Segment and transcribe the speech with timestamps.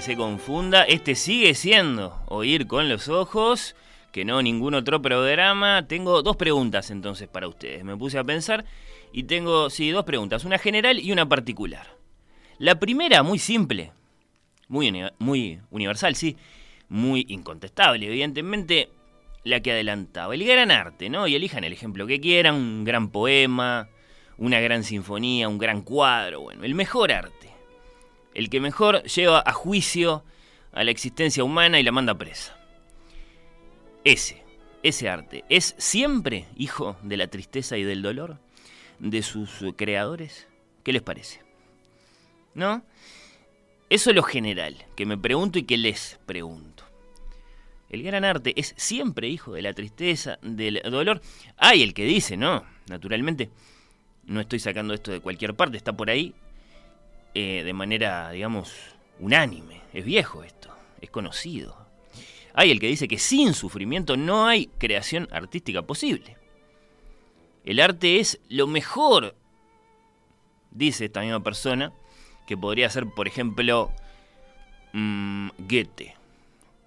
[0.00, 3.74] Se confunda, este sigue siendo Oír con los Ojos,
[4.12, 5.86] que no ningún otro programa.
[5.88, 7.84] Tengo dos preguntas entonces para ustedes.
[7.84, 8.64] Me puse a pensar
[9.12, 11.96] y tengo, sí, dos preguntas, una general y una particular.
[12.58, 13.92] La primera, muy simple,
[14.68, 16.36] muy, muy universal, sí,
[16.88, 18.90] muy incontestable, evidentemente,
[19.44, 20.34] la que adelantaba.
[20.34, 21.26] El gran arte, ¿no?
[21.26, 23.88] Y elijan el ejemplo que quieran, un gran poema,
[24.36, 27.57] una gran sinfonía, un gran cuadro, bueno, el mejor arte
[28.38, 30.22] el que mejor lleva a juicio
[30.70, 32.56] a la existencia humana y la manda presa.
[34.04, 34.44] Ese,
[34.84, 38.38] ese arte, ¿es siempre hijo de la tristeza y del dolor
[39.00, 40.46] de sus creadores?
[40.84, 41.40] ¿Qué les parece?
[42.54, 42.84] ¿No?
[43.90, 46.84] Eso es lo general, que me pregunto y que les pregunto.
[47.90, 51.22] El gran arte es siempre hijo de la tristeza, del dolor.
[51.56, 52.64] Hay el que dice, ¿no?
[52.88, 53.50] Naturalmente,
[54.26, 56.36] no estoy sacando esto de cualquier parte, está por ahí,
[57.40, 58.74] eh, de manera, digamos,
[59.20, 59.82] unánime.
[59.92, 61.86] Es viejo esto, es conocido.
[62.52, 66.36] Hay el que dice que sin sufrimiento no hay creación artística posible.
[67.64, 69.36] El arte es lo mejor,
[70.72, 71.92] dice esta misma persona,
[72.48, 73.92] que podría ser, por ejemplo,
[74.92, 76.16] mm, Goethe.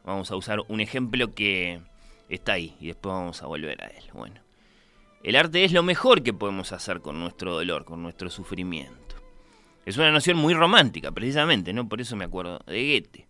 [0.04, 1.80] Vamos a usar un ejemplo que
[2.28, 4.04] está ahí y después vamos a volver a él.
[4.12, 4.42] Bueno,
[5.24, 9.01] el arte es lo mejor que podemos hacer con nuestro dolor, con nuestro sufrimiento.
[9.86, 11.90] Es una noción muy romántica, precisamente, ¿no?
[11.90, 13.28] Por eso me acuerdo de Goethe.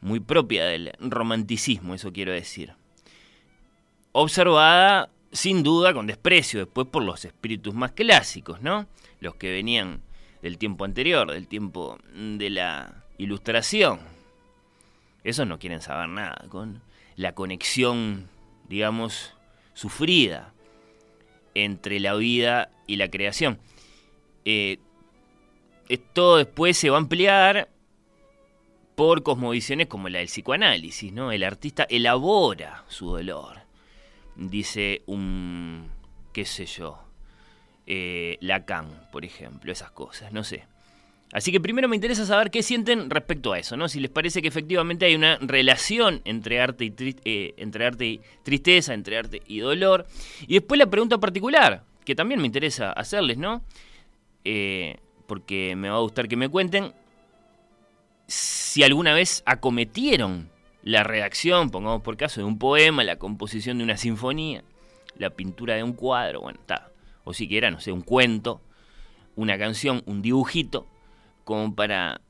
[0.00, 2.74] Muy propia del romanticismo, eso quiero decir.
[4.12, 8.86] Observada, sin duda, con desprecio después por los espíritus más clásicos, ¿no?
[9.20, 10.02] Los que venían
[10.42, 14.00] del tiempo anterior, del tiempo de la ilustración.
[15.22, 16.82] Esos no quieren saber nada con
[17.16, 18.28] la conexión,
[18.68, 19.34] digamos,
[19.72, 20.52] sufrida
[21.54, 23.58] entre la vida y la creación.
[24.44, 24.78] Eh,
[25.88, 27.68] esto después se va a ampliar
[28.94, 31.32] por cosmovisiones como la del psicoanálisis, ¿no?
[31.32, 33.62] El artista elabora su dolor.
[34.36, 35.88] Dice un,
[36.32, 36.98] qué sé yo,
[37.86, 40.64] eh, Lacan, por ejemplo, esas cosas, no sé.
[41.32, 43.88] Así que primero me interesa saber qué sienten respecto a eso, ¿no?
[43.88, 46.94] Si les parece que efectivamente hay una relación entre arte y,
[47.24, 50.06] eh, entre arte y tristeza, entre arte y dolor.
[50.46, 53.64] Y después la pregunta particular, que también me interesa hacerles, ¿no?
[54.44, 56.92] Eh, porque me va a gustar que me cuenten
[58.26, 60.50] si alguna vez acometieron
[60.82, 64.64] la redacción, pongamos por caso, de un poema, la composición de una sinfonía,
[65.16, 66.90] la pintura de un cuadro, bueno, está,
[67.24, 68.60] o siquiera, no sé, un cuento,
[69.36, 70.86] una canción, un dibujito,
[71.44, 72.20] como para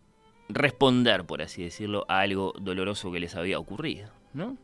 [0.48, 4.56] responder, por así decirlo, a algo doloroso que les había ocurrido, ¿no?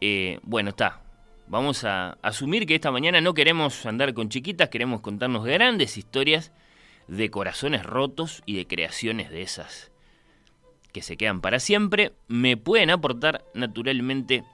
[0.00, 1.00] Eh, bueno, está.
[1.46, 6.52] Vamos a asumir que esta mañana no queremos andar con chiquitas, queremos contarnos grandes historias
[7.08, 9.90] de corazones rotos y de creaciones de esas
[10.94, 14.44] que se quedan para siempre, me pueden aportar naturalmente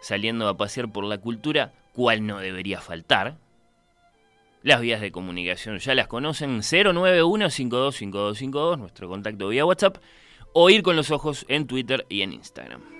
[0.00, 3.36] saliendo a pasear por la cultura, cual no debería faltar.
[4.62, 9.98] Las vías de comunicación ya las conocen, 091-525252, nuestro contacto vía WhatsApp,
[10.54, 12.99] o ir con los ojos en Twitter y en Instagram.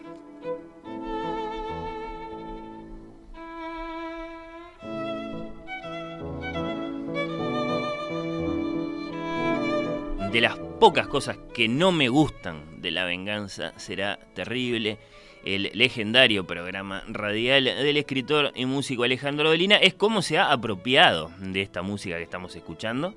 [10.32, 14.98] De las pocas cosas que no me gustan de la venganza será terrible.
[15.44, 21.32] El legendario programa radial del escritor y músico Alejandro Dolina es cómo se ha apropiado
[21.38, 23.14] de esta música que estamos escuchando,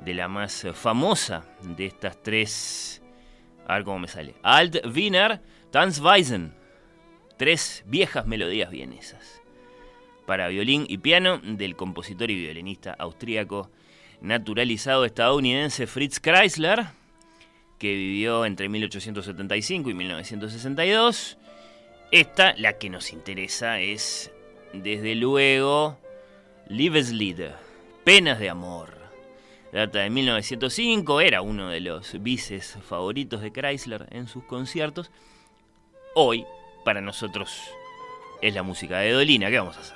[0.00, 3.02] de la más famosa de estas tres.
[3.66, 4.34] A ver cómo me sale.
[4.42, 5.40] Alt Wiener
[5.70, 6.54] Tanzweisen.
[7.36, 9.42] tres viejas melodías vienesas
[10.26, 13.70] para violín y piano del compositor y violinista austríaco
[14.20, 16.86] naturalizado estadounidense Fritz Kreisler,
[17.78, 21.38] que vivió entre 1875 y 1962.
[22.10, 24.30] Esta, la que nos interesa, es
[24.72, 25.98] desde luego
[26.68, 27.50] Liebeslied,
[28.04, 28.96] Penas de Amor.
[29.72, 35.10] Data de 1905, era uno de los vices favoritos de Chrysler en sus conciertos.
[36.14, 36.46] Hoy,
[36.84, 37.60] para nosotros,
[38.40, 39.50] es la música de Dolina.
[39.50, 39.95] ¿Qué vamos a hacer?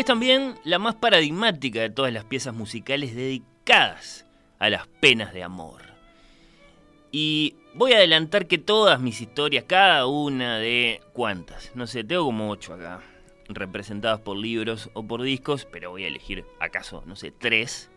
[0.00, 4.26] Es también la más paradigmática de todas las piezas musicales dedicadas
[4.58, 5.82] a las penas de amor.
[7.12, 12.24] Y voy a adelantar que todas mis historias, cada una de cuántas, no sé, tengo
[12.24, 13.02] como ocho acá,
[13.48, 17.90] representadas por libros o por discos, pero voy a elegir acaso, no sé, tres.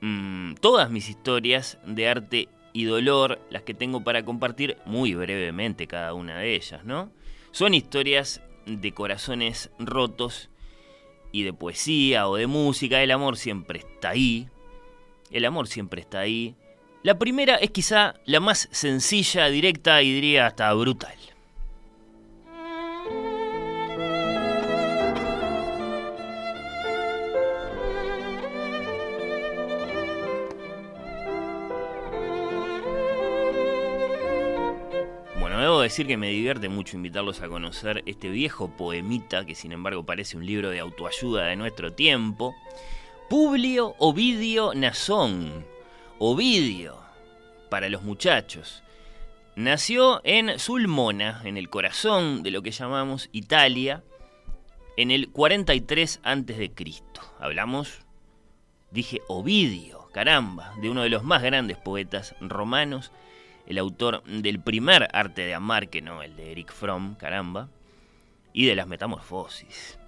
[0.00, 5.86] Mm, todas mis historias de arte y dolor, las que tengo para compartir muy brevemente
[5.86, 7.12] cada una de ellas, ¿no?
[7.52, 10.50] Son historias de corazones rotos
[11.32, 13.02] y de poesía o de música.
[13.02, 14.48] El amor siempre está ahí.
[15.30, 16.54] El amor siempre está ahí.
[17.02, 21.16] La primera es quizá la más sencilla, directa y diría hasta brutal.
[35.84, 40.36] Decir que me divierte mucho invitarlos a conocer este viejo poemita que sin embargo parece
[40.36, 42.54] un libro de autoayuda de nuestro tiempo.
[43.30, 45.64] Publio Ovidio Nazón
[46.18, 46.96] Ovidio,
[47.68, 48.84] para los muchachos.
[49.56, 54.04] Nació en Sulmona, en el corazón de lo que llamamos Italia,
[54.96, 56.72] en el 43 a.C.
[57.40, 57.98] Hablamos,
[58.92, 63.10] dije Ovidio, caramba, de uno de los más grandes poetas romanos,
[63.66, 67.68] el autor del primer arte de amar, que no el de Eric Fromm, caramba,
[68.52, 69.98] y de las metamorfosis.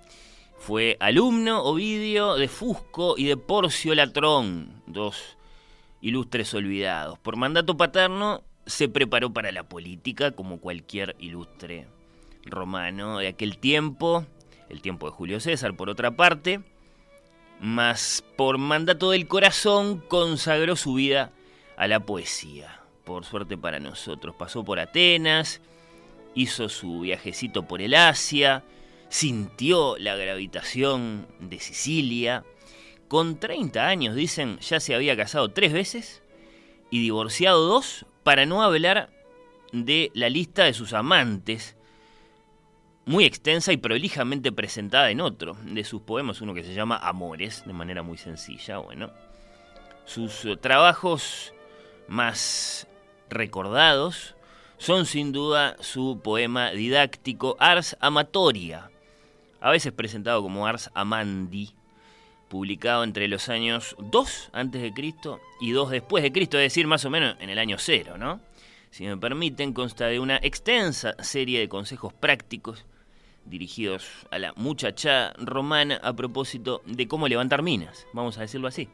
[0.59, 5.37] Fue alumno Ovidio de Fusco y de Porcio Latrón, dos
[6.01, 7.19] ilustres olvidados.
[7.19, 11.87] Por mandato paterno se preparó para la política como cualquier ilustre
[12.45, 14.27] romano de aquel tiempo,
[14.69, 16.61] el tiempo de Julio César por otra parte,
[17.61, 21.33] mas por mandato del corazón consagró su vida
[21.77, 22.76] a la poesía.
[23.07, 25.61] Por suerte para nosotros, pasó por Atenas,
[26.35, 28.65] hizo su viajecito por el Asia,
[29.09, 32.43] sintió la gravitación de Sicilia,
[33.07, 36.25] con 30 años, dicen, ya se había casado tres veces
[36.91, 39.11] y divorciado dos, para no hablar
[39.71, 41.77] de la lista de sus amantes,
[43.05, 47.63] muy extensa y prolijamente presentada en otro de sus poemas, uno que se llama Amores,
[47.67, 49.13] de manera muy sencilla, bueno.
[50.07, 51.55] Sus trabajos
[52.09, 52.89] más
[53.31, 54.35] recordados
[54.79, 58.91] son sin duda su poema didáctico Ars Amatoria,
[59.61, 61.75] a veces presentado como Ars Amandi,
[62.49, 66.87] publicado entre los años 2 antes de Cristo y 2 después de Cristo, es decir,
[66.87, 68.41] más o menos en el año 0, ¿no?
[68.91, 72.85] Si me permiten, consta de una extensa serie de consejos prácticos
[73.45, 78.89] dirigidos a la muchacha romana a propósito de cómo levantar minas, vamos a decirlo así.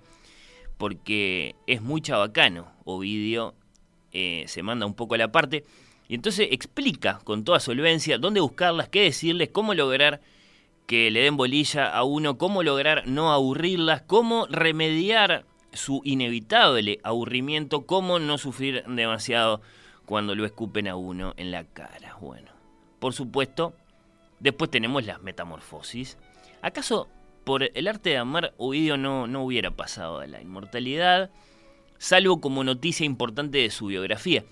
[0.79, 3.55] Porque es muy chabacano, Ovidio
[4.13, 5.65] eh, se manda un poco a la parte
[6.09, 10.21] y entonces explica con toda solvencia dónde buscarlas, qué decirles, cómo lograr
[10.87, 17.87] que le den bolilla a uno, cómo lograr no aburrirlas, cómo remediar su inevitable aburrimiento,
[17.87, 19.63] cómo no sufrir demasiado
[20.05, 22.17] cuando lo escupen a uno en la cara.
[22.21, 22.51] Bueno,
[22.99, 23.75] por supuesto,
[24.41, 26.19] después tenemos las metamorfosis.
[26.61, 27.09] ¿Acaso
[27.45, 31.31] por el arte de amar Ovidio no, no hubiera pasado a la inmortalidad?
[32.03, 34.43] Salvo como noticia importante de su biografía.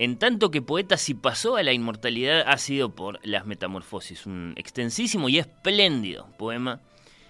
[0.00, 4.54] En tanto que poeta si pasó a la inmortalidad ha sido por Las Metamorfosis, un
[4.56, 6.80] extensísimo y espléndido poema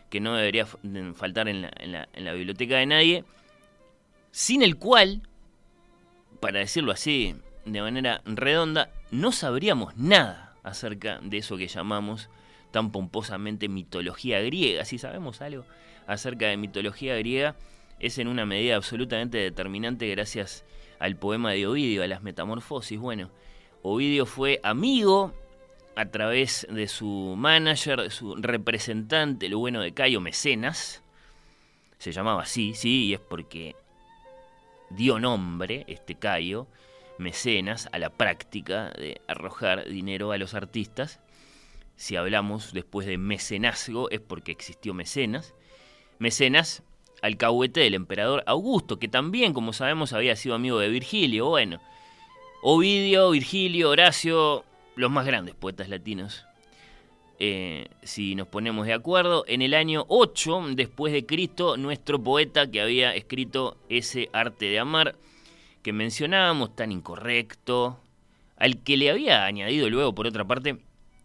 [0.09, 3.25] que no debería faltar en la, biblioteca de nadie,
[4.31, 5.21] sin el cual,
[6.41, 7.37] para decirlo así
[7.67, 12.31] de manera redonda, no sabríamos nada acerca de eso que llamamos
[12.71, 14.87] tan pomposamente mitología griega.
[14.87, 15.67] Si sabemos algo
[16.07, 17.55] acerca de mitología griega,
[18.01, 20.65] es en una medida absolutamente determinante gracias
[20.99, 22.99] al poema de Ovidio, a las metamorfosis.
[22.99, 23.31] Bueno,
[23.83, 25.33] Ovidio fue amigo
[25.97, 31.03] a través de su manager, de su representante, lo bueno de Cayo Mecenas.
[31.99, 33.77] Se llamaba así, sí, y es porque
[34.91, 36.67] dio nombre, este Cayo,
[37.19, 41.21] Mecenas, a la práctica de arrojar dinero a los artistas
[42.01, 45.53] si hablamos después de mecenazgo es porque existió mecenas.
[46.19, 46.83] Mecenas,
[47.23, 51.49] alcahuete del emperador Augusto, que también, como sabemos, había sido amigo de Virgilio.
[51.49, 51.81] Bueno,
[52.63, 54.65] Ovidio, Virgilio, Horacio,
[54.97, 56.47] los más grandes poetas latinos.
[57.39, 62.71] Eh, si nos ponemos de acuerdo, en el año 8 después de Cristo, nuestro poeta
[62.71, 65.17] que había escrito ese arte de amar
[65.83, 67.99] que mencionábamos, tan incorrecto,
[68.59, 70.77] al que le había añadido luego, por otra parte,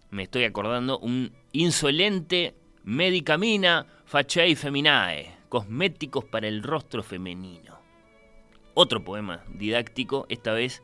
[0.10, 7.80] me estoy acordando, un insolente medicamina faciae feminae, cosméticos para el rostro femenino.
[8.74, 10.84] Otro poema didáctico, esta vez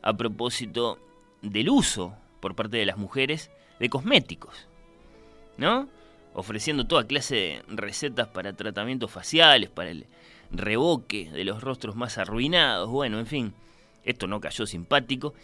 [0.00, 0.98] a propósito
[1.42, 4.66] del uso por parte de las mujeres de cosméticos,
[5.58, 5.90] ¿no?
[6.32, 10.06] Ofreciendo toda clase de recetas para tratamientos faciales, para el
[10.50, 13.52] revoque de los rostros más arruinados, bueno, en fin,
[14.04, 15.34] esto no cayó simpático.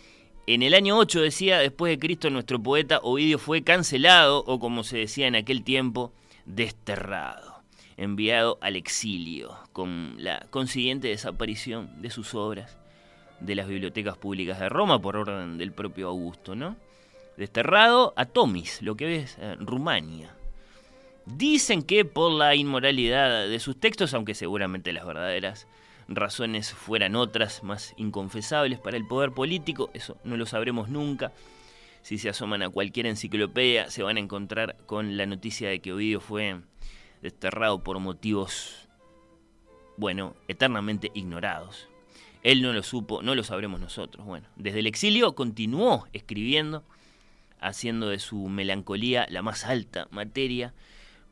[0.47, 4.85] En el año 8 decía, después de Cristo, nuestro poeta Ovidio fue cancelado, o como
[4.85, 6.15] se decía en aquel tiempo,
[6.47, 7.54] desterrado,
[7.97, 12.77] enviado al exilio, con la consiguiente desaparición de sus obras
[13.41, 16.77] de las bibliotecas públicas de Roma por orden del propio Augusto, ¿no?
[17.37, 20.35] Desterrado a Tomis, lo que ves, Rumania.
[21.27, 25.67] Dicen que por la inmoralidad de sus textos, aunque seguramente las verdaderas
[26.07, 31.33] razones fueran otras, más inconfesables para el poder político, eso no lo sabremos nunca.
[32.03, 35.93] Si se asoman a cualquier enciclopedia, se van a encontrar con la noticia de que
[35.95, 36.61] Ovidio fue
[37.25, 38.87] desterrado por motivos,
[39.97, 41.89] bueno, eternamente ignorados.
[42.43, 44.27] Él no lo supo, no lo sabremos nosotros.
[44.27, 46.85] Bueno, desde el exilio continuó escribiendo,
[47.61, 50.75] haciendo de su melancolía la más alta materia.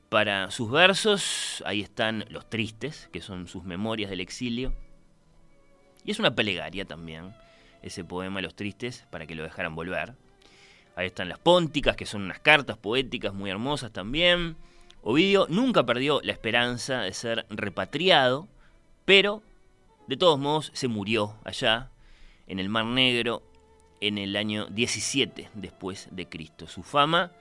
[0.09, 4.73] Para sus versos, ahí están los tristes, que son sus memorias del exilio.
[6.07, 7.35] Y es una plegaria también,
[7.83, 10.15] ese poema Los Tristes, para que lo dejaran volver.
[10.97, 14.57] Ahí están las pónticas, que son unas cartas poéticas muy hermosas también.
[15.03, 18.49] Ovidio nunca perdió la esperanza de ser repatriado,
[19.05, 19.43] pero
[20.07, 21.91] de todos modos, se murió allá,
[22.47, 23.43] en el Mar Negro,
[24.01, 26.67] en el año 17 después de Cristo.
[26.67, 27.33] Su fama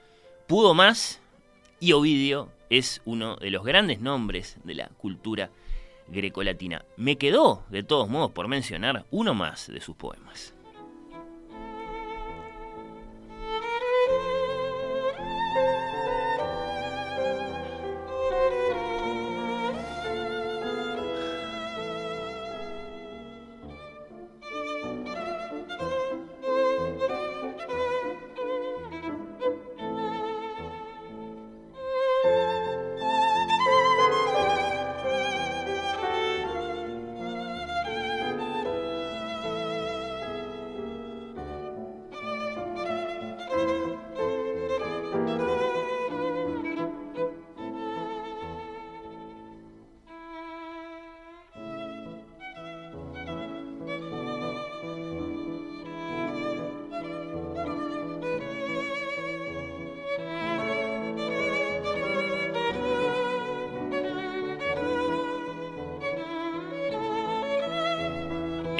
[0.46, 1.20] pudo más
[1.80, 5.50] y Ovidio es uno de los grandes nombres de la cultura
[6.08, 6.84] grecolatina.
[6.96, 10.51] Me quedó, de todos modos, por mencionar uno más de sus poemas.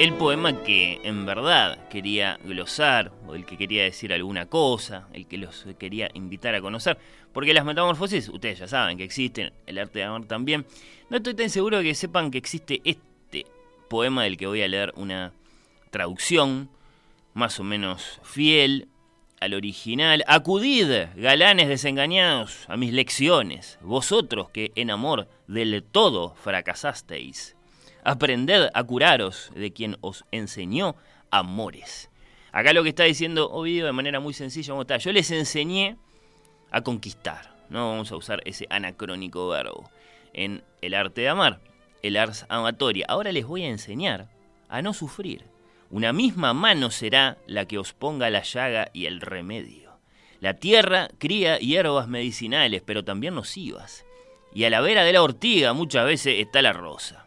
[0.03, 5.27] El poema que en verdad quería glosar, o el que quería decir alguna cosa, el
[5.27, 6.97] que los quería invitar a conocer.
[7.31, 10.65] Porque las metamorfosis, ustedes ya saben que existen, el arte de amar también.
[11.09, 13.45] No estoy tan seguro de que sepan que existe este
[13.89, 15.31] poema del que voy a leer una
[15.89, 16.69] traducción
[17.33, 18.89] más o menos fiel
[19.39, 20.25] al original.
[20.27, 27.55] Acudid, galanes desengañados, a mis lecciones, vosotros que en amor del todo fracasasteis.
[28.05, 30.95] Aprended a curaros de quien os enseñó
[31.31, 32.09] amores.
[32.51, 34.97] Acá lo que está diciendo Ovidio de manera muy sencilla, está?
[34.97, 35.97] Yo les enseñé
[36.69, 37.55] a conquistar.
[37.69, 39.89] No vamos a usar ese anacrónico verbo
[40.33, 41.61] en el arte de amar,
[42.01, 43.05] el ars amatoria.
[43.07, 44.27] Ahora les voy a enseñar
[44.69, 45.45] a no sufrir.
[45.89, 49.99] Una misma mano será la que os ponga la llaga y el remedio.
[50.39, 54.05] La tierra cría hierbas medicinales, pero también nocivas.
[54.53, 57.22] Y a la vera de la ortiga muchas veces está la rosa.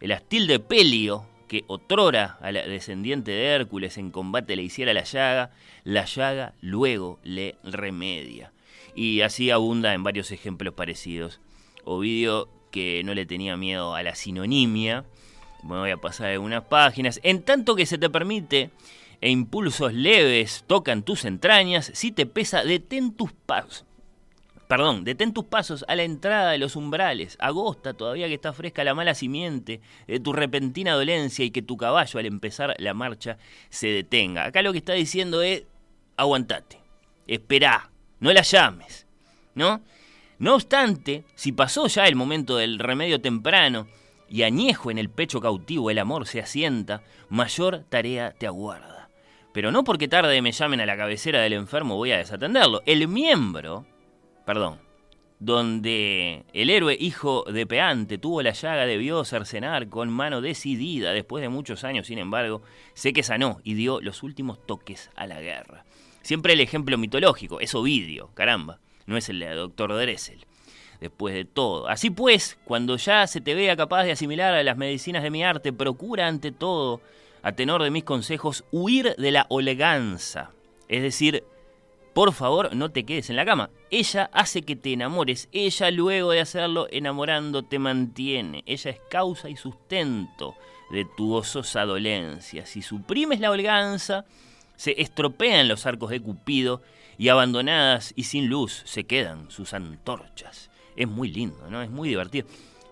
[0.00, 4.92] El astil de Pelio, que otrora a la descendiente de Hércules en combate le hiciera
[4.92, 5.50] la llaga,
[5.82, 8.52] la llaga luego le remedia.
[8.94, 11.40] Y así abunda en varios ejemplos parecidos.
[11.84, 15.04] Ovidio, que no le tenía miedo a la sinonimia,
[15.64, 18.70] me voy a pasar algunas páginas, en tanto que se te permite
[19.20, 23.87] e impulsos leves tocan tus entrañas, si te pesa, detén tus pasos
[24.68, 27.38] Perdón, detén tus pasos a la entrada de los umbrales.
[27.40, 31.78] Agosta todavía que está fresca la mala simiente de tu repentina dolencia y que tu
[31.78, 33.38] caballo al empezar la marcha
[33.70, 34.44] se detenga.
[34.44, 35.64] Acá lo que está diciendo es,
[36.18, 36.78] aguantate,
[37.26, 39.06] esperá, no la llames,
[39.54, 39.80] ¿no?
[40.38, 43.88] No obstante, si pasó ya el momento del remedio temprano
[44.28, 49.08] y añejo en el pecho cautivo el amor se asienta, mayor tarea te aguarda.
[49.54, 52.82] Pero no porque tarde me llamen a la cabecera del enfermo voy a desatenderlo.
[52.84, 53.86] El miembro,
[54.48, 54.78] perdón,
[55.40, 61.42] donde el héroe hijo de Peante tuvo la llaga debió cercenar con mano decidida, después
[61.42, 62.62] de muchos años, sin embargo,
[62.94, 65.84] sé que sanó y dio los últimos toques a la guerra.
[66.22, 70.46] Siempre el ejemplo mitológico, es Ovidio, caramba, no es el doctor Dressel.
[70.98, 71.86] Después de todo.
[71.86, 75.44] Así pues, cuando ya se te vea capaz de asimilar a las medicinas de mi
[75.44, 77.02] arte, procura ante todo,
[77.42, 80.52] a tenor de mis consejos, huir de la oleganza.
[80.88, 81.44] Es decir,
[82.18, 83.70] por favor, no te quedes en la cama.
[83.92, 85.48] Ella hace que te enamores.
[85.52, 88.64] Ella, luego de hacerlo, enamorando, te mantiene.
[88.66, 90.56] Ella es causa y sustento
[90.90, 92.66] de tu gozosa dolencia.
[92.66, 94.24] Si suprimes la holganza,
[94.74, 96.82] se estropean los arcos de Cupido
[97.18, 100.70] y abandonadas y sin luz se quedan sus antorchas.
[100.96, 101.82] Es muy lindo, ¿no?
[101.82, 102.48] Es muy divertido.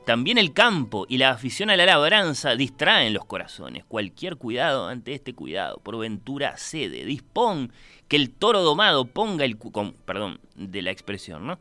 [0.06, 3.84] También el campo y la afición a la labranza distraen los corazones.
[3.84, 7.04] Cualquier cuidado ante este cuidado, por ventura cede.
[7.04, 7.72] Dispón
[8.08, 9.56] que el toro domado ponga el
[10.04, 11.58] perdón, de la expresión, ¿no?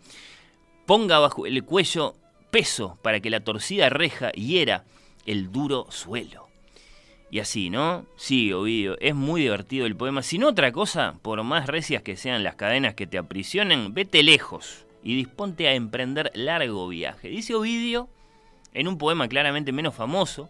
[0.86, 2.16] Ponga bajo el cuello
[2.52, 4.86] peso para que la torcida reja hiera
[5.26, 6.48] el duro suelo.
[7.32, 8.06] Y así, ¿no?
[8.16, 10.22] Sí, Ovidio, es muy divertido el poema.
[10.22, 14.22] Si no otra cosa, por más recias que sean las cadenas que te aprisionen, vete
[14.22, 17.30] lejos y disponte a emprender largo viaje.
[17.30, 18.08] Dice Ovidio
[18.74, 20.50] en un poema claramente menos famoso,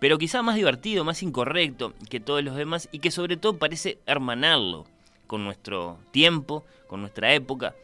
[0.00, 3.98] pero quizá más divertido, más incorrecto que todos los demás y que sobre todo parece
[4.06, 4.86] hermanarlo
[5.28, 7.76] con nuestro tiempo, con nuestra época,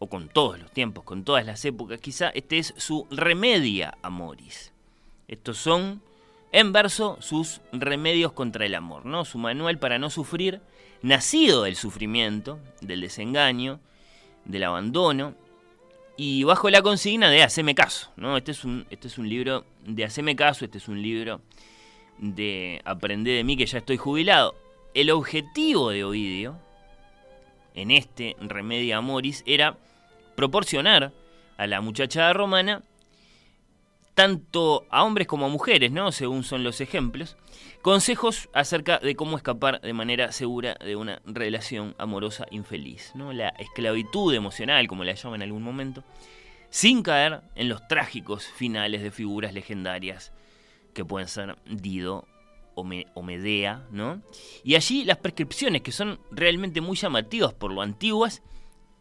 [0.00, 2.00] o con todos los tiempos, con todas las épocas.
[2.00, 4.72] Quizá este es su remedia amoris.
[5.28, 6.02] Estos son,
[6.50, 9.24] en verso, sus remedios contra el amor, ¿no?
[9.24, 10.60] Su manual para no sufrir,
[11.02, 13.78] nacido del sufrimiento, del desengaño,
[14.44, 15.34] del abandono,
[16.16, 18.36] y bajo la consigna de Haceme caso, ¿no?
[18.36, 21.40] Este es un, este es un libro de Haceme caso, este es un libro
[22.18, 24.54] de Aprender de mí que ya estoy jubilado.
[24.94, 26.56] El objetivo de Ovidio,
[27.74, 29.76] en este Remedia Amoris, era
[30.36, 31.12] proporcionar
[31.56, 32.84] a la muchachada romana
[34.14, 36.12] tanto a hombres como a mujeres, ¿no?
[36.12, 37.36] Según son los ejemplos,
[37.82, 43.32] consejos acerca de cómo escapar de manera segura de una relación amorosa infeliz, ¿no?
[43.32, 46.04] La esclavitud emocional, como la llaman en algún momento,
[46.70, 50.32] sin caer en los trágicos finales de figuras legendarias
[50.92, 52.28] que pueden ser Dido
[52.74, 54.22] o, Medea, ¿no?
[54.62, 58.42] Y allí las prescripciones que son realmente muy llamativas por lo antiguas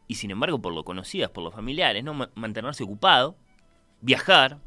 [0.08, 2.14] y sin embargo por lo conocidas por los familiares, ¿no?
[2.36, 3.38] Mantenerse ocupado,
[4.02, 4.60] viajar,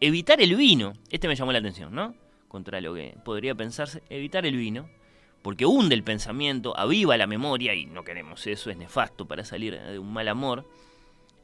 [0.00, 2.14] evitar el vino, este me llamó la atención, ¿no?
[2.48, 4.88] Contra lo que podría pensarse, evitar el vino,
[5.42, 9.80] porque hunde el pensamiento, aviva la memoria, y no queremos eso, es nefasto para salir
[9.80, 10.68] de un mal amor.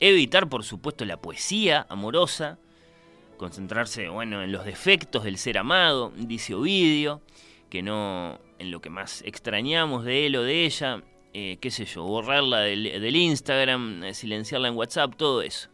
[0.00, 2.58] Evitar, por supuesto, la poesía amorosa,
[3.36, 7.22] concentrarse, bueno, en los defectos del ser amado, dice Ovidio,
[7.68, 11.84] que no en lo que más extrañamos de él o de ella, eh, qué sé
[11.84, 15.68] yo, borrarla del, del Instagram, eh, silenciarla en WhatsApp, todo eso.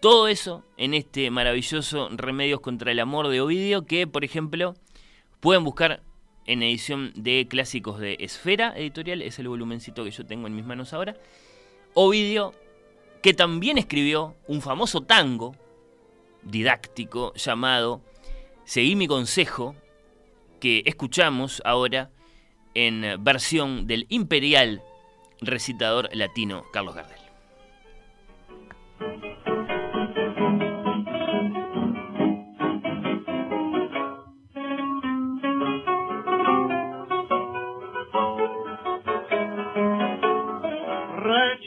[0.00, 4.74] Todo eso en este maravilloso Remedios contra el Amor de Ovidio, que por ejemplo
[5.40, 6.02] pueden buscar
[6.46, 10.64] en edición de clásicos de Esfera Editorial, es el volumencito que yo tengo en mis
[10.64, 11.16] manos ahora.
[11.94, 12.52] Ovidio,
[13.22, 15.54] que también escribió un famoso tango
[16.42, 18.02] didáctico llamado
[18.64, 19.74] Seguí mi consejo,
[20.60, 22.10] que escuchamos ahora
[22.74, 24.82] en versión del imperial
[25.40, 27.18] recitador latino Carlos Gardel.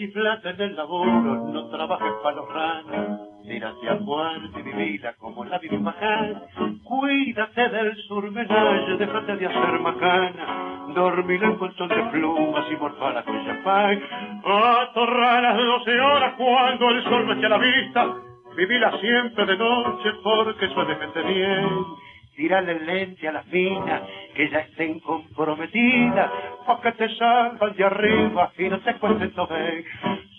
[0.08, 3.20] Plata en el laburo, no trabajes para los ranos.
[3.44, 6.41] Tírate a fuerte y vivida como la vive majana.
[6.84, 10.88] Cuídate del surmenage, déjate de hacer macana.
[10.96, 14.02] Dormir en colchón de plumas y morfar con champán.
[14.44, 18.15] Atorrar las doce horas cuando el sol me a la vista.
[18.56, 22.05] Vivila siempre de noche porque suele gente bien
[22.36, 24.04] tirarle el lente a la fina,
[24.36, 26.32] que ya estén comprometidas,
[26.65, 29.34] pa' que te salgan de arriba y no te cuenten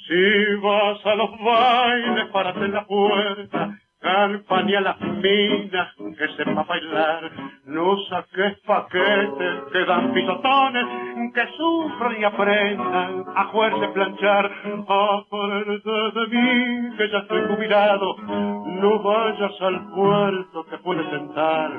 [0.07, 7.29] Si vas a los bailes, párate en la puerta, campaña las minas que sepa bailar,
[7.67, 10.87] no saques paquetes que dan pisotones,
[11.35, 14.45] que sufran y aprendan a jugarse planchar,
[14.89, 18.17] aprende de mí que ya estoy jubilado,
[18.81, 21.71] no vayas al puerto que puede tentar,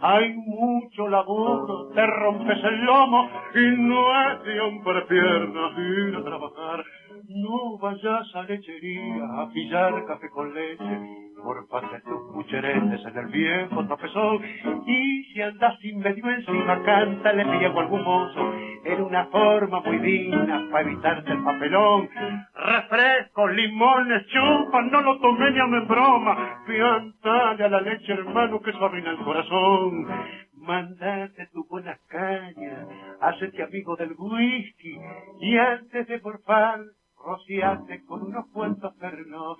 [0.00, 6.24] hay mucho laburo, te rompes el lomo y no es de hombre piernas ir a
[6.24, 6.84] trabajar,
[7.28, 13.26] no vayas a lechería a pillar café con leche por parte tus cucheretes en el
[13.26, 14.42] viejo tropezón.
[14.86, 20.68] Y si andas sin medio encima, cántale riego algún mozo en una forma muy digna
[20.70, 22.08] para evitarte el papelón.
[22.54, 26.62] Refrescos, limones, chupas, no lo tomé ni en broma.
[26.66, 30.06] Piantale a la leche, hermano, que eso arruina el corazón.
[30.54, 32.86] Mandate tu buena caña,
[33.20, 34.98] hacete amigo del whisky
[35.40, 36.80] y antes de porfar,
[37.24, 39.58] rociate con unos cuantos pernos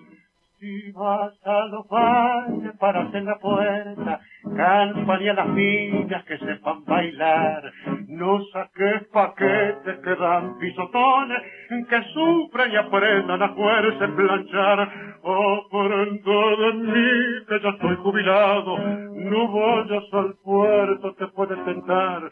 [0.64, 4.20] si vas a los baños para hacer la puerta,
[4.56, 7.70] campaña las niñas que sepan bailar.
[8.08, 11.42] No saques paquetes que dan pisotones,
[11.90, 14.92] que sufran y aprendan a fuerza en planchar.
[15.22, 22.22] Oh, pronto de mí, que ya estoy jubilado, no vayas al puerto, te puede tentar.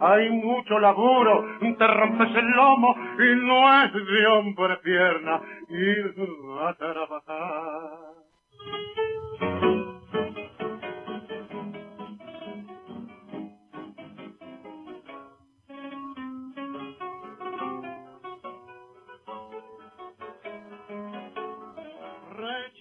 [0.00, 6.14] Hay mucho laburo, te rompes el lomo y no es de hombre pierna ir
[7.26, 8.20] a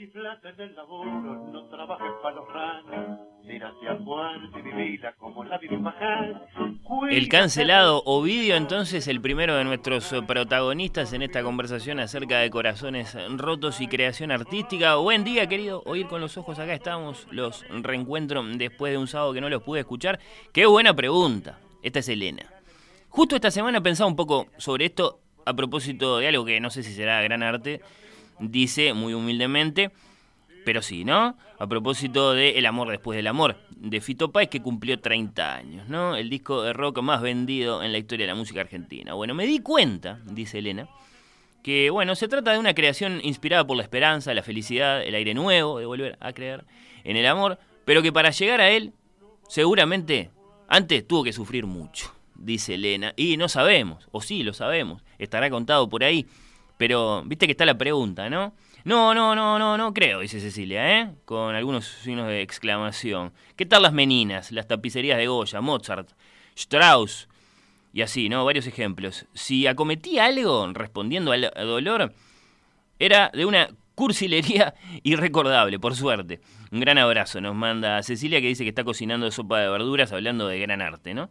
[0.02, 3.20] el laburo, no trabajes para los ranos.
[7.28, 13.82] Cancelado Ovidio, entonces, el primero de nuestros protagonistas en esta conversación acerca de corazones rotos
[13.82, 14.96] y creación artística.
[14.96, 15.84] Buen día, querido.
[15.86, 17.28] Oír con los ojos acá estamos.
[17.32, 20.20] Los reencuentro después de un sábado que no los pude escuchar.
[20.54, 21.60] Qué buena pregunta.
[21.84, 22.46] Esta es Elena.
[23.10, 26.84] Justo esta semana pensaba un poco sobre esto a propósito de algo que no sé
[26.84, 27.82] si será gran arte.
[28.40, 29.92] Dice muy humildemente
[30.70, 31.36] pero sí, ¿no?
[31.58, 35.90] A propósito de El amor después del amor, de Fito Páez, que cumplió 30 años,
[35.90, 36.16] ¿no?
[36.16, 39.14] El disco de rock más vendido en la historia de la música argentina.
[39.14, 40.88] Bueno, me di cuenta, dice Elena,
[41.64, 45.34] que, bueno, se trata de una creación inspirada por la esperanza, la felicidad, el aire
[45.34, 46.66] nuevo, de volver a creer
[47.04, 48.94] en el amor, pero que para llegar a él,
[49.48, 50.30] seguramente,
[50.68, 55.50] antes tuvo que sufrir mucho, dice Elena, y no sabemos, o sí lo sabemos, estará
[55.50, 56.28] contado por ahí,
[56.80, 58.54] pero viste que está la pregunta, ¿no?
[58.86, 61.12] No, no, no, no, no creo, dice Cecilia, ¿eh?
[61.26, 63.34] Con algunos signos de exclamación.
[63.58, 66.12] ¿Qué tal las meninas, las tapicerías de Goya, Mozart,
[66.56, 67.28] Strauss?
[67.92, 68.46] Y así, ¿no?
[68.46, 69.26] Varios ejemplos.
[69.34, 72.14] Si acometí algo respondiendo al dolor,
[72.98, 76.40] era de una cursilería irrecordable, por suerte.
[76.72, 80.48] Un gran abrazo nos manda Cecilia que dice que está cocinando sopa de verduras hablando
[80.48, 81.30] de gran arte, ¿no?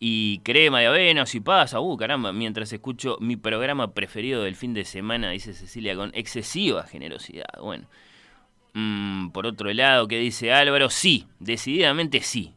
[0.00, 4.72] Y crema de avena, si pasa, uh, caramba, mientras escucho mi programa preferido del fin
[4.72, 7.48] de semana, dice Cecilia, con excesiva generosidad.
[7.60, 7.88] Bueno,
[8.74, 10.88] mm, por otro lado, ¿qué dice Álvaro?
[10.90, 12.54] Sí, decididamente sí.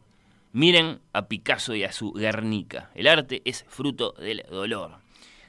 [0.52, 2.90] Miren a Picasso y a su Guernica.
[2.94, 4.98] El arte es fruto del dolor.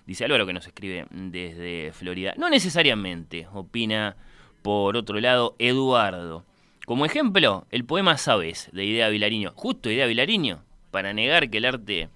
[0.08, 2.34] Dice Álvaro que nos escribe desde Florida.
[2.38, 4.16] No necesariamente, opina
[4.62, 6.46] por otro lado Eduardo.
[6.86, 9.52] Como ejemplo, el poema Sabes, de Idea Vilariño.
[9.56, 12.10] Justo Idea Vilariño para negar que el arte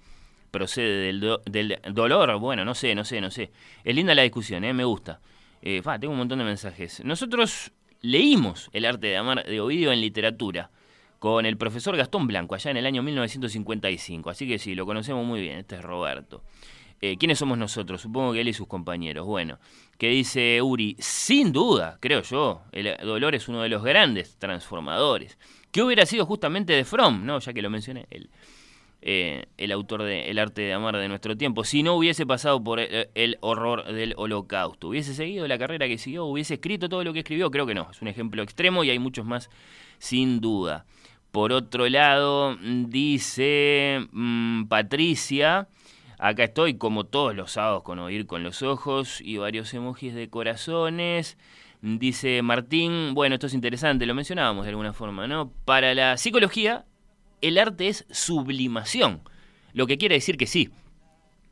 [0.52, 1.12] procede
[1.44, 3.50] del, dolor, bueno, no sé, no sé, no sé.
[3.82, 4.72] Es linda la discusión, ¿eh?
[4.72, 5.20] me gusta.
[5.62, 7.04] Eh, tengo un montón de mensajes.
[7.04, 10.70] Nosotros leímos El arte de amar de Ovidio en literatura
[11.18, 15.26] con el profesor Gastón Blanco allá en el año 1955, así que sí, lo conocemos
[15.26, 16.44] muy bien, este es Roberto.
[17.00, 18.00] Eh, ¿Quiénes somos nosotros?
[18.00, 19.26] Supongo que él y sus compañeros.
[19.26, 19.58] Bueno,
[19.98, 25.36] que dice Uri, sin duda, creo yo, el dolor es uno de los grandes transformadores.
[25.72, 27.40] ¿Qué hubiera sido justamente de Fromm, no?
[27.40, 28.30] Ya que lo mencioné, él.
[29.00, 32.62] Eh, el autor de El arte de amar de nuestro tiempo, si no hubiese pasado
[32.62, 34.88] por el, horror del holocausto.
[34.88, 36.24] ¿Hubiese seguido la carrera que siguió?
[36.24, 37.50] ¿Hubiese escrito todo lo que escribió?
[37.50, 39.50] Creo que no, es un ejemplo extremo y hay muchos más
[39.98, 40.84] sin duda.
[41.30, 45.68] Por otro lado, dice mm, Patricia,
[46.18, 50.28] acá estoy como todos los sábados con oír con los ojos y varios emojis de
[50.28, 51.38] corazones.
[51.82, 55.52] Dice Martín, bueno, esto es interesante, lo mencionábamos de alguna forma, ¿no?
[55.64, 56.84] Para la psicología,
[57.40, 59.22] el arte es sublimación,
[59.72, 60.70] lo que quiere decir que sí,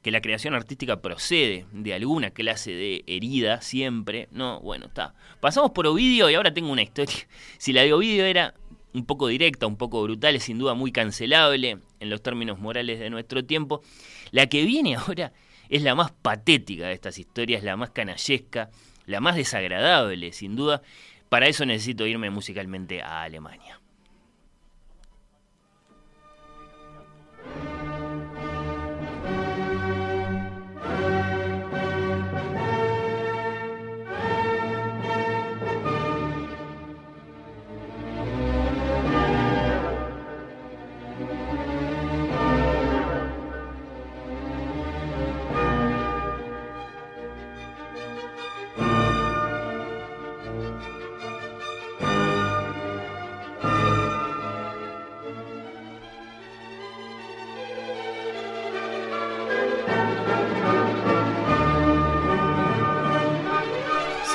[0.02, 4.28] que la creación artística procede de alguna clase de herida siempre.
[4.30, 5.14] No, bueno, está.
[5.40, 7.26] Pasamos por Ovidio y ahora tengo una historia.
[7.58, 8.54] Si la de Ovidio era
[8.92, 13.00] un poco directa, un poco brutal, es sin duda muy cancelable en los términos morales
[13.00, 13.82] de nuestro tiempo,
[14.30, 15.32] la que viene ahora
[15.68, 18.70] es la más patética de estas historias, la más canallesca,
[19.06, 20.82] la más desagradable, sin duda.
[21.28, 23.80] Para eso necesito irme musicalmente a Alemania.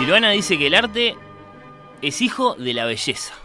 [0.01, 1.15] Silvana dice que el arte
[2.01, 3.35] es hijo de la belleza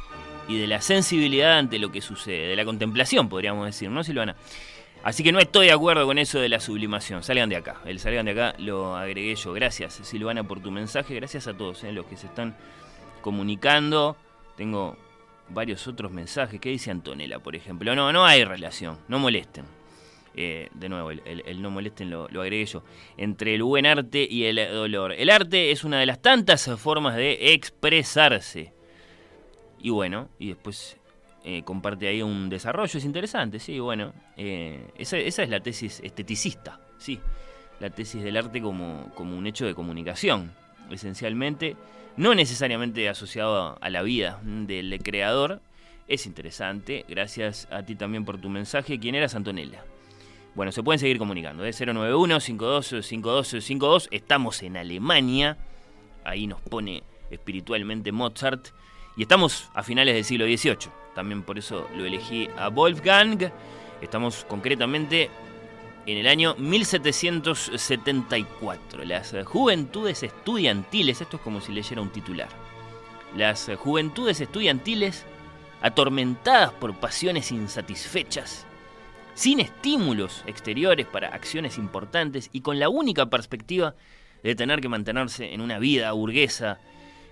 [0.49, 4.35] y de la sensibilidad ante lo que sucede, de la contemplación, podríamos decir, ¿no, Silvana?
[5.05, 7.23] Así que no estoy de acuerdo con eso de la sublimación.
[7.23, 7.83] Salgan de acá.
[7.85, 9.53] El salgan de acá lo agregué yo.
[9.53, 11.15] Gracias, Silvana, por tu mensaje.
[11.15, 12.57] Gracias a todos eh, los que se están
[13.21, 14.17] comunicando.
[14.57, 14.97] Tengo
[15.51, 16.59] varios otros mensajes.
[16.59, 17.95] ¿Qué dice Antonella, por ejemplo?
[17.95, 18.97] No, no hay relación.
[19.09, 19.76] No molesten.
[20.39, 22.85] Eh, de nuevo, el, no molesten lo, lo, agregué yo.
[23.17, 25.13] Entre el buen arte y el dolor.
[25.13, 28.75] El arte es una de las tantas formas de expresarse.
[29.81, 30.99] Y bueno, y después
[31.49, 36.81] eh, comparte ahí un desarrollo, es interesante, sí, bueno, eh, esa, es la tesis esteticista,
[36.99, 37.21] sí,
[37.79, 40.51] la tesis del arte como, como un hecho de comunicación,
[40.91, 41.77] esencialmente,
[42.17, 45.61] no necesariamente asociado a la vida del creador,
[46.09, 49.85] es interesante, gracias a ti también por tu mensaje, ¿quién era Antonella?
[50.57, 51.71] Bueno, se pueden seguir comunicando, ¿eh?
[51.71, 55.59] 091-525252, estamos en Alemania,
[56.25, 58.69] ahí nos pone espiritualmente Mozart,
[59.19, 60.91] y estamos a finales del siglo XVIII.
[61.15, 63.53] También por eso lo elegí a Wolfgang.
[64.01, 65.29] Estamos concretamente
[66.07, 69.05] en el año 1774.
[69.05, 72.49] Las juventudes estudiantiles, esto es como si leyera un titular.
[73.37, 75.27] Las juventudes estudiantiles,
[75.83, 78.66] atormentadas por pasiones insatisfechas,
[79.37, 83.95] sin estímulos exteriores para acciones importantes y con la única perspectiva
[84.43, 86.79] de tener que mantenerse en una vida burguesa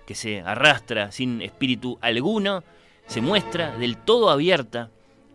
[0.05, 2.63] que se arrastra sin espíritu alguno,
[3.07, 4.91] se muestra del todo abierta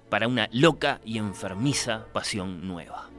[0.09, 3.11] para una loca y enfermiza pasión nueva.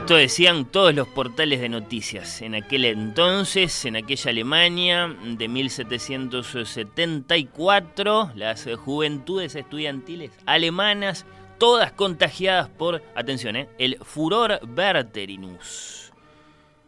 [0.00, 2.40] Esto decían todos los portales de noticias.
[2.40, 11.26] En aquel entonces, en aquella Alemania de 1774, las juventudes estudiantiles alemanas
[11.58, 16.14] todas contagiadas por, atención, eh, el furor verterinus.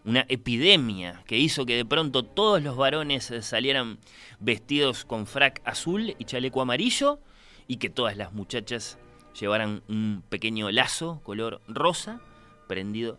[0.07, 3.99] Una epidemia que hizo que de pronto todos los varones salieran
[4.41, 7.19] vestidos con frac azul y chaleco amarillo
[7.69, 8.97] y que todas las muchachas
[9.39, 12.23] llevaran un pequeño lazo color rosa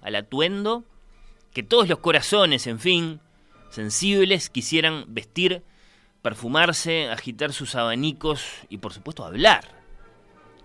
[0.01, 0.83] al atuendo,
[1.53, 3.19] que todos los corazones, en fin,
[3.69, 5.63] sensibles, quisieran vestir,
[6.21, 9.83] perfumarse, agitar sus abanicos y por supuesto hablar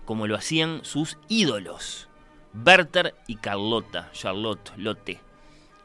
[0.09, 2.07] como lo hacían sus ídolos,
[2.51, 5.19] Berter y Carlota, Charlotte Lotte,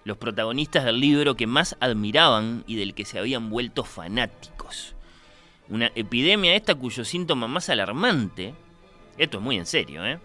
[0.04, 4.94] los protagonistas del libro que más admiraban y del que se habían vuelto fanáticos.
[5.68, 8.54] Una epidemia esta cuyo síntoma más alarmante,
[9.18, 10.18] esto es muy en serio, ¿eh?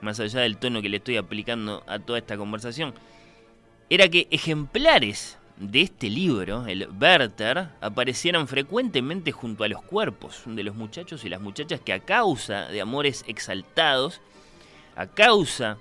[0.00, 2.94] Más allá del tono que le estoy aplicando a toda esta conversación,
[3.90, 10.62] era que ejemplares de este libro, el Werther, aparecieran frecuentemente junto a los cuerpos de
[10.62, 14.20] los muchachos y las muchachas que a causa de amores exaltados,
[14.94, 15.78] a causa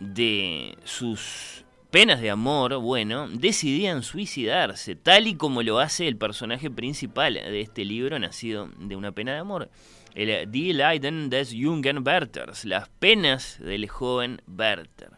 [0.00, 6.70] de sus penas de amor, bueno, decidían suicidarse, tal y como lo hace el personaje
[6.70, 9.68] principal de este libro, nacido de una pena de amor.
[10.14, 15.10] El Die Leiden des jungen Werthers, las penas del joven Werther.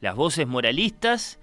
[0.00, 1.38] Las voces moralistas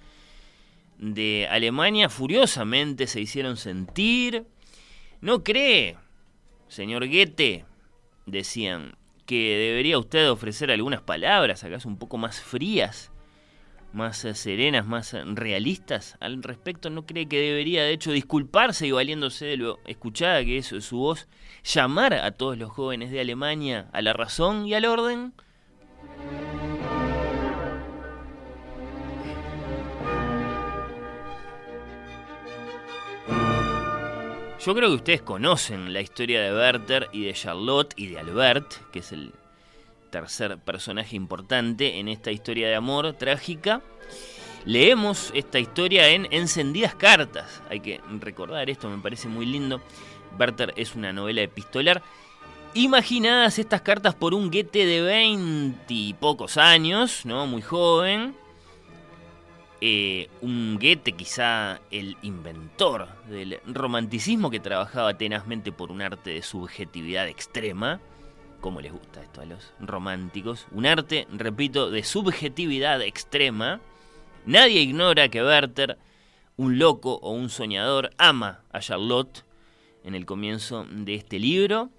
[0.99, 4.45] de Alemania furiosamente se hicieron sentir.
[5.21, 5.97] ¿No cree,
[6.67, 7.65] señor Goethe,
[8.25, 13.11] decían, que debería usted ofrecer algunas palabras, acaso un poco más frías,
[13.91, 16.89] más serenas, más realistas al respecto?
[16.89, 20.97] ¿No cree que debería, de hecho, disculparse y valiéndose de lo escuchada que es su
[20.97, 21.27] voz,
[21.67, 25.33] llamar a todos los jóvenes de Alemania a la razón y al orden?
[34.65, 38.73] Yo creo que ustedes conocen la historia de Werther y de Charlotte y de Albert,
[38.91, 39.33] que es el
[40.09, 43.81] tercer personaje importante en esta historia de amor trágica.
[44.65, 47.61] Leemos esta historia en Encendidas Cartas.
[47.69, 49.81] Hay que recordar esto, me parece muy lindo.
[50.39, 52.01] Werther es una novela epistolar.
[52.73, 57.47] Imaginadas estas cartas por un guete de 20 y pocos años, ¿no?
[57.47, 58.35] Muy joven
[59.79, 66.41] eh, un Goethe, quizá el inventor del romanticismo que trabajaba tenazmente por un arte de
[66.41, 67.99] subjetividad extrema,
[68.59, 73.79] como les gusta esto a los románticos, un arte, repito, de subjetividad extrema.
[74.47, 75.99] Nadie ignora que Werther,
[76.55, 79.43] un loco o un soñador, ama a Charlotte
[80.07, 81.89] en el comienzo de este libro,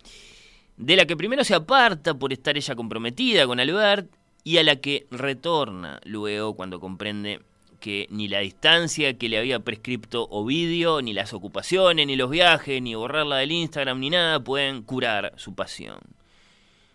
[0.79, 4.11] de la que primero se aparta por estar ella comprometida con Albert
[4.45, 7.41] y a la que retorna luego cuando comprende
[7.81, 12.83] que ni la distancia que le había prescripto Ovidio, ni las ocupaciones, ni los viajes,
[12.83, 15.99] ni borrarla del Instagram, ni nada pueden curar su pasión.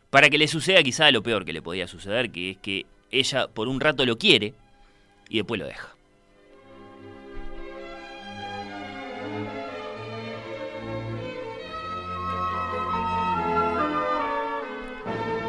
[0.10, 3.48] para que le suceda quizá lo peor que le podía suceder, que es que ella
[3.48, 4.54] por un rato lo quiere
[5.28, 5.93] y después lo deja.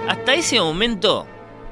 [0.08, 1.26] Hasta ese momento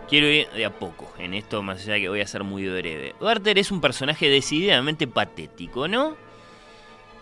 [0.09, 2.67] quiero ir de a poco en esto, más allá de que voy a ser muy
[2.67, 3.15] breve.
[3.21, 6.17] Werther es un personaje decididamente patético, ¿no?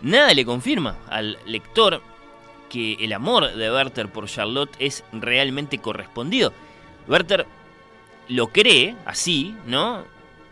[0.01, 2.01] Nada le confirma al lector
[2.69, 6.53] que el amor de Werther por Charlotte es realmente correspondido.
[7.09, 7.45] Werther
[8.29, 10.05] lo cree así, ¿no?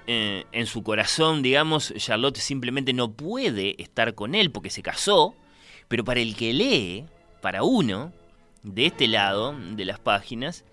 [0.08, 5.36] Eh, en su corazón, digamos, Charlotte simplemente no puede estar con él porque se casó,
[5.88, 7.06] pero para el que lee,
[7.42, 8.12] para uno,
[8.74, 10.66] de este lado de las páginas,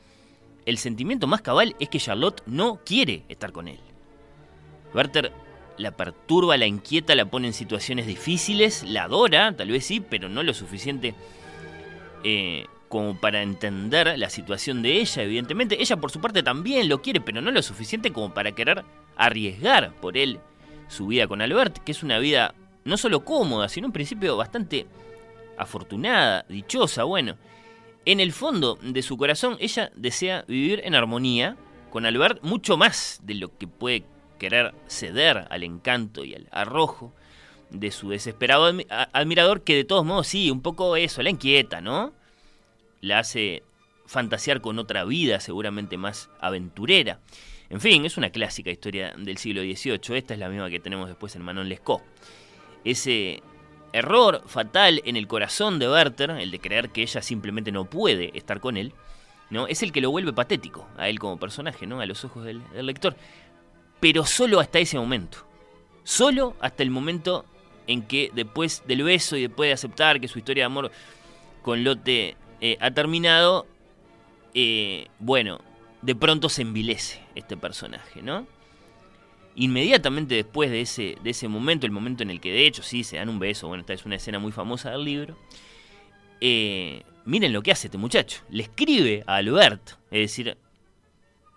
[0.64, 3.78] el sentimiento más cabal es que Charlotte no quiere estar con él.
[4.94, 5.32] Werther
[5.78, 10.28] la perturba, la inquieta, la pone en situaciones difíciles, la adora, tal vez sí, pero
[10.28, 11.14] no lo suficiente
[12.24, 15.80] eh, como para entender la situación de ella, evidentemente.
[15.80, 18.84] Ella por su parte también lo quiere, pero no lo suficiente como para querer
[19.16, 20.40] arriesgar por él
[20.88, 22.54] su vida con Albert, que es una vida
[22.84, 24.86] no solo cómoda, sino en principio bastante
[25.58, 27.36] afortunada, dichosa, bueno.
[28.06, 31.56] En el fondo de su corazón, ella desea vivir en armonía
[31.90, 34.04] con Albert mucho más de lo que puede
[34.38, 37.12] querer ceder al encanto y al arrojo
[37.70, 38.72] de su desesperado
[39.12, 42.12] admirador, que de todos modos sí, un poco eso, la inquieta, ¿no?
[43.00, 43.64] La hace
[44.06, 47.18] fantasear con otra vida seguramente más aventurera.
[47.70, 51.08] En fin, es una clásica historia del siglo XVIII, esta es la misma que tenemos
[51.08, 52.02] después en Manon Lescaut.
[52.84, 53.42] Ese
[53.96, 58.36] error fatal en el corazón de Werther, el de creer que ella simplemente no puede
[58.36, 58.92] estar con él,
[59.50, 59.66] ¿no?
[59.66, 62.00] es el que lo vuelve patético a él como personaje, ¿no?
[62.00, 63.16] a los ojos del, lector.
[64.00, 65.38] Pero solo hasta ese momento.
[66.04, 67.44] Solo hasta el momento
[67.86, 70.90] en que después del beso y después de aceptar que su historia de amor
[71.62, 73.66] con Lotte eh, ha terminado,
[74.54, 75.60] eh, bueno,
[76.02, 78.46] de pronto se envilece este personaje, ¿no?
[79.58, 83.02] Inmediatamente después de ese, de ese momento, el momento en el que de hecho sí
[83.02, 85.34] se dan un beso, bueno, esta es una escena muy famosa del libro,
[86.42, 88.42] eh, miren lo que hace este muchacho.
[88.50, 90.58] Le escribe a Albert, es decir,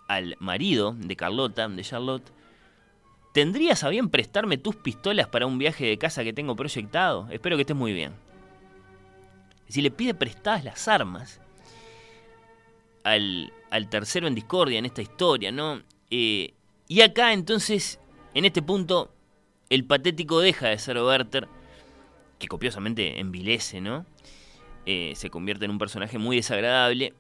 [0.07, 2.31] al marido de Carlota, de Charlotte,
[3.33, 7.27] ¿tendrías a bien prestarme tus pistolas para un viaje de casa que tengo proyectado?
[7.31, 8.13] Espero que estés muy bien.
[9.67, 11.41] Si le pide prestadas las armas
[13.03, 15.81] al, al tercero en discordia en esta historia, ¿no?
[16.09, 16.53] Eh,
[16.89, 17.99] y acá entonces,
[18.33, 19.13] en este punto,
[19.69, 21.47] el patético deja de ser Werther,
[22.39, 24.07] que copiosamente envilece, ¿no?
[24.87, 27.13] Eh, se convierte en un personaje muy desagradable.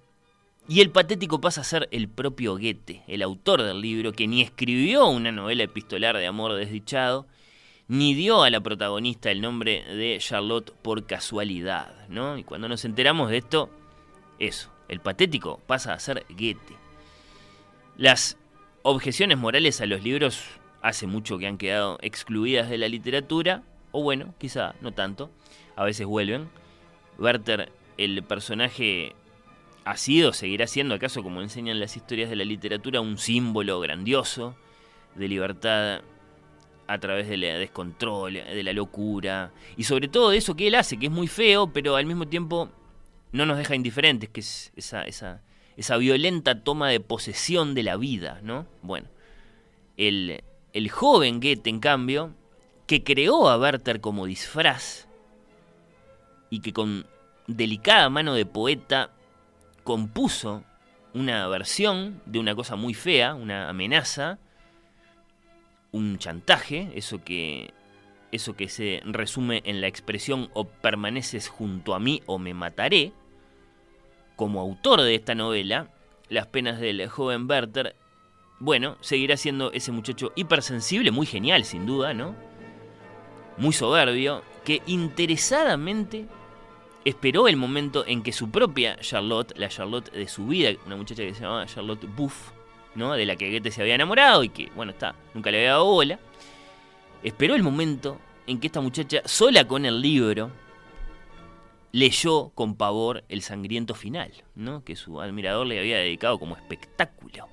[0.67, 4.41] Y el patético pasa a ser el propio Goethe, el autor del libro, que ni
[4.41, 7.27] escribió una novela epistolar de amor desdichado,
[7.87, 12.39] ni dio a la protagonista el nombre de Charlotte por casualidad, ¿no?
[12.39, 13.69] Y cuando nos enteramos de esto,
[14.39, 16.75] eso, el patético pasa a ser Goethe.
[17.97, 18.38] Las
[18.83, 20.43] objeciones morales a los libros
[20.81, 25.29] hace mucho que han quedado excluidas de la literatura, o bueno, quizá no tanto,
[25.75, 26.49] a veces vuelven.
[27.17, 29.13] Werther, el personaje,
[29.83, 34.55] ha sido, seguirá siendo, acaso como enseñan las historias de la literatura, un símbolo grandioso
[35.15, 36.01] de libertad
[36.87, 40.97] a través del descontrol, de la locura, y sobre todo de eso que él hace,
[40.97, 42.69] que es muy feo, pero al mismo tiempo
[43.31, 45.41] no nos deja indiferentes, que es esa, esa
[45.79, 48.67] esa violenta toma de posesión de la vida, ¿no?
[48.81, 49.07] Bueno,
[49.95, 52.33] el, el joven Goethe, en cambio,
[52.85, 55.07] que creó a Werther como disfraz
[56.49, 57.07] y que con
[57.47, 59.11] delicada mano de poeta
[59.85, 60.65] compuso
[61.13, 64.37] una versión de una cosa muy fea, una amenaza,
[65.93, 67.73] un chantaje, eso que
[68.33, 73.13] eso que se resume en la expresión o permaneces junto a mí o me mataré,
[74.39, 75.89] como autor de esta novela,
[76.29, 77.97] Las penas del joven Werther,
[78.59, 82.37] bueno, seguirá siendo ese muchacho hipersensible, muy genial sin duda, ¿no?
[83.57, 86.25] Muy soberbio, que interesadamente
[87.03, 91.23] esperó el momento en que su propia Charlotte, la Charlotte de su vida, una muchacha
[91.23, 92.51] que se llamaba Charlotte Buff,
[92.95, 93.11] ¿no?
[93.15, 95.83] De la que Goethe se había enamorado y que, bueno, está, nunca le había dado
[95.83, 96.17] bola.
[97.23, 98.17] Esperó el momento
[98.47, 100.49] en que esta muchacha, sola con el libro,
[101.91, 104.83] leyó con pavor el sangriento final, ¿no?
[104.83, 107.47] que su admirador le había dedicado como espectáculo.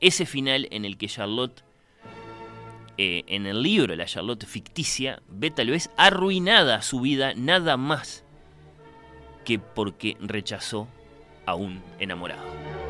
[0.00, 1.64] Ese final en el que Charlotte,
[2.98, 8.24] eh, en el libro La Charlotte ficticia, ve tal vez arruinada su vida nada más
[9.44, 10.88] que porque rechazó
[11.46, 12.87] a un enamorado.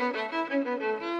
[0.00, 1.19] thank you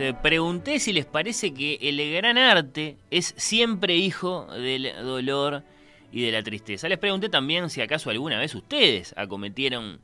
[0.00, 5.64] Eh, pregunté si les parece que el gran arte es siempre hijo del dolor
[6.12, 6.88] y de la tristeza.
[6.88, 10.00] Les pregunté también si acaso alguna vez ustedes acometieron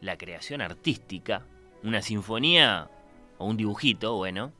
[0.00, 1.46] la creación artística,
[1.84, 2.90] una sinfonía
[3.38, 4.52] o un dibujito, bueno,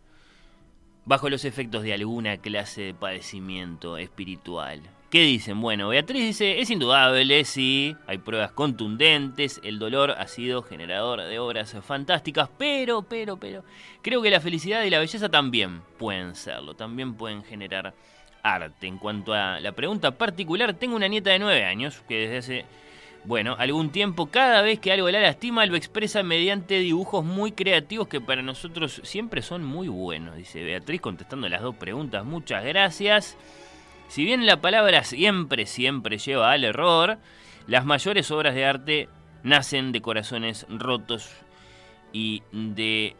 [1.05, 4.81] bajo los efectos de alguna clase de padecimiento espiritual.
[5.13, 5.61] ¿Qué dicen?
[5.61, 11.39] Bueno, Beatriz dice, es indudable, sí, hay pruebas contundentes, el dolor ha sido generador de
[11.39, 13.63] obras fantásticas, pero, pero, pero,
[14.01, 17.93] creo que la felicidad y la belleza también pueden serlo, también pueden generar
[18.43, 18.87] arte.
[18.87, 22.65] En cuanto a la pregunta particular, tengo una nieta de 9 años que desde hace,
[23.25, 28.09] bueno, algún tiempo, cada vez que algo la lastima, lo expresa mediante dibujos muy creativos
[28.09, 32.25] que para nosotros siempre son muy buenos, dice Beatriz contestando las dos preguntas.
[32.25, 33.37] Muchas gracias.
[34.09, 37.19] Si bien la palabra siempre, siempre lleva al error,
[37.67, 39.09] las mayores obras de arte
[39.43, 41.31] nacen de corazones rotos
[42.13, 43.17] y de,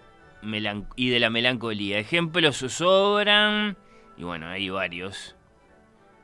[0.97, 1.99] y de la melancolía.
[1.99, 3.76] Ejemplos sobran,
[4.16, 5.35] y bueno, hay varios,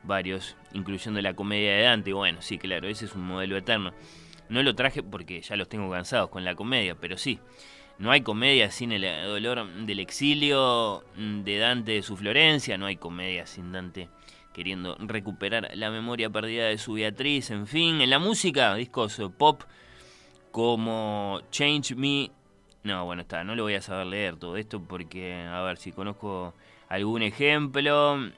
[0.03, 2.13] varios, incluyendo la comedia de Dante.
[2.13, 3.93] Bueno, sí, claro, ese es un modelo eterno.
[4.49, 7.39] No lo traje porque ya los tengo cansados con la comedia, pero sí.
[7.97, 12.95] No hay comedia sin el dolor del exilio de Dante de su Florencia, no hay
[12.95, 14.07] comedia sin Dante
[14.53, 19.63] queriendo recuperar la memoria perdida de su Beatriz, en fin, en la música, discos pop
[20.51, 22.31] como Change Me.
[22.83, 25.91] No, bueno, está, no lo voy a saber leer todo esto porque, a ver si
[25.91, 26.53] conozco
[26.87, 28.31] algún ejemplo.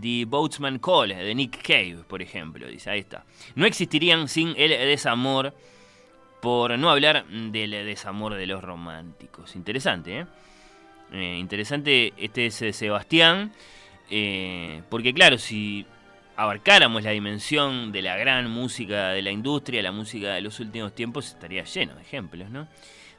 [0.00, 3.24] The Boatsman Call de Nick Cave, por ejemplo, dice, ahí está.
[3.54, 5.54] No existirían sin el desamor,
[6.40, 9.56] por no hablar del desamor de los románticos.
[9.56, 10.26] Interesante, ¿eh?
[11.12, 13.52] eh interesante, este es Sebastián.
[14.10, 15.86] Eh, porque claro, si
[16.36, 20.94] abarcáramos la dimensión de la gran música de la industria, la música de los últimos
[20.94, 22.68] tiempos, estaría lleno de ejemplos, ¿no?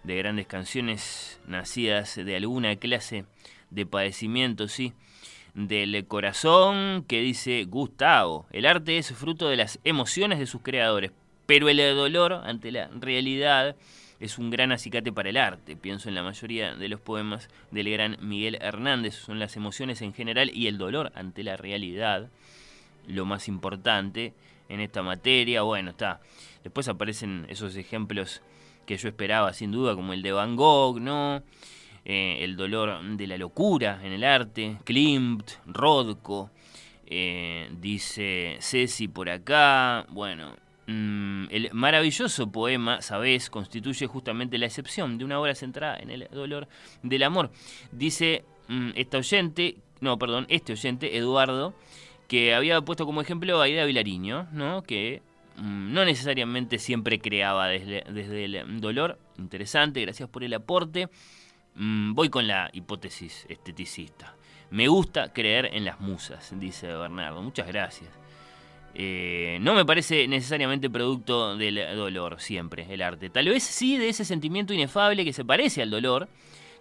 [0.04, 3.26] De grandes canciones nacidas de alguna clase
[3.70, 4.94] de padecimiento, sí.
[5.54, 8.46] Del corazón que dice Gustavo.
[8.52, 11.12] El arte es fruto de las emociones de sus creadores,
[11.46, 13.76] pero el dolor ante la realidad
[14.20, 15.76] es un gran acicate para el arte.
[15.76, 19.16] Pienso en la mayoría de los poemas del gran Miguel Hernández.
[19.16, 22.30] Son las emociones en general y el dolor ante la realidad
[23.08, 24.34] lo más importante
[24.68, 25.62] en esta materia.
[25.62, 26.22] Bueno, está.
[26.64, 28.42] Después aparecen esos ejemplos
[28.86, 31.42] que yo esperaba sin duda, como el de Van Gogh, ¿no?
[32.06, 36.50] Eh, el dolor de la locura en el arte, Klimt, Rodko,
[37.06, 40.56] eh, dice Ceci por acá, bueno,
[40.90, 46.68] el maravilloso poema, sabes, constituye justamente la excepción de una obra centrada en el dolor
[47.04, 47.52] del amor.
[47.92, 51.76] Dice mm, esta oyente, no, perdón, este oyente, Eduardo,
[52.28, 54.82] que había puesto como ejemplo a Ida Vilariño, ¿no?
[54.84, 55.22] que
[55.58, 59.20] mm, no necesariamente siempre creaba desde, desde, el dolor.
[59.38, 61.10] Interesante, gracias por el aporte.
[61.76, 64.36] voy con la hipótesis esteticista.
[64.72, 67.42] Me gusta creer en las musas, dice Bernardo.
[67.42, 68.10] Muchas gracias.
[68.96, 73.30] Eh, no me parece necesariamente producto del dolor siempre, el arte.
[73.30, 76.28] Tal vez sí de ese sentimiento inefable que se parece al dolor,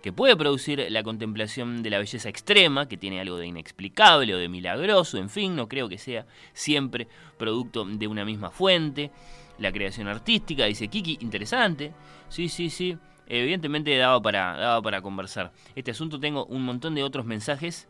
[0.02, 4.38] que puede producir la contemplación de la belleza extrema, que tiene algo de inexplicable o
[4.38, 9.10] de milagroso, en fin, no creo que sea siempre producto de una misma fuente.
[9.58, 11.92] La creación artística, dice Kiki, interesante.
[12.28, 12.96] Sí, sí, sí.
[13.26, 15.52] Evidentemente daba para, para conversar.
[15.74, 17.88] Este asunto tengo un montón de otros mensajes.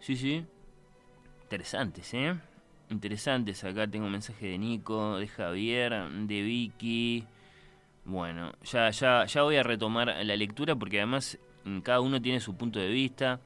[0.00, 0.44] Sí, sí.
[1.44, 2.34] Interesantes, ¿eh?
[2.90, 3.64] Interesantes.
[3.64, 7.24] Acá tengo un mensaje de Nico, de Javier, de Vicky.
[8.04, 12.38] Bueno, ya, ya, ya voy a retomar la lectura porque además mm, cada uno tiene
[12.40, 13.40] su punto de vista,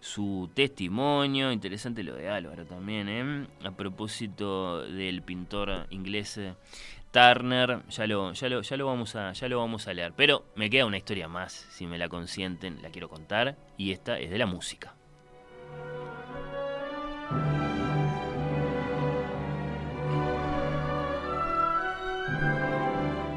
[0.00, 1.50] su testimonio.
[1.50, 3.46] Interesante lo de Álvaro también, ¿eh?
[3.64, 6.54] A propósito del pintor inglés eh,
[7.10, 10.12] Turner, ya lo, ya lo, ya lo vamos a, ya lo vamos a leer.
[10.16, 13.56] Pero me queda una historia más, si me la consienten, la quiero contar.
[13.76, 14.94] Y esta es de la música.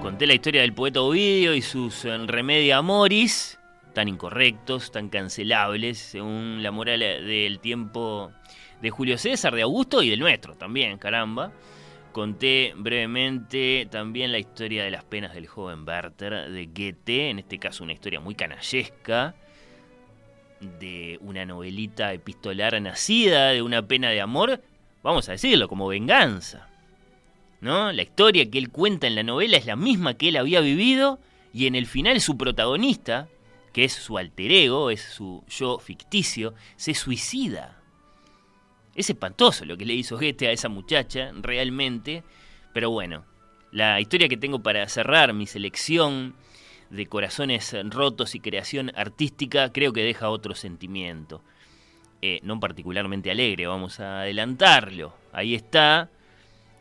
[0.08, 3.60] Conté la historia del poeta Ovidio y sus eh, remedia amoris,
[3.92, 8.32] tan incorrectos, tan cancelables, según la moral del tiempo
[8.82, 11.52] de Julio César, de Augusto y del nuestro también, caramba.
[12.14, 17.60] Conté brevemente también la historia de las penas del joven Werther de Goethe, en este
[17.60, 19.36] caso una historia muy canallesca,
[20.80, 24.62] de una novelita epistolar nacida de una pena de amor,
[25.04, 26.70] vamos a decirlo, como venganza.
[27.60, 27.92] ¿No?
[27.92, 31.20] La historia que él cuenta en la novela es la misma que él había vivido
[31.54, 33.30] y en el final su protagonista,
[33.74, 37.82] que es su alter ego, es su yo ficticio, se suicida.
[38.96, 42.24] Es espantoso lo que le hizo Goethe a esa muchacha, realmente.
[42.74, 43.26] Pero bueno,
[43.72, 46.36] la historia que tengo para cerrar mi selección
[46.90, 51.44] de corazones rotos y creación artística creo que deja otro sentimiento.
[52.22, 55.14] Eh, no particularmente alegre, vamos a adelantarlo.
[55.34, 56.10] Ahí está,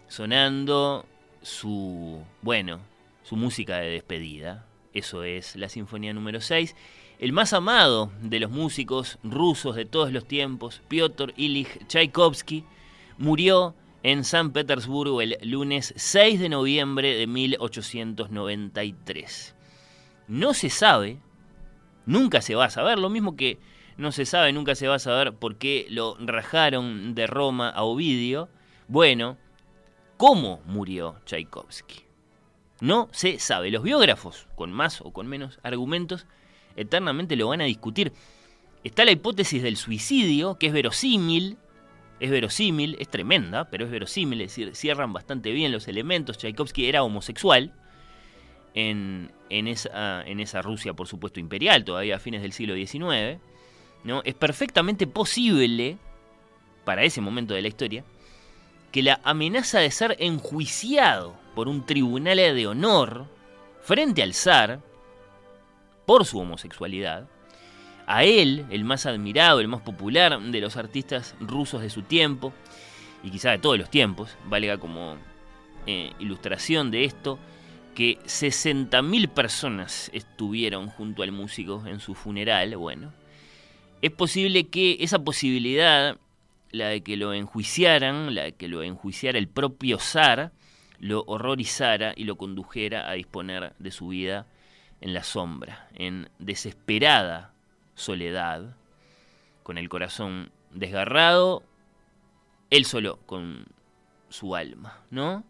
[0.09, 1.07] sonando
[1.43, 2.81] su, bueno,
[3.23, 4.67] su música de despedida.
[4.93, 6.75] Eso es la Sinfonía número 6
[7.19, 12.65] el más amado de los músicos rusos de todos los tiempos, Piotr Ilich Tchaikovsky,
[13.17, 19.55] murió en San Petersburgo el lunes 6 de noviembre de 1893.
[20.29, 21.19] No se sabe,
[22.05, 23.59] nunca se va a saber, lo mismo que
[23.97, 27.83] no se sabe, nunca se va a saber por qué lo rajaron de Roma a
[27.85, 28.51] Ovidio.
[28.89, 29.39] Bueno,
[30.17, 32.03] ¿cómo murió Tchaikovsky?
[32.81, 33.71] No se sabe.
[33.71, 36.27] Los biógrafos, con más o con menos argumentos,
[36.77, 38.13] eternamente lo van a discutir.
[38.85, 41.57] Está la hipótesis del suicidio, que es verosímil,
[42.21, 46.39] es verosímil, es tremenda, pero es verosímil, es cierran bastante bien los elementos.
[46.39, 47.73] Tchaikovsky era homosexual
[48.75, 53.41] en, en, esa, en esa Rusia, por supuesto, imperial, todavía a fines del siglo XIX.
[54.05, 54.23] ¿no?
[54.25, 55.99] Es perfectamente posible,
[56.85, 58.05] para ese momento de la historia,
[58.97, 63.27] que la amenaza de ser enjuiciado por un tribunal de honor
[63.83, 64.81] frente al zar
[66.07, 67.29] por su homosexualidad,
[68.07, 72.55] a él, el más admirado, el más popular de los artistas rusos de su tiempo,
[73.23, 75.17] y quizá de todos los tiempos, valga como
[75.87, 77.39] eh, ilustración de esto,
[77.95, 83.13] que 60.000 personas estuvieron junto al músico en su funeral, bueno,
[84.01, 86.17] es posible que esa posibilidad,
[86.71, 90.53] la de que lo enjuiciaran, la de que lo enjuiciara el propio zar,
[90.99, 94.47] lo horrorizara y lo condujera a disponer de su vida
[95.01, 97.53] en la sombra, en desesperada
[97.95, 98.77] soledad,
[99.63, 101.63] con el corazón desgarrado,
[102.71, 103.67] él solo con
[104.29, 105.45] su alma, ¿no?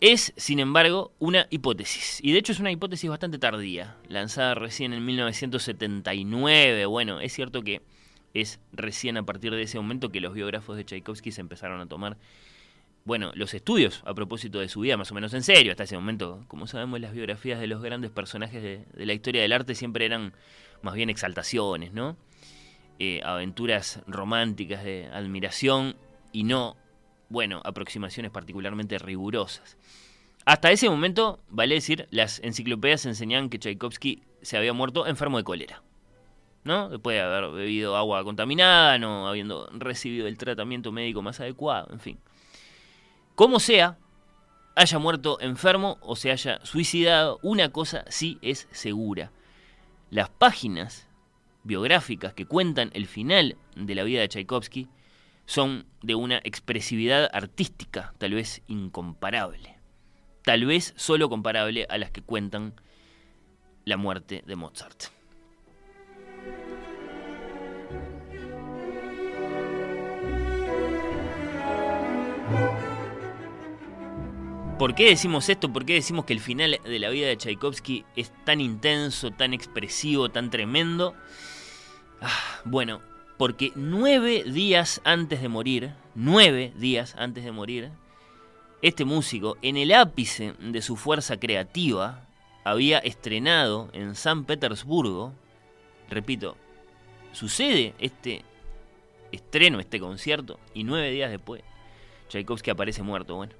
[0.00, 4.92] Es, sin embargo, una hipótesis, y de hecho es una hipótesis bastante tardía, lanzada recién
[4.92, 6.86] en 1979.
[6.86, 7.82] Bueno, es cierto que
[8.34, 11.86] es recién a partir de ese momento que los biógrafos de Tchaikovsky se empezaron a
[11.86, 12.16] tomar
[13.04, 15.96] bueno, los estudios a propósito de su vida, más o menos en serio, hasta ese
[15.96, 20.06] momento, como sabemos, las biografías de los grandes personajes de, la historia del arte siempre
[20.06, 20.32] eran
[20.82, 22.16] más bien exaltaciones, ¿no?
[22.98, 25.96] Eh, aventuras románticas de admiración
[26.30, 26.76] y no,
[27.28, 29.76] bueno, aproximaciones particularmente rigurosas.
[30.44, 35.44] Hasta ese momento, vale decir, las enciclopedias enseñaban que Tchaikovsky se había muerto enfermo de
[35.44, 35.82] cólera.
[36.64, 36.88] ¿No?
[36.88, 42.00] Después de haber bebido agua contaminada, no habiendo recibido el tratamiento médico más adecuado, en
[42.00, 42.18] fin.
[43.34, 43.98] Como sea,
[44.74, 49.32] haya muerto enfermo o se haya suicidado, una cosa sí es segura.
[50.10, 51.08] Las páginas
[51.64, 54.88] biográficas que cuentan el final de la vida de Tchaikovsky
[55.46, 59.78] son de una expresividad artística tal vez incomparable.
[60.44, 62.74] Tal vez solo comparable a las que cuentan
[63.84, 65.21] la muerte de Mozart.
[74.82, 75.72] ¿Por qué decimos esto?
[75.72, 79.54] ¿Por qué decimos que el final de la vida de Tchaikovsky es tan intenso, tan
[79.54, 81.14] expresivo, tan tremendo?
[82.20, 83.00] Ah, bueno,
[83.36, 87.90] porque nueve días antes de morir, nueve días antes de morir,
[88.82, 92.26] este músico, en el ápice de su fuerza creativa,
[92.64, 95.32] había estrenado en San Petersburgo,
[96.12, 96.56] repito,
[97.32, 98.44] sucede este
[99.32, 101.62] estreno, este concierto, y nueve días después,
[102.28, 103.52] Tchaikovsky aparece muerto, bueno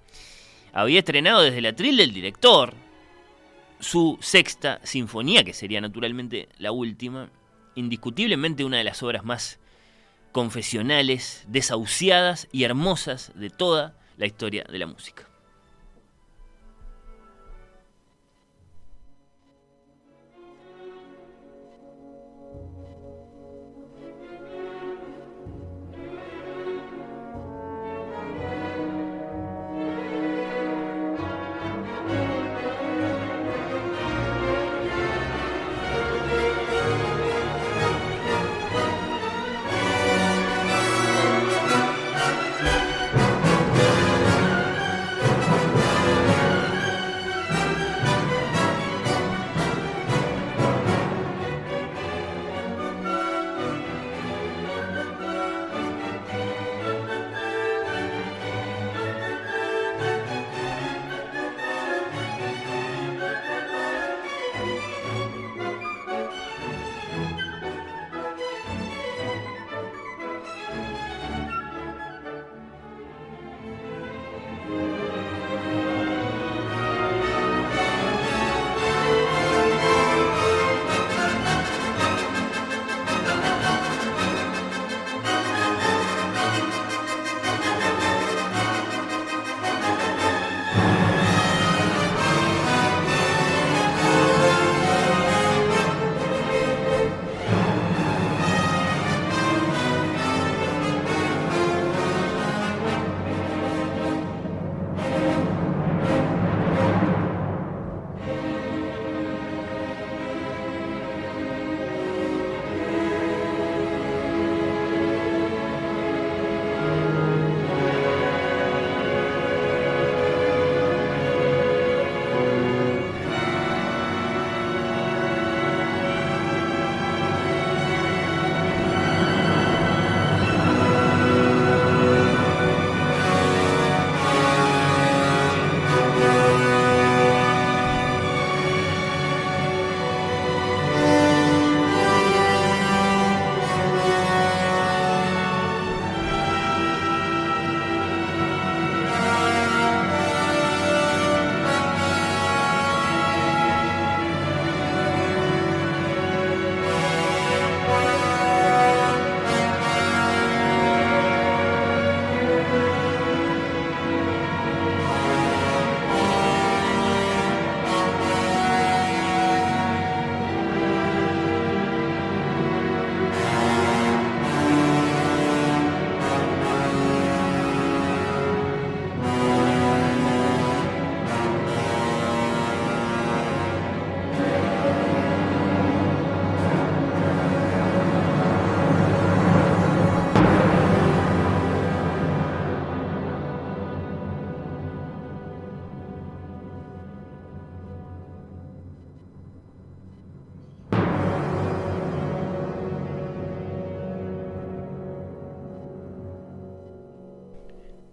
[0.73, 2.75] había estrenado desde la tril del director
[3.79, 7.31] su sexta sinfonía, que sería naturalmente la última,
[7.75, 9.59] indiscutiblemente una de las obras más
[10.31, 15.29] confesionales, desahuciadas y hermosas de toda la historia de la música.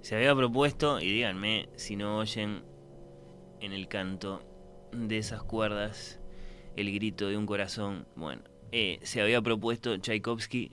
[0.10, 2.64] Se había propuesto, y díganme si no oyen
[3.60, 4.42] en el canto
[4.92, 6.20] de esas cuerdas
[6.76, 8.08] el grito de un corazón.
[8.16, 8.42] Bueno,
[8.72, 10.72] eh, se había propuesto Tchaikovsky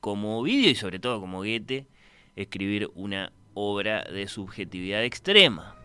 [0.00, 1.86] como Ovidio y sobre todo como Goethe
[2.34, 5.76] escribir una obra de subjetividad extrema,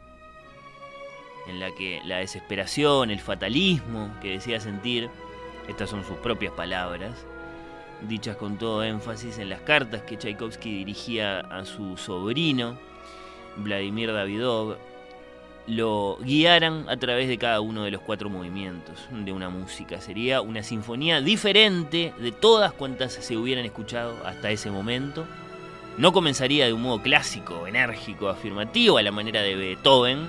[1.49, 5.09] en la que la desesperación, el fatalismo que decía sentir,
[5.67, 7.27] estas son sus propias palabras,
[8.07, 12.77] dichas con todo énfasis en las cartas que Tchaikovsky dirigía a su sobrino,
[13.57, 14.77] Vladimir Davidov,
[15.67, 19.99] lo guiaran a través de cada uno de los cuatro movimientos de una música.
[19.99, 25.25] Sería una sinfonía diferente de todas cuantas se hubieran escuchado hasta ese momento.
[25.97, 30.27] No comenzaría de un modo clásico, enérgico, afirmativo, a la manera de Beethoven,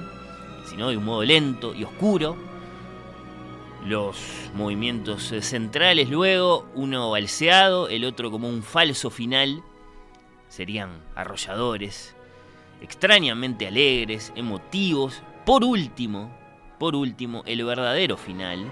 [0.68, 2.36] sino de un modo lento y oscuro.
[3.86, 4.18] Los
[4.54, 9.62] movimientos centrales luego, uno balseado, el otro como un falso final,
[10.48, 12.14] serían arrolladores,
[12.80, 15.22] extrañamente alegres, emotivos.
[15.44, 16.30] Por último,
[16.78, 18.66] por último, el verdadero final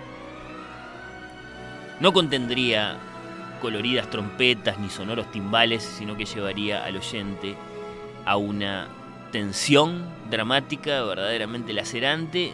[2.00, 2.98] no contendría
[3.60, 7.56] coloridas trompetas ni sonoros timbales, sino que llevaría al oyente
[8.24, 8.88] a una
[9.32, 12.52] tensión dramática verdaderamente lacerante,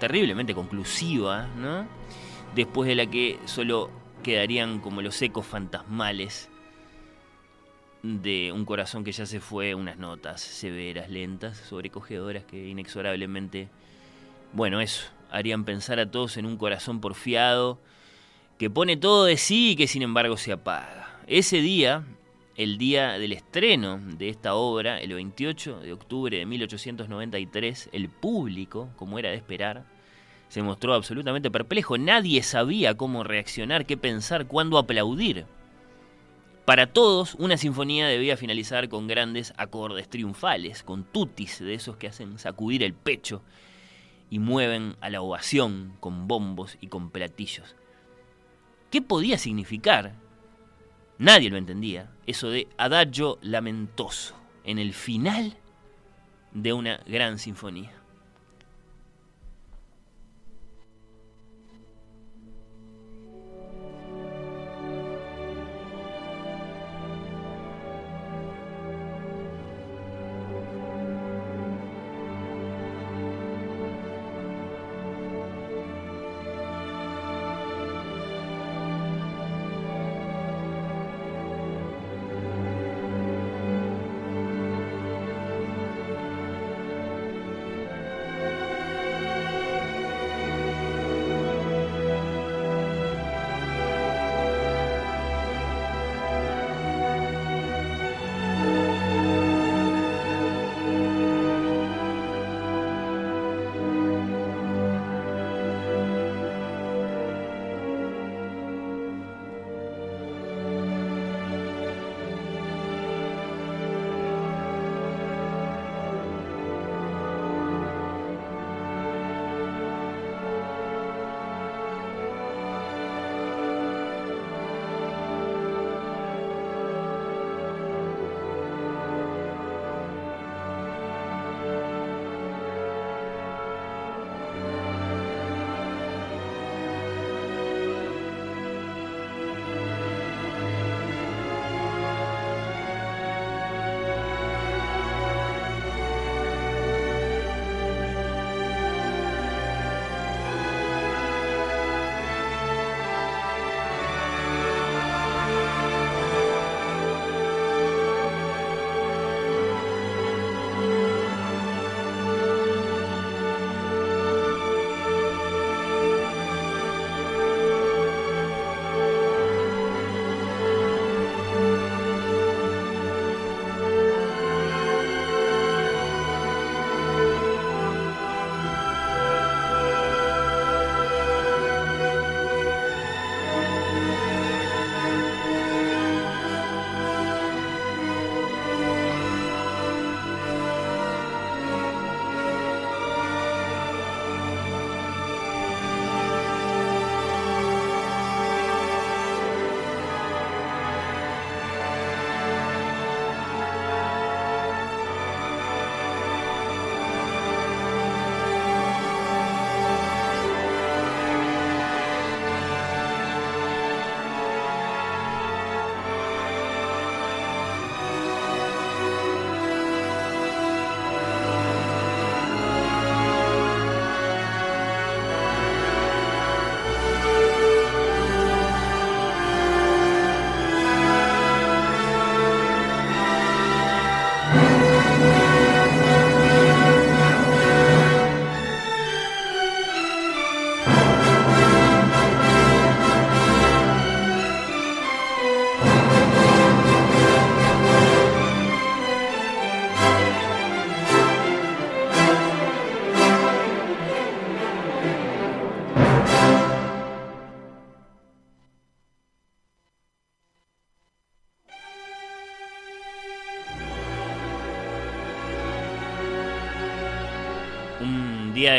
[0.00, 1.86] terriblemente conclusiva, ¿no?
[2.56, 3.90] Después de la que solo
[4.24, 6.48] quedarían como los ecos fantasmales
[8.02, 13.68] de un corazón que ya se fue, unas notas severas, lentas, sobrecogedoras que inexorablemente,
[14.52, 17.78] bueno, eso, harían pensar a todos en un corazón porfiado
[18.58, 21.20] que pone todo de sí y que sin embargo se apaga.
[21.26, 22.04] Ese día,
[22.56, 28.88] el día del estreno de esta obra, el 28 de octubre de 1893, el público,
[28.96, 29.84] como era de esperar,
[30.48, 31.96] se mostró absolutamente perplejo.
[31.96, 35.46] Nadie sabía cómo reaccionar, qué pensar, cuándo aplaudir.
[36.64, 42.08] Para todos, una sinfonía debía finalizar con grandes acordes triunfales, con tutis de esos que
[42.08, 43.42] hacen sacudir el pecho
[44.28, 47.74] y mueven a la ovación con bombos y con platillos.
[48.90, 50.14] ¿Qué podía significar?
[51.20, 55.54] Nadie lo entendía, eso de adagio lamentoso en el final
[56.52, 57.92] de una gran sinfonía.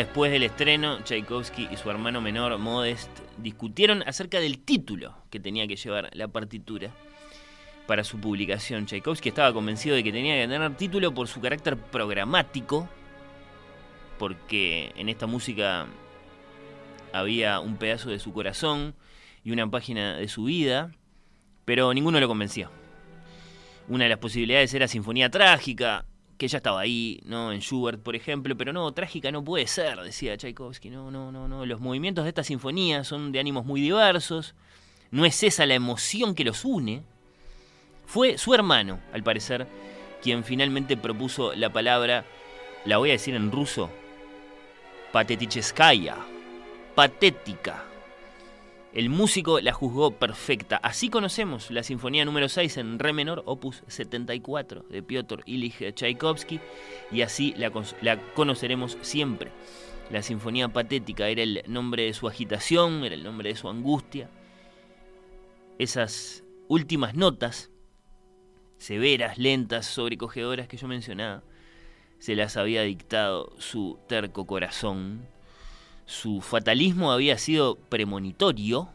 [0.06, 5.68] Después del estreno, Tchaikovsky y su hermano menor, Modest, discutieron acerca del título que tenía
[5.68, 6.89] que llevar la partitura
[7.86, 8.88] para su publicación.
[8.88, 12.89] Tchaikovsky estaba convencido de que tenía que tener título por su carácter programático,
[14.18, 15.86] porque en esta música
[17.14, 18.95] había un pedazo de su corazón
[19.43, 20.95] y una página de su vida,
[21.64, 22.72] pero ninguno lo convenció.
[23.88, 26.06] Una de las posibilidades era Sinfonía Trágica,
[26.41, 27.51] que ya estaba ahí, ¿no?
[27.51, 30.89] En Schubert, por ejemplo, pero no, trágica no puede ser, decía Tchaikovsky.
[30.89, 31.67] No, no, no, no.
[31.67, 34.55] Los movimientos de esta sinfonía son de ánimos muy diversos.
[35.11, 37.03] No es esa la emoción que los une.
[38.07, 39.67] Fue su hermano, al parecer,
[40.23, 42.25] quien finalmente propuso la palabra,
[42.85, 43.91] la voy a decir en ruso,
[45.11, 46.17] pateticheskaya,
[46.95, 47.85] patética.
[48.93, 50.75] El músico la juzgó perfecta.
[50.77, 56.59] Así conocemos la Sinfonía número 6 en Re menor, opus 74 de Piotr Ilich Tchaikovsky,
[57.09, 57.71] y así la,
[58.01, 59.51] la, conoceremos siempre.
[60.09, 64.29] La Sinfonía Patética era el nombre de su agitación, era el nombre de su angustia.
[65.79, 67.71] Esas últimas notas
[68.77, 71.43] severas, lentas, sobrecogedoras que yo mencionaba,
[72.19, 75.27] se las había dictado su terco corazón.
[76.06, 78.89] Su fatalismo había sido premonitorio.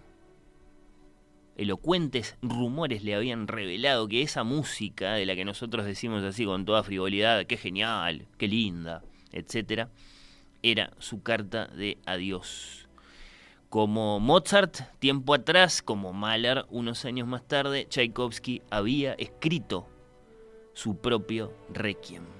[1.56, 6.64] Elocuentes rumores le habían revelado que esa música, de la que nosotros decimos así con
[6.66, 9.02] toda frivolidad, qué genial, qué linda,
[9.32, 9.88] etc.,
[10.62, 12.88] era su carta de adiós.
[13.70, 19.88] Como Mozart, tiempo atrás, como Mahler, unos años más tarde, Tchaikovsky había escrito
[20.72, 22.35] su propio requiem.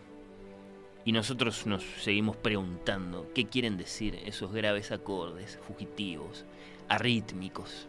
[1.07, 6.45] Y nosotros nos seguimos preguntando qué quieren decir esos graves acordes fugitivos,
[6.89, 7.87] arrítmicos.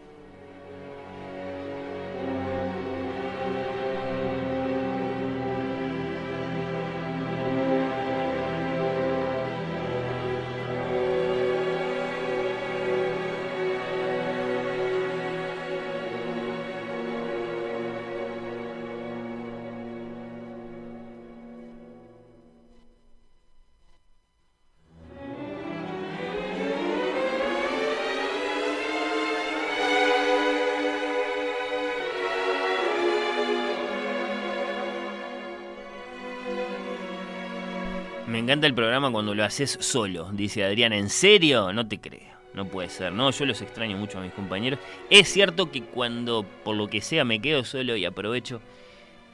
[38.48, 40.96] Encanta el programa cuando lo haces solo, dice Adriana.
[40.96, 41.74] ¿En serio?
[41.74, 42.38] No te creo.
[42.54, 43.12] No puede ser.
[43.12, 44.80] No, yo los extraño mucho a mis compañeros.
[45.10, 48.62] Es cierto que cuando por lo que sea me quedo solo y aprovecho,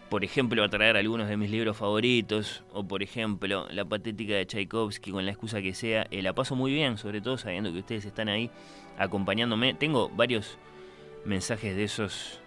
[0.09, 4.47] por ejemplo, a traer algunos de mis libros favoritos, o por ejemplo, La patética de
[4.47, 7.79] Tchaikovsky, con la excusa que sea, eh, la paso muy bien, sobre todo sabiendo que
[7.79, 8.49] ustedes están ahí
[8.97, 9.75] acompañándome.
[9.75, 10.57] Tengo varios
[11.23, 12.39] mensajes de esos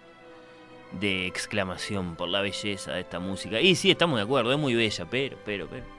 [0.99, 3.61] de exclamación por la belleza de esta música.
[3.61, 5.96] Y sí, estamos de acuerdo, es muy bella, pero, pero, pero.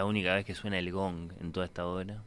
[0.00, 2.22] La única vez que suena el gong en toda esta obra.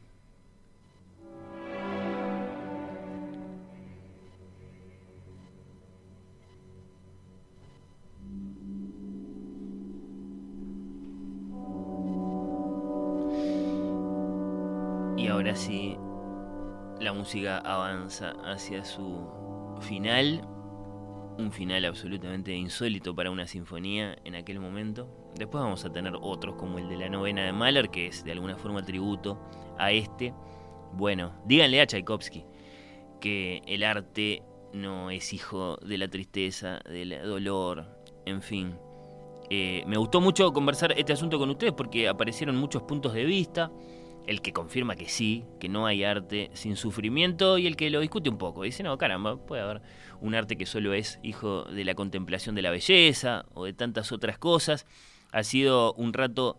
[15.16, 15.96] Y ahora sí,
[17.00, 20.46] la música avanza hacia su final,
[21.38, 25.08] un final absolutamente insólito para una sinfonía en aquel momento.
[25.36, 28.32] Después vamos a tener otros como el de la novena de Mahler, que es de
[28.32, 29.40] alguna forma tributo
[29.78, 30.32] a este.
[30.92, 32.44] Bueno, díganle a Tchaikovsky
[33.20, 37.86] que el arte no es hijo de la tristeza, del dolor,
[38.26, 38.76] en fin.
[39.50, 43.70] Eh, me gustó mucho conversar este asunto con ustedes porque aparecieron muchos puntos de vista,
[44.26, 48.00] el que confirma que sí, que no hay arte sin sufrimiento y el que lo
[48.00, 48.62] discute un poco.
[48.62, 49.82] Dice, no, caramba, puede haber
[50.20, 54.12] un arte que solo es hijo de la contemplación de la belleza o de tantas
[54.12, 54.86] otras cosas.
[55.32, 56.58] Ha sido un rato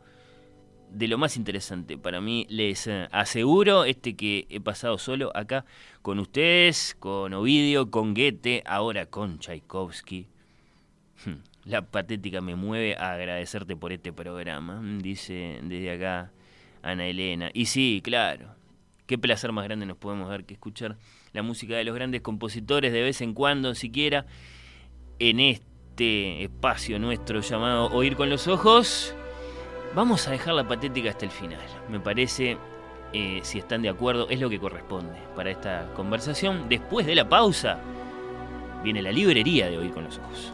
[0.91, 2.45] de lo más interesante para mí.
[2.49, 5.65] Les aseguro este que he pasado solo acá
[6.01, 10.27] con ustedes, con Ovidio, con Goethe, ahora con Tchaikovsky.
[11.25, 16.31] Hmm, la patética me mueve a agradecerte por este programa, dice desde acá
[16.85, 17.49] Ana Elena.
[17.53, 18.55] Y sí, claro,
[19.07, 20.97] qué placer más grande nos podemos dar que escuchar
[21.33, 24.25] la música de los grandes compositores de vez en cuando, siquiera,
[25.19, 29.15] en este espacio nuestro llamado Oír con los Ojos.
[29.95, 31.61] Vamos a dejar la patética hasta el final.
[31.89, 32.57] Me parece,
[33.13, 36.69] eh, si están de acuerdo, es lo que corresponde para esta conversación.
[36.69, 37.79] Después de la pausa,
[38.83, 40.53] viene la librería de Oír con los Ojos.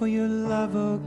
[0.00, 0.99] For your love, oh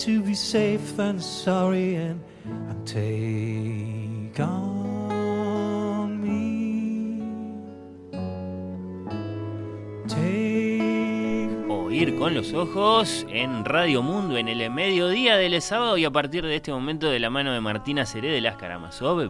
[0.00, 7.20] to be safe than sorry, and, and take on me.
[10.08, 16.10] Take Oír con los ojos en Radio Mundo en el mediodía del sábado y a
[16.10, 18.56] partir de este momento de la mano de Martina Seré de las.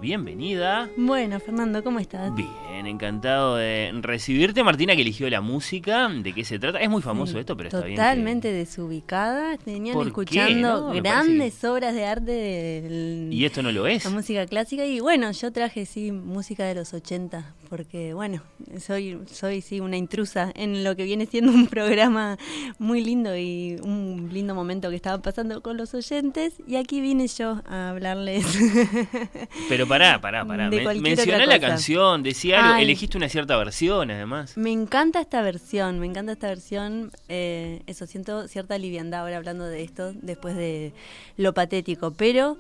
[0.01, 0.88] Bienvenida.
[0.97, 2.32] Bueno, Fernando, ¿cómo estás?
[2.32, 2.48] Bien,
[2.86, 4.62] encantado de recibirte.
[4.62, 6.78] Martina que eligió la música, ¿de qué se trata?
[6.78, 7.90] Es muy famoso Sí, esto, pero está bien.
[7.97, 9.57] que- Totalmente desubicada.
[9.59, 14.05] Tenían escuchando No, grandes obras de arte de Y esto no lo es.
[14.05, 14.85] la música clásica.
[14.85, 18.42] Y bueno, yo traje sí música de los 80, porque bueno,
[18.78, 22.36] soy, soy sí una intrusa en lo que viene siendo un programa
[22.78, 26.55] muy lindo y un lindo momento que estaba pasando con los oyentes.
[26.66, 28.44] Y aquí vine yo a hablarles.
[29.68, 30.68] Pero pará, pará, pará.
[30.68, 32.84] Mencioná la canción, decía algo, Ay.
[32.84, 34.56] elegiste una cierta versión además.
[34.56, 37.12] Me encanta esta versión, me encanta esta versión.
[37.28, 40.92] eh, eso, siento cierta liviandad ahora hablando de esto, después de
[41.36, 42.10] lo patético.
[42.10, 42.59] Pero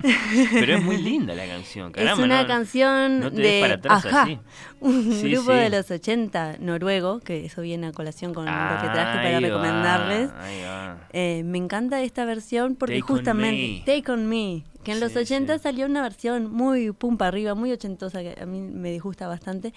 [0.52, 2.12] Pero es muy linda la canción, caramba.
[2.12, 4.35] es una no- canción no te des de para atrás Ajá, así.
[4.80, 5.58] Un Sí, grupo sí.
[5.58, 9.40] de los 80 noruego, que eso viene a colación con lo que traje Ahí para
[9.40, 10.30] recomendarles.
[10.30, 11.08] va.
[11.12, 14.00] Eh, me encanta esta versión porque Take on justamente Me.
[14.00, 15.62] Take on Me, que en los Sí, 80 sí.
[15.62, 19.72] salió una versión muy pumpa arriba, muy ochentosa, que a mí me disgusta bastante,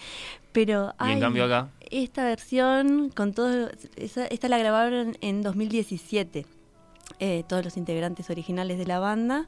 [0.52, 1.70] pero en hay cambio acá.
[1.90, 6.46] esta versión con todo, esa- esta la grabaron en 2017.
[7.20, 9.48] Eh, todos los integrantes originales de la banda.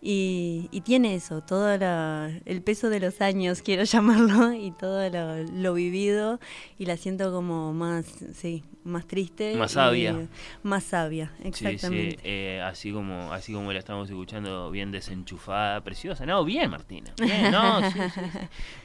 [0.00, 5.74] Y, tiene eso, todo el peso de los años, quiero llamarlo, y todo lo, lo
[5.74, 6.40] vivido
[6.78, 9.54] y la siento como más, sí, más triste.
[9.56, 10.28] Más sabia.
[10.62, 12.16] Más sabia, exactamente.
[12.16, 16.26] sí, eh, así como así como la estamos escuchando, bien desenchufada, preciosa.
[16.26, 17.12] No, bien, Martina.
[17.20, 17.98] Bien, no, sí.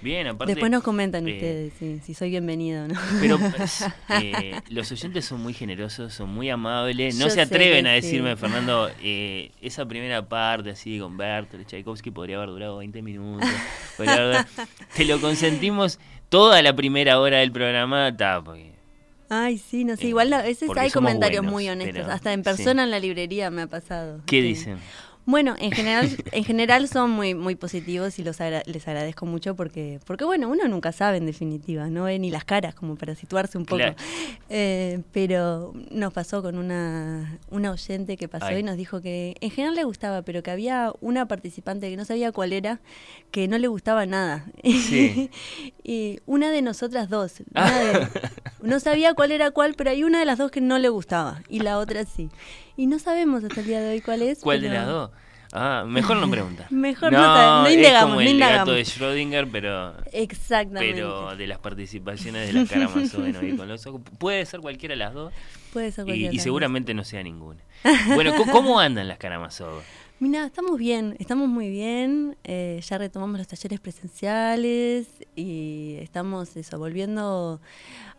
[0.02, 0.54] Bien, aparte.
[0.54, 3.00] Después nos comentan eh, ustedes si, si soy bienvenido o no.
[3.20, 3.86] Pero pues,
[4.22, 7.16] eh, los oyentes son muy generosos, son muy amables.
[7.16, 12.12] No Yo se atreven a decirme, Fernando, eh, esa primera parte así con Bertolt Tchaikovsky
[12.12, 13.50] podría haber durado 20 minutos.
[14.00, 14.46] haber
[14.96, 16.00] Te lo consentimos
[16.30, 18.16] toda la primera hora del programa.
[18.16, 18.67] Ta, porque
[19.30, 22.40] Ay, sí, no sé, Eh, igual a veces hay comentarios buenos, muy honestos, hasta en
[22.40, 22.44] sí.
[22.44, 24.22] persona en la librería me ha pasado.
[24.26, 24.48] ¿Qué Sí.
[24.48, 24.80] dicen?
[25.30, 29.58] Bueno, en general, en general son muy, muy positivos y los agra- les agradezco mucho
[29.58, 33.14] porque, porque bueno, uno nunca sabe en definitiva, no ve ni las caras como para
[33.14, 33.80] situarse un poco.
[33.80, 33.96] Claro.
[34.50, 38.60] Eh, pero nos pasó con una, una oyente que pasó Ay.
[38.60, 42.06] y nos dijo que en general le gustaba, pero que había una participante que no
[42.06, 42.80] sabía cuál era,
[43.30, 44.46] que no le gustaba nada.
[44.64, 45.30] Sí.
[45.84, 48.08] y una de nosotras dos, una de-
[48.62, 51.44] no sabía cuál era cuál, pero hay una de las dos que no le gustaba
[51.50, 52.30] y la otra sí.
[52.78, 54.40] Y no sabemos hasta el día de hoy cuál es.
[54.40, 55.12] ¿Cuál de las dos?
[55.52, 56.68] Ah, mejor no preguntar.
[56.72, 58.76] Mejor no no indagamos, Es como el gato indagamos.
[58.76, 60.94] de Schrödinger, pero, Exactamente.
[60.94, 62.72] pero de las participaciones de las
[63.16, 64.02] Oír con los ojos.
[64.20, 65.34] Puede ser cualquiera de las dos
[65.74, 67.62] Puede ser y, cualquiera y las seguramente no sea ninguna.
[68.14, 69.82] Bueno, ¿cómo, andan las Karamazov?
[70.20, 72.36] Mira, estamos bien, estamos muy bien.
[72.44, 77.62] eh, ya retomamos los talleres presenciales y estamos eso, volviendo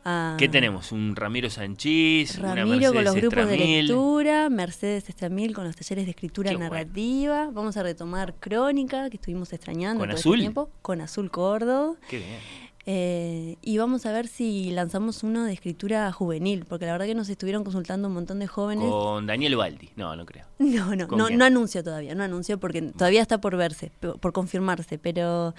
[0.04, 0.36] a.
[0.38, 0.92] ¿Qué tenemos?
[0.92, 2.38] ¿Un Ramiro Sanchís?
[2.38, 6.56] ¿Una Ramiro con los grupos de lectura, Mercedes Estramil con los talleres de escritura Qué
[6.56, 6.70] bueno.
[6.72, 7.50] narrativa.
[7.52, 10.34] Vamos a retomar Crónica, que estuvimos extrañando ¿Con todo Azul?
[10.34, 11.96] este tiempo, con Azul Cordo.
[12.08, 12.68] Qué bien.
[12.90, 17.14] Eh, y vamos a ver si lanzamos uno de escritura juvenil, porque la verdad que
[17.14, 18.88] nos estuvieron consultando un montón de jóvenes.
[18.88, 19.90] Con Daniel Baldi.
[19.96, 20.46] No, no creo.
[20.58, 24.32] No, no, ¿Con no, no anuncio todavía, no anuncio porque todavía está por verse, por
[24.32, 25.54] confirmarse, pero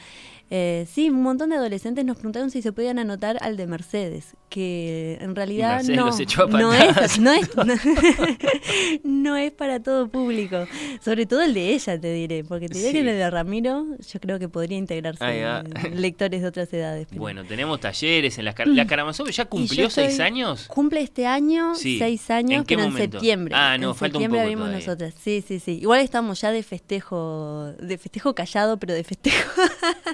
[0.52, 4.36] eh, sí, un montón de adolescentes nos preguntaron si se podían anotar al de Mercedes,
[4.50, 7.64] que en realidad no, los echó a no, es, no, es, no,
[9.04, 10.66] no es para todo público,
[11.04, 12.94] sobre todo el de ella te diré, porque te diré Sí.
[12.94, 15.64] que el de Ramiro yo creo que podría integrarse
[15.94, 17.08] lectores de otras edades.
[17.10, 20.66] pero- Bueno, tenemos talleres en las car la Karamazov ya cumplió seis años.
[20.68, 21.98] Cumple este año Sí.
[22.00, 23.04] seis años, ¿En qué pero momento?
[23.04, 23.54] en septiembre.
[23.56, 25.14] Ah, no, en falta un poco abrimos nosotras.
[25.22, 25.80] Sí, sí, sí.
[25.82, 29.62] Igual estamos ya de festejo, de festejo callado, pero de festejo.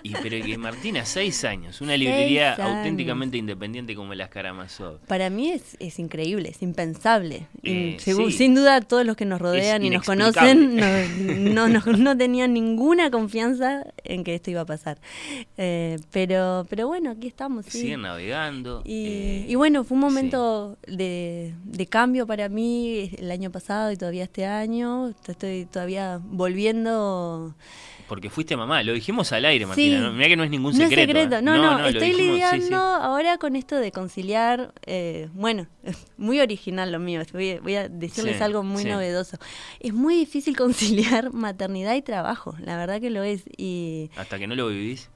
[0.03, 4.99] Y pero que Martina, seis años, una librería auténticamente independiente como las Karamazov.
[5.07, 7.47] Para mí es, es increíble, es impensable.
[7.63, 8.31] Eh, sí.
[8.31, 12.53] Sin duda todos los que nos rodean y nos conocen no, no, no- no tenían
[12.53, 14.97] ninguna confianza en que esto iba a pasar.
[15.57, 17.65] Eh, pero, pero bueno, aquí estamos.
[17.65, 17.79] sí.
[17.81, 18.81] Siguen navegando.
[18.85, 23.91] Y, eh, y bueno, fue un momento de, de cambio para mí el año pasado
[23.91, 25.13] y todavía este año.
[25.27, 27.53] Estoy todavía volviendo.
[28.07, 29.97] Porque fuiste mamá, lo dijimos al aire, Martina.
[29.97, 30.03] Sí.
[30.03, 30.11] ¿no?
[30.13, 31.37] Mirá que no es ningún No es secreto.
[31.37, 31.41] ¿eh?
[31.41, 32.73] no, no, estoy dijimos, lidiando sí.
[33.01, 35.67] ahora con esto de conciliar, eh, bueno,
[36.17, 39.37] muy original lo mío, voy, a- voy a decirles algo muy novedoso.
[39.79, 43.43] Es muy difícil conciliar maternidad y trabajo, la verdad que lo es.
[43.57, 45.09] Y Hasta que no lo vivís.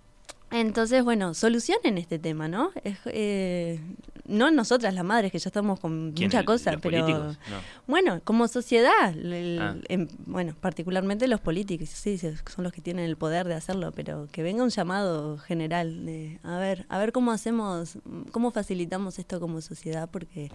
[0.52, 2.72] Entonces, bueno, solucionen este tema, ¿no?
[2.84, 3.80] Es, eh,
[4.26, 7.00] no nosotras las madres, que ya estamos con mucha cosa, ¿Los pero...
[7.06, 7.38] políticos?
[7.50, 7.58] No.
[7.88, 9.76] Bueno, como sociedad, el- Ah.
[10.28, 14.44] bueno, particularmente los políticos, sí, son los que tienen el poder de hacerlo, pero que
[14.44, 17.98] venga un llamado general de, a ver, a ver cómo hacemos,
[18.32, 20.52] cómo facilitamos esto como sociedad, porque,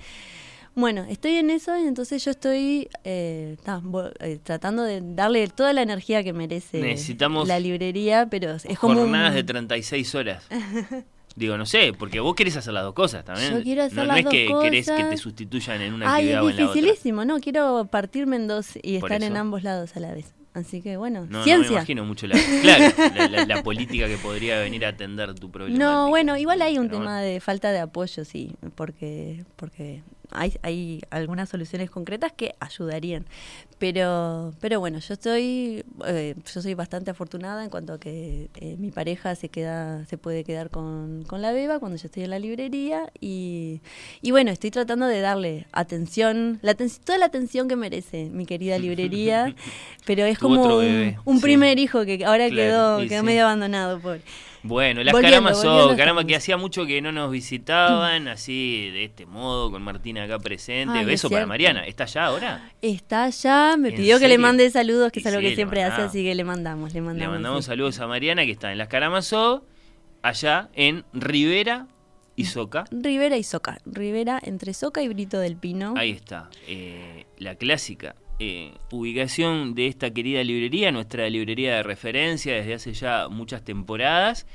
[0.74, 3.80] bueno, estoy en eso y entonces yo estoy eh, ta,
[4.20, 8.94] eh, tratando de darle toda la energía que merece Necesitamos la librería, pero es como
[8.94, 10.44] Jornadas un- de 36 horas.
[11.36, 13.52] Digo, no sé, porque vos querés hacer las dos cosas también.
[13.56, 15.10] Yo quiero hacer no, no las es dos que querés que cosas.
[15.10, 16.74] te sustituyan en una Ay, actividad es o en la otra.
[16.74, 19.40] dificilísimo, no, quiero partirme en dos y Por estar en eso.
[19.40, 20.32] ambos lados a la vez.
[20.54, 21.72] Así que bueno, No, no me ciencia.
[21.72, 25.76] imagino mucho la, claro, la, la- la política que podría venir a atender tu problema.
[25.76, 27.26] No, bueno, igual hay un Pero tema bueno.
[27.26, 33.24] de falta de apoyo, sí, porque porque hay, hay algunas soluciones concretas que ayudarían.
[33.78, 38.76] Pero pero bueno, yo estoy eh, yo soy bastante afortunada en cuanto a que eh,
[38.78, 42.30] mi pareja se queda se puede quedar con, con la beba cuando yo estoy en
[42.30, 43.80] la librería y,
[44.22, 48.46] y bueno, estoy tratando de darle atención, la aten- toda la atención que merece mi
[48.46, 49.54] querida librería,
[50.06, 51.42] pero es como un, bebé, un sí.
[51.42, 53.26] primer hijo que ahora Claro, quedó quedó sí.
[53.26, 54.22] medio abandonado, pobre.
[54.64, 59.26] Bueno, las Karamazov, volviendo caramba, que hacía mucho que no nos visitaban, así de este
[59.26, 60.98] modo, con Martina acá presente.
[60.98, 61.44] Ay, Beso para.
[61.44, 61.86] Mariana.
[61.86, 62.72] ¿Está allá ahora?
[62.80, 65.82] Está allá, me ¿En pidió que le mande saludos, que es algo sí, que siempre
[65.82, 66.10] hace, mandamos.
[66.10, 67.20] así que le mandamos, le mandamos.
[67.20, 67.68] Le mandamos sí.
[67.68, 69.64] saludos a Mariana, que está en las Karamazov,
[70.22, 71.86] allá en Rivera
[72.34, 72.86] y Soca.
[72.90, 73.78] Rivera y Soca.
[73.84, 75.92] Rivera entre Soca y Brito del Pino.
[75.94, 82.54] Ahí está, eh, la clásica eh, ubicación de esta querida librería, nuestra librería de referencia
[82.54, 84.46] desde hace ya muchas temporadas.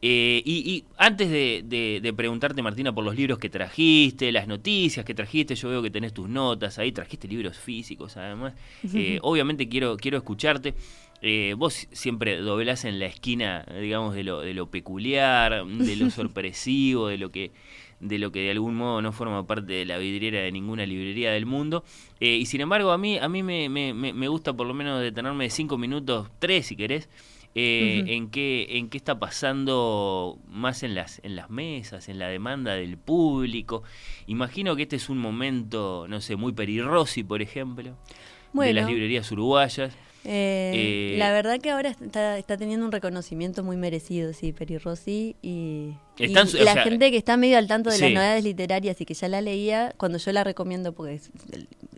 [0.00, 4.46] Eh, y, y antes de, de- de preguntarte, Martina, por los libros que trajiste, las
[4.46, 8.54] noticias que trajiste, yo veo que tenés tus notas ahí, trajiste libros físicos además.
[8.94, 10.74] Eh, obviamente quiero, quiero escucharte.
[11.20, 16.10] Eh, vos siempre doblás en la esquina, digamos, de lo, de lo peculiar, de lo
[16.12, 17.50] sorpresivo, de lo que
[18.00, 21.32] de lo que de algún modo no forma parte de la vidriera de ninguna librería
[21.32, 21.84] del mundo.
[22.20, 25.00] Eh, y sin embargo, a mí, a mí me, me- me- gusta por lo menos
[25.00, 27.08] detenerme de cinco minutos, tres si querés,
[27.54, 32.28] eh, en, qué, en qué está pasando más en las, en las mesas, en la
[32.28, 33.82] demanda del público.
[34.26, 37.96] Imagino que este es un momento, no sé, muy perirrosi, por ejemplo, de
[38.52, 38.80] Bueno.
[38.80, 39.92] las librerías uruguayas.
[40.24, 44.76] Eh, Eh, la verdad que ahora está, está teniendo un reconocimiento muy merecido, sí, Peri
[44.78, 45.36] Rossi.
[45.42, 45.92] Y
[46.26, 49.14] Están- la sea, gente que está medio al tanto de las novedades literarias y que
[49.14, 51.30] ya la leía, cuando yo la recomiendo, porque es-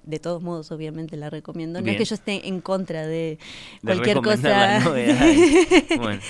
[0.04, 1.94] de todos modos obviamente la recomiendo, no Bien.
[1.94, 3.38] es que yo esté en contra de
[3.82, 4.80] De cualquier cosa.
[5.98, 6.20] Bueno.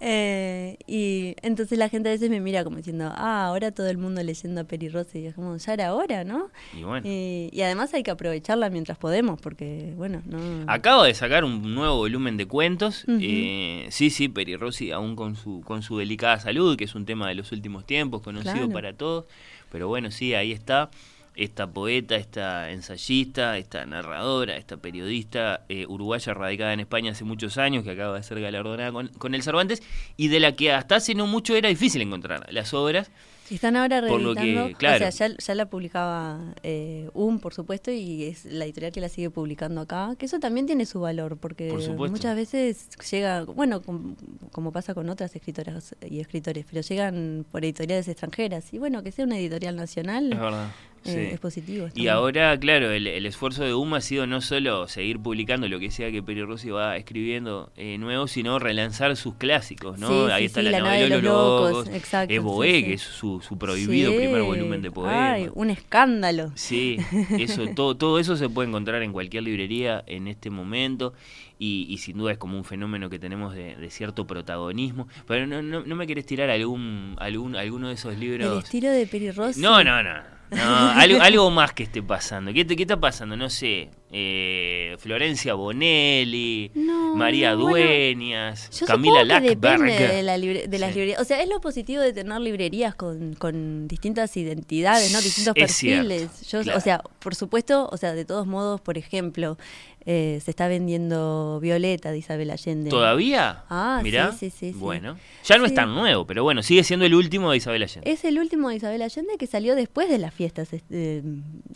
[0.00, 3.98] Eh, y entonces la gente a veces me mira como diciendo, ah, ahora todo el
[3.98, 5.20] mundo leyendo a Peri Rossi.
[5.20, 6.50] Y es como, ya era hora, ¿no?
[6.76, 7.06] Y bueno.
[7.08, 10.38] Eh, y además hay que aprovecharla mientras podemos, porque, bueno, no.
[10.66, 13.04] Acaba de sacar un nuevo volumen de cuentos.
[13.08, 17.04] Eh, sí, sí, Peri Rossi, aún con su, con su delicada salud, que es un
[17.04, 18.70] tema de los últimos tiempos, conocido Claro.
[18.70, 19.24] para todos.
[19.70, 20.90] Pero bueno, sí, ahí está.
[21.34, 27.56] Esta poeta, esta ensayista, esta narradora, esta periodista eh, uruguaya radicada en España hace muchos
[27.56, 29.82] años, que acaba de ser galardonada con, con el Cervantes,
[30.18, 33.10] y de la que hasta hace no mucho era difícil encontrar las obras.
[33.54, 35.06] Están ahora reeditando, que, claro.
[35.06, 39.00] o sea, ya, ya la publicaba eh, UM, por supuesto, y es la editorial que
[39.00, 43.44] la sigue publicando acá, que eso también tiene su valor, porque Por muchas veces llega,
[43.44, 44.16] bueno, com-
[44.50, 49.12] como pasa con otras escritoras y escritores, pero llegan por editoriales extranjeras, y bueno, que
[49.12, 50.68] sea una editorial nacional Es verdad.
[51.04, 51.88] Eh, es positivo.
[51.94, 55.78] Y ahora, claro, el, el esfuerzo de UMA ha sido no solo seguir publicando lo
[55.78, 60.08] que sea que Peri Rossi va escribiendo eh, nuevo, sino relanzar sus clásicos, ¿no?
[60.26, 62.84] Sí, Ahí sí, está la, La novela de los locos, Locos, exacto, sí.
[62.84, 65.32] que es su, su prohibido primer volumen de poemas.
[65.34, 66.52] Ay, un escándalo.
[66.54, 66.98] Sí,
[67.38, 71.14] eso, todo, todo eso se puede encontrar en cualquier librería en este momento
[71.58, 75.06] y, y sin duda es como un fenómeno que tenemos de, de cierto protagonismo.
[75.26, 78.64] Pero no, no, no me querés tirar algún, algún alguno de esos El libros.
[78.64, 79.60] estilo de Peri Rossi.
[79.60, 80.41] No, no, no.
[80.52, 82.52] No algo, algo más que esté pasando.
[82.52, 83.36] ¿Qué, te- qué está pasando?
[83.36, 83.90] No sé.
[84.14, 89.82] Eh, Florencia Bonelli, No, María bueno, Dueñas, Yo Camila Lackberg.
[89.82, 90.94] de, la libre- de las Sí.
[90.96, 91.20] librerías.
[91.20, 95.20] O sea, es lo positivo de tener librerías con, con distintas identidades, ¿no?
[95.22, 96.48] Distintos Es cierto, perfiles.
[96.50, 96.78] Yo, claro.
[96.78, 99.56] O sea, por supuesto, o sea, de todos modos, por ejemplo,
[100.04, 102.90] eh, se está vendiendo Violeta de Isabel Allende.
[102.90, 103.62] ¿Todavía?
[103.70, 104.32] Ah, Mirá.
[104.32, 104.78] sí, sí, sí.
[104.78, 108.10] Bueno, ya no es tan nuevo, pero bueno, sigue siendo el último de Isabel Allende.
[108.10, 111.22] Es el último de Isabel Allende que salió después de las fiestas, este,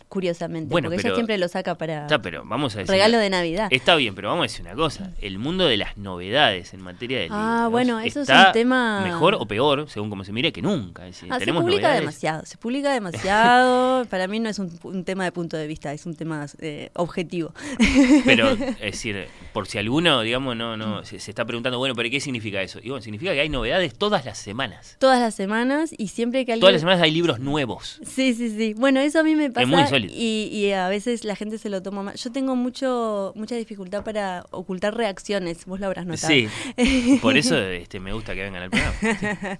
[0.09, 0.69] curiosamente.
[0.71, 2.91] Bueno, porque pero- ella siempre lo saca para Está, pero vamos a decir.
[2.91, 3.69] regalo de Navidad.
[3.71, 5.11] Está bien, pero vamos a decir una cosa.
[5.21, 8.51] El mundo de las novedades en materia de Ah, libros bueno, eso es está un
[8.51, 11.07] tema- mejor o peor, según como se mire, que nunca.
[11.07, 11.99] Es decir, Ah, se publica novedades.
[12.01, 14.05] demasiado, se publica demasiado.
[14.09, 16.89] Para mí no es un, un tema de punto de vista, es un tema eh,
[16.95, 17.53] objetivo.
[18.25, 22.09] Pero, es decir, por si alguno, digamos, no, no, se, se está preguntando, bueno, pero
[22.09, 22.79] ¿qué significa eso?
[22.83, 24.97] Y bueno, significa que hay novedades todas las semanas.
[24.99, 26.61] Todas las semanas y siempre que alguien...
[26.61, 27.99] Todas las semanas hay libros nuevos.
[28.05, 28.73] Sí, sí, sí.
[28.75, 30.13] Bueno, eso a mí me pasa muy insólito.
[30.15, 32.16] y, y a veces la gente se lo toma mal.
[32.17, 36.27] Yo tengo mucho mucha dificultad para ocultar reacciones, vos lo habrás notado.
[36.33, 36.47] Sí.
[37.21, 38.95] Por eso este, me gusta que vengan al programa.
[38.99, 39.57] Sí.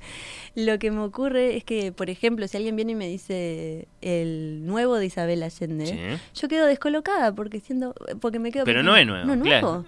[0.66, 4.66] Lo que me ocurre es que, por ejemplo, si alguien viene y me dice el
[4.66, 6.40] nuevo de Isabel Allende, Sí.
[6.42, 9.68] yo quedo descolocada porque siendo porque me quedo Pero pensando, no es nuevo, No, claro.
[9.68, 9.86] nuevo.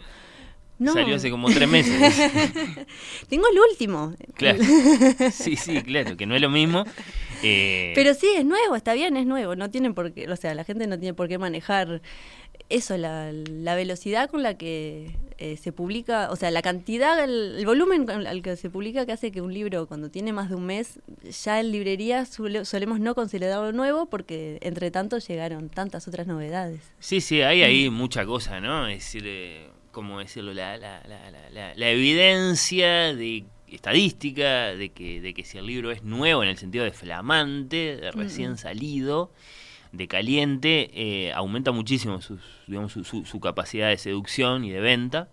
[0.78, 0.94] No.
[0.94, 1.94] Salió hace como tres meses.
[3.30, 4.14] Tengo el último.
[4.36, 4.60] Claro.
[5.32, 6.86] Sí, sí, claro, que no es lo mismo.
[7.44, 9.56] Eh, Pero sí, es nuevo, está bien, es nuevo.
[9.56, 12.02] No tienen por qué, o sea, la gente no tiene por qué manejar
[12.68, 17.56] eso, la, la velocidad con la que eh, se publica, o sea, la cantidad, el,
[17.58, 20.50] el volumen con- al que se publica que hace que un libro, cuando tiene más
[20.50, 21.00] de un mes,
[21.44, 26.82] ya en librería solemos no considerarlo nuevo porque entre tanto llegaron tantas otras novedades.
[27.00, 28.88] Sí, sí, hay ahí mucha cosa, ¿no?
[28.88, 30.54] Es decir, eh, ¿cómo decirlo?
[30.54, 33.46] La, la, la, la, la- la evidencia de
[33.76, 37.98] estadística de que, de que si el libro es nuevo en el sentido de flamante,
[37.98, 39.32] de recién salido,
[39.92, 44.80] de caliente, eh, aumenta muchísimo sus, digamos, su, su- su capacidad de seducción y de
[44.80, 45.30] venta.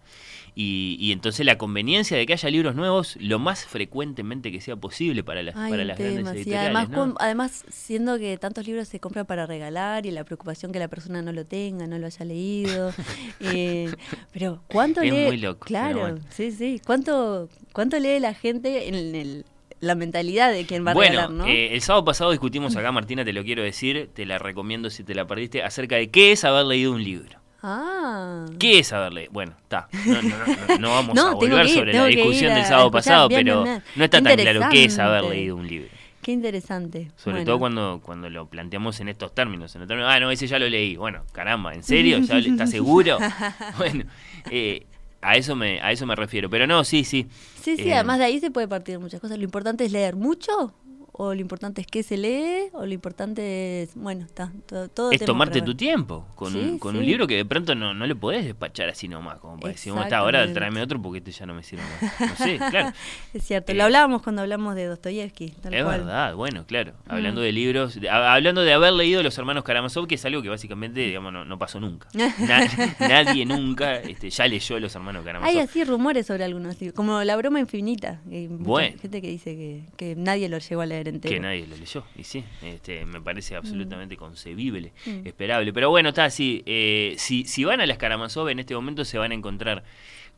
[0.59, 4.75] Y, y entonces la conveniencia de que haya libros nuevos lo más frecuentemente que sea
[4.75, 6.65] posible para las, Ay, para las grandes temas, editoriales.
[6.65, 6.97] Además, ¿no?
[6.99, 10.89] con- además, siendo que tantos libros se compran para regalar y la preocupación que la
[10.89, 12.91] persona no lo tenga, no lo haya leído.
[13.41, 13.93] eh,
[14.33, 15.27] pero, ¿cuánto Es lee?
[15.27, 16.19] muy loco, Claro, bueno.
[16.31, 16.81] sí, sí.
[16.87, 19.45] ¿Cuánto, ¿Cuánto lee la gente en el-
[19.81, 21.47] la mentalidad de quien va a Bueno, regalar, no?
[21.49, 25.05] eh, el sábado pasado discutimos acá, Martina, te lo quiero decir, te la recomiendo si
[25.05, 27.41] te la perdiste, acerca de qué es haber leído un libro.
[27.67, 28.47] Ah.
[28.59, 29.33] ¿Qué es haber leído?
[29.33, 29.89] Bueno, está.
[30.07, 30.29] No, no,
[30.69, 34.37] no, no vamos a volver sobre la discusión del sábado pasado, pero no está tan
[34.37, 35.89] claro qué es haber leído un libro.
[36.23, 37.13] Qué interesante.
[37.17, 37.47] Sobre Bueno.
[37.47, 39.77] todo cuando, cuando lo planteamos en estos términos.
[39.77, 40.97] En ah, no, ese ya lo leí.
[40.97, 42.19] Bueno, caramba, ¿en serio?
[42.19, 43.19] ¿Ya ¿Estás seguro?
[43.79, 44.05] bueno,
[44.51, 44.87] eh,
[45.23, 46.51] a, eso me, a eso me refiero.
[46.51, 47.29] Pero no, sí, sí.
[47.63, 49.39] Sí, sí, Eh, además de ahí se puede partir muchas cosas.
[49.39, 50.75] Lo importante es leer mucho,
[51.19, 55.11] o lo importante es qué se lee, o lo importante es, bueno, está, todo, todo
[55.13, 56.99] es tomarte tu tiempo con, un, con sí.
[56.99, 59.93] un libro que de pronto no, no le podés despachar así nomás, como para decir,
[59.93, 62.21] "Bueno, está, ahora tráeme otro porque este ya no me sirve más.
[62.31, 62.93] No sé, claro.
[63.33, 65.99] Es cierto, Eh, lo hablábamos cuando hablamos de Dostoyevsky, tal Es cual.
[66.01, 66.93] verdad, bueno, claro.
[67.09, 67.45] Hablando Mm.
[67.45, 70.49] de libros, de- a- hablando de haber leído Los Hermanos Karamazov, que es algo que
[70.51, 72.09] básicamente, digamos, no, no pasó nunca.
[72.15, 72.69] Na-
[73.01, 75.51] nadie nunca este, ya leyó Los Hermanos Karamazov.
[75.51, 78.21] Hay así rumores sobre algunos libros, como La broma infinita.
[78.29, 78.99] que Hay Bueno.
[79.01, 81.35] gente que dice que, que nadie lo llegó a leer entero.
[81.35, 85.27] Que nadie lo leyó, y sí, este, me parece absolutamente concebible, Mm.
[85.27, 85.73] esperable.
[85.73, 86.63] Pero bueno, está así.
[86.67, 89.85] eh, si, si van a las Karamazov en este momento se van a encontrar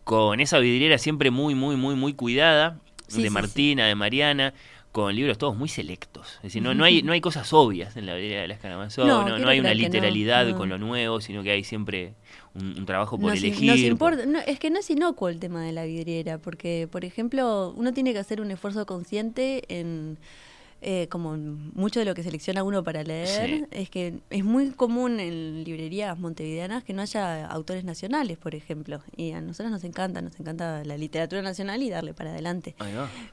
[0.04, 2.78] con esa vidriera siempre muy, muy, muy, muy cuidada,
[3.08, 4.52] Sí, de sí, Martina, de Mariana,
[4.92, 6.36] con libros todos muy selectos.
[6.36, 9.06] Es decir, no, no, hay, no hay cosas obvias en la vidriera de las Karamazov,
[9.06, 12.14] No, no, no, quiero hay una literalidad con lo nuevo, sino que hay siempre
[12.54, 13.66] un, un trabajo por Nos, elegir.
[13.66, 16.88] nos por- importa, no, es que no es inocuo el tema de la vidriera, porque,
[16.90, 20.18] por ejemplo, uno tiene que hacer un esfuerzo consciente en,
[20.80, 23.64] eh, como mucho de lo que selecciona uno para leer, Sí.
[23.72, 29.00] es que es muy común en librerías montevideanas que no haya autores nacionales, por ejemplo,
[29.16, 32.76] y a nosotros nos encanta, nos encanta la literatura nacional y darle para adelante.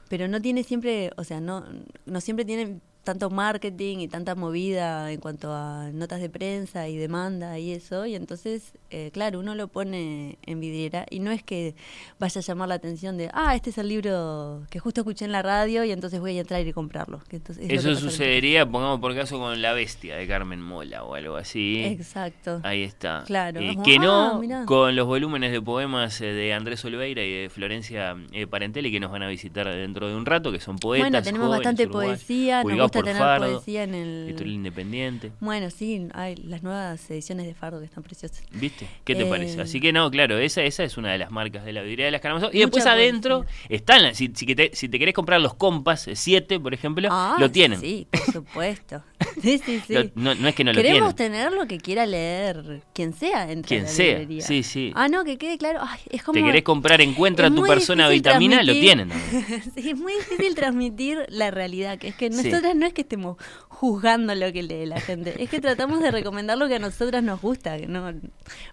[0.09, 1.63] Pero no tiene siempre, o sea, no,
[2.05, 6.97] no siempre tienen tanto marketing y tanta movida en cuanto a notas de prensa y
[6.97, 11.43] demanda y eso, y entonces, eh, claro, uno lo pone en vidriera y no es
[11.43, 11.75] que
[12.19, 15.31] vaya a llamar la atención de, ah, este es el libro que justo escuché en
[15.31, 17.21] la radio y entonces voy a entrar y comprarlo.
[17.29, 20.61] Que entonces es lo que Eso sucedería, pongamos por caso, con La Bestia de Carmen
[20.61, 21.83] Mola o algo así.
[21.83, 22.59] Exacto.
[22.63, 23.23] Ahí está.
[23.27, 24.65] Claro, Eh, que ah, no mirá.
[24.65, 28.99] con los volúmenes de poemas eh, de Andrés Oliveira y de Florencia eh, Parentelli que
[28.99, 31.09] nos van a visitar dentro de un rato, que son poetas.
[31.11, 34.25] Bueno, tenemos jóvenes, bastante uruguayos, poesía, nos gusta por tener Fardo, poesía en el...
[34.29, 35.31] Editorial Independiente.
[35.39, 38.43] Bueno, sí, hay las nuevas ediciones de Fardo que están preciosas.
[38.51, 38.87] ¿Viste?
[39.03, 39.61] ¿Qué te Eh, parece?
[39.61, 42.11] Así que no, claro, esa, esa es una de las marcas de la vidriera de
[42.11, 42.49] las Karamazov.
[42.53, 46.73] Y después adentro están, las- si, te, si te querés comprar los compas 7, por
[46.73, 47.79] ejemplo, Ah, lo tienen.
[47.79, 49.03] Sí, por supuesto.
[49.41, 49.93] Sí, sí, sí.
[49.93, 51.33] Lo- no, no es que no lo Queremos tienen.
[51.39, 54.41] tener lo que quiera leer quien sea dentro Quien la sea, librería.
[54.45, 54.91] sí, sí.
[54.95, 55.79] Ah, no, que quede claro.
[55.81, 56.39] Ay, es como...
[56.39, 59.09] Te querés comprar Encuentra tu persona vitamina, lo tienen
[59.75, 62.49] sí, es muy difícil transmitir la realidad, que es que Sí.
[62.49, 63.37] nosotras no es que estemos
[63.67, 67.23] juzgando lo que lee la gente, es que tratamos de recomendar lo que a nosotras
[67.23, 68.13] nos gusta, que no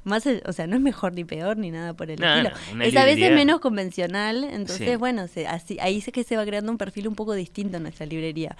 [0.05, 2.51] más, o sea, no es mejor ni peor ni nada por el No, estilo.
[2.74, 4.97] no, es a veces menos convencional, entonces Sí.
[4.97, 7.84] bueno, se- así ahí es que se va creando un perfil un poco distinto en
[7.84, 8.56] nuestra librería.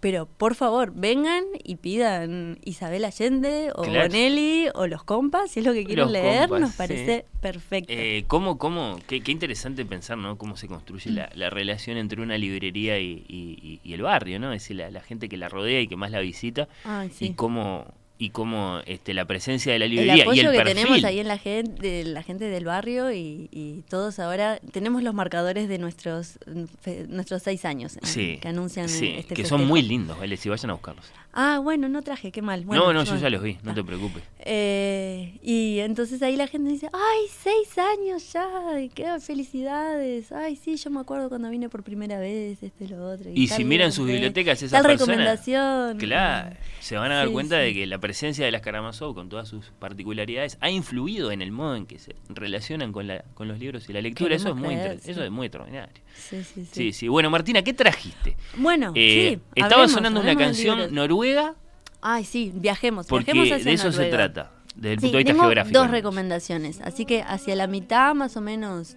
[0.00, 4.02] Pero por favor, vengan y pidan Isabel Allende o Claro.
[4.08, 6.76] Bonelli o los compas, si es lo que quieren Los leer, compas, nos sí.
[6.78, 7.92] parece perfecto.
[7.92, 10.38] Eh, ¿cómo, cómo, qué, qué interesante pensar, ¿no?
[10.38, 14.52] Cómo se construye la, la relación entre una librería y, y- y el barrio, ¿no?
[14.52, 16.68] Es decir, la, la gente que la rodea y que más la visita.
[16.84, 17.26] Ay, sí.
[17.26, 20.58] Y cómo, y cómo este, la presencia de la el librería apoyo y el que
[20.58, 20.74] perfil.
[20.82, 25.14] tenemos ahí en la gente, la gente del barrio y, y todos ahora tenemos los
[25.14, 26.38] marcadores de nuestros
[26.82, 30.36] fe- nuestros seis años eh, Sí, que anuncian sí, este que son muy lindos, ¿vale?
[30.36, 31.04] Si vayan a buscarlos.
[31.32, 32.64] Ah, bueno, no traje, qué mal.
[32.64, 33.74] Bueno, no, no, yo ya los vi, no está.
[33.74, 34.24] te preocupes.
[34.40, 40.32] Eh, y entonces ahí la gente dice, ay, seis años ya, y qué felicidades.
[40.32, 43.30] Ay, sí, yo me acuerdo cuando vine por primera vez, este y lo otro.
[43.32, 45.98] Y tal si miran sus bibliotecas, personas, recomendación.
[45.98, 49.28] Claro, se van a dar Sí, cuenta de que la presencia de las Karamazov, con
[49.28, 53.48] todas sus particularidades, ha influido en el modo en que se relacionan con, la, con
[53.48, 54.34] los libros y la lectura.
[54.34, 55.10] Eso es, muy creer, inter- sí.
[55.10, 55.94] eso es muy extraordinario.
[56.16, 56.68] Sí, sí, sí.
[56.72, 57.08] Sí, sí.
[57.08, 58.34] Bueno, Martina, ¿qué trajiste?
[58.56, 59.42] Bueno, Eh, sí.
[59.56, 61.54] estaba hablemos, sonando una hablemos canción noruega
[62.00, 63.06] Ay, sí, viajemos.
[63.08, 65.78] porque viajemos hacia de eso se trata, desde el punto de vista tengo geográfico.
[65.78, 66.80] dos recomendaciones.
[66.80, 68.96] Así que hacia la mitad más o menos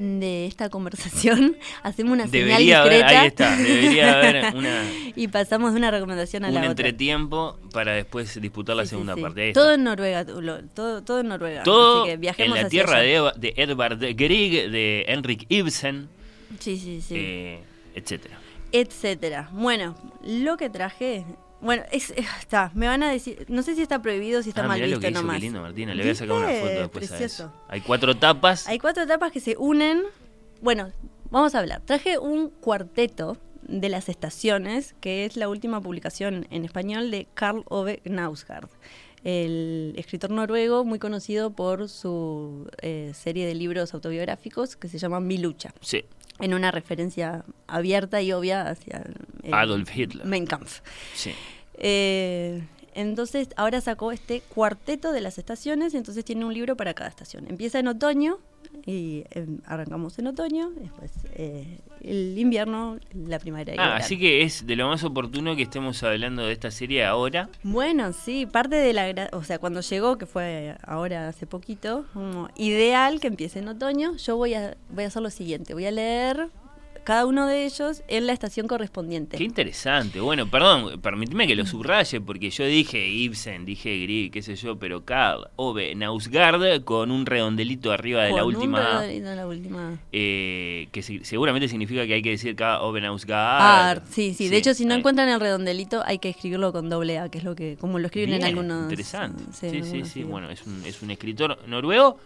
[0.00, 4.82] de esta conversación hacemos una Debería señal haber, discreta ahí está, debería haber una,
[5.16, 6.70] y pasamos de una recomendación a un la otra.
[6.70, 9.22] entretiempo para después disputar la Sí, segunda sí.
[9.22, 9.52] parte.
[9.52, 11.64] Todo en Noruega, todo, todo en Noruega.
[11.64, 13.32] Todo Así que en viajemos la hacia tierra allá.
[13.36, 16.08] de Edvard Grieg, de Henrik Ibsen,
[16.60, 17.14] Sí, sí, sí.
[17.16, 17.60] eh,
[17.96, 18.38] etcétera.
[18.70, 19.48] etcétera.
[19.52, 21.24] Bueno, lo que traje,
[21.60, 24.64] bueno, es, es- está, me van a decir, no sé si está prohibido, si está
[24.64, 25.36] Ah, mal mirá lo visto que hizo, nomás.
[25.36, 25.94] qué lindo, Martina.
[25.94, 27.52] Le voy a sacar una foto después a eso.
[27.68, 28.66] Hay cuatro tapas.
[28.68, 30.02] Hay cuatro etapas que se unen.
[30.60, 30.92] Bueno,
[31.30, 31.82] vamos a hablar.
[31.84, 37.64] Traje un cuarteto de las estaciones, que es la última publicación en español de Karl
[37.66, 38.68] Ove Knausgaard,
[39.24, 45.20] el escritor noruego muy conocido por su eh, serie de libros autobiográficos que se llama
[45.20, 46.04] Mi lucha, Sí,
[46.40, 49.04] en una referencia abierta y obvia hacia
[49.42, 50.24] el Adolf Hitler.
[50.26, 50.80] Mein Kampf.
[51.14, 51.32] sí.
[51.80, 52.62] Eh,
[52.94, 57.46] entonces, ahora sacó este cuarteto de las estaciones, entonces tiene un libro para cada estación.
[57.48, 58.38] Empieza en otoño,
[58.88, 64.40] y eh, arrancamos en otoño, después eh, el invierno, la primavera y Ah, así que
[64.40, 67.50] es de lo más oportuno que estemos hablando de esta serie ahora.
[67.62, 69.28] Bueno, sí, parte de la...
[69.32, 74.16] O sea, cuando llegó, que fue ahora hace poquito, como ideal que empiece en otoño,
[74.16, 76.48] yo voy a, voy a hacer lo siguiente, voy a leer
[77.08, 79.38] cada uno de ellos en la estación correspondiente.
[79.38, 80.20] Qué interesante.
[80.20, 84.78] Bueno, perdón, permíteme que lo subraye porque yo dije Ibsen, dije Grieg, qué sé yo,
[84.78, 89.30] pero Karl Ove Nausgaard con un redondelito arriba de la Con un última A, redondito
[89.30, 93.62] en la última eh, que se- seguramente significa que hay que decir Karl Ove Nausgaard.
[93.98, 94.98] Art, sí, sí, De hecho, si no ahí.
[94.98, 98.04] encuentran el redondelito, hay que escribirlo con doble A, que es lo que, como lo
[98.04, 98.82] escriben en algunos.
[98.82, 99.44] Interesante.
[99.54, 100.18] Sí, sí, sí.
[100.20, 100.30] idiomas.
[100.30, 102.18] Bueno, es un, es un escritor noruego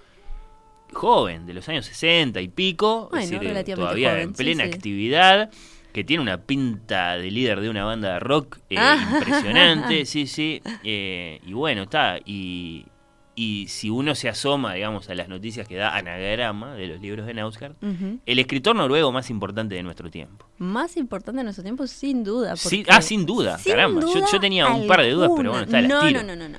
[0.92, 4.64] joven, de los años 60 y pico, Bueno, es decir, relativamente todavía joven, en plena
[4.64, 4.70] sí.
[4.70, 5.50] actividad,
[5.92, 9.18] que tiene una pinta de líder de una banda de rock eh, Ah.
[9.18, 10.62] impresionante, sí, sí.
[10.84, 12.18] eh, y bueno, está.
[12.24, 12.86] Y,
[13.34, 17.26] y si uno se asoma, digamos, a las noticias que da Anagrama de los libros
[17.26, 18.18] de Nausgaard, Ujú.
[18.26, 20.46] el escritor noruego más importante de nuestro tiempo.
[20.58, 22.56] Más importante en nuestro tiempo, sin duda.
[22.56, 24.02] Sí, ah, sin duda, caramba.
[24.02, 26.22] Yo- yo tenía un par de dudas, pero bueno, está, las No, tiro.
[26.22, 26.58] no, no, no, no.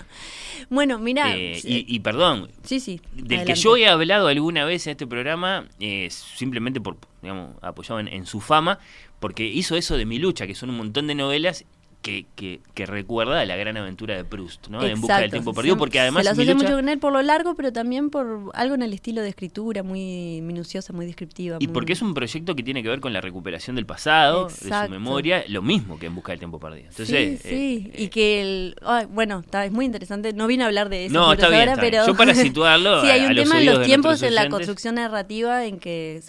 [0.70, 1.36] Bueno, mira.
[1.36, 3.00] Eh, y, y perdón, sí, sí.
[3.14, 8.00] Del que yo he hablado alguna vez en este programa, eh, simplemente por, digamos, apoyado
[8.00, 8.80] en, en su fama,
[9.20, 11.66] porque hizo eso de Mi Lucha, que son un montón de novelas
[12.04, 14.80] que, que, que recuerda a la gran aventura de Proust, ¿no?
[14.80, 15.02] en Exacto.
[15.02, 17.56] busca del tiempo perdido, porque además se lo asocia mucho con él por lo largo,
[17.56, 21.58] pero también por algo en el estilo de escritura muy minuciosa, muy descriptiva.
[21.62, 24.48] Y muy- porque es un proyecto que tiene que ver con la recuperación del pasado,
[24.50, 26.90] de su memoria, lo mismo que en busca del tiempo perdido.
[26.90, 30.34] Entonces, sí, sí, eh, y que el, ay, bueno, está, es muy interesante.
[30.34, 31.92] No vine a hablar de eso No, está bien, ahora, está bien.
[31.94, 34.24] pero Yo para situarlo sí, hay a un los tema en oídos los de tiempos
[34.24, 36.22] en la construcción narrativa en que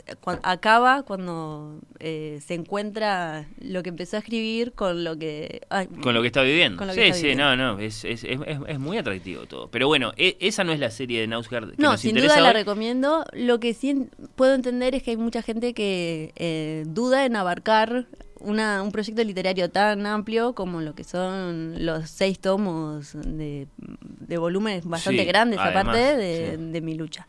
[0.42, 6.14] acaba cuando eh, se encuentra lo que empezó a escribir con lo que ay, Con
[6.14, 6.78] lo que está viviendo.
[6.78, 7.56] Con lo sí, está sí, viviendo.
[7.56, 9.68] no, no, es, es, es, es- muy atractivo todo.
[9.68, 12.34] Pero bueno, e- esa no es la serie de Nausgard que No, nos sin interesa
[12.36, 13.24] duda la recomiendo.
[13.32, 18.06] Lo que sí puedo entender es que hay mucha gente que eh, duda en abarcar
[18.40, 24.36] una, un proyecto literario tan amplio como lo que son los seis tomos de, de
[24.38, 26.62] volúmenes bastante Sí, grandes, además, aparte de, sí.
[26.72, 27.26] de mi lucha.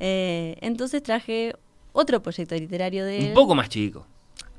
[0.00, 1.54] Eh, entonces traje
[1.92, 4.06] otro proyecto literario de Un poco más chico.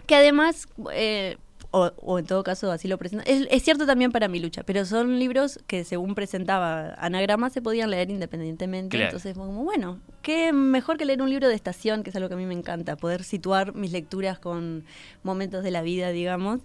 [0.06, 1.38] que además, eh,
[1.72, 4.64] o, o en todo caso así lo presenta, es, es cierto también para mi lucha,
[4.64, 9.06] pero son libros que según presentaba Anagrama se podían leer independientemente, Claro.
[9.10, 12.28] entonces fue como, bueno, qué mejor que leer un libro de estación, que es algo
[12.28, 14.84] que a mí me encanta, poder situar mis lecturas con
[15.24, 16.62] momentos de la vida, digamos,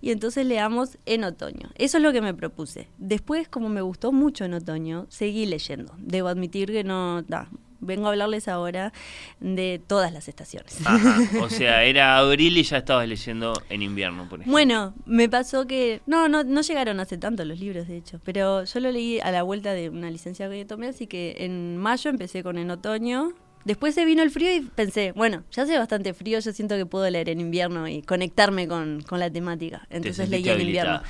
[0.00, 1.70] y entonces leamos en otoño.
[1.76, 2.88] Eso es lo que me propuse.
[2.98, 5.94] Después, como me gustó mucho en otoño, seguí leyendo.
[5.98, 7.22] Debo admitir que no...
[7.22, 7.48] da,
[7.80, 8.92] Vengo a hablarles ahora
[9.40, 10.78] de todas las estaciones.
[10.84, 11.18] Ajá.
[11.40, 14.52] O sea, era abril y ya estabas leyendo en invierno, por ejemplo.
[14.52, 18.64] Bueno, me pasó que no, no, no llegaron hace tanto los libros, de hecho, pero
[18.64, 22.10] yo lo leí a la vuelta de una licencia que tomé, así que en mayo
[22.10, 23.32] empecé con en otoño.
[23.64, 26.86] Después se vino el frío y pensé, bueno, ya hace bastante frío, yo siento que
[26.86, 29.86] puedo leer en invierno y conectarme con, con la temática.
[29.90, 31.02] Entonces leí en invierno.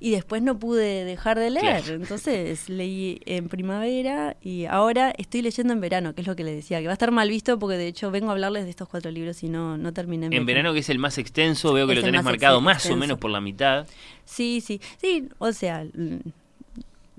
[0.00, 1.94] Y después no pude dejar de leer, Claro.
[1.94, 6.56] entonces leí en primavera y ahora estoy leyendo en verano, que es lo que les
[6.56, 8.88] decía, que va a estar mal visto porque de hecho vengo a hablarles de estos
[8.88, 10.34] cuatro libros y no, no terminé.
[10.34, 12.86] En verano, que es el más extenso, veo que Es lo tenés más marcado más
[12.86, 13.86] o menos por la mitad.
[14.24, 16.16] Sí, sí, sí, o sea, mm,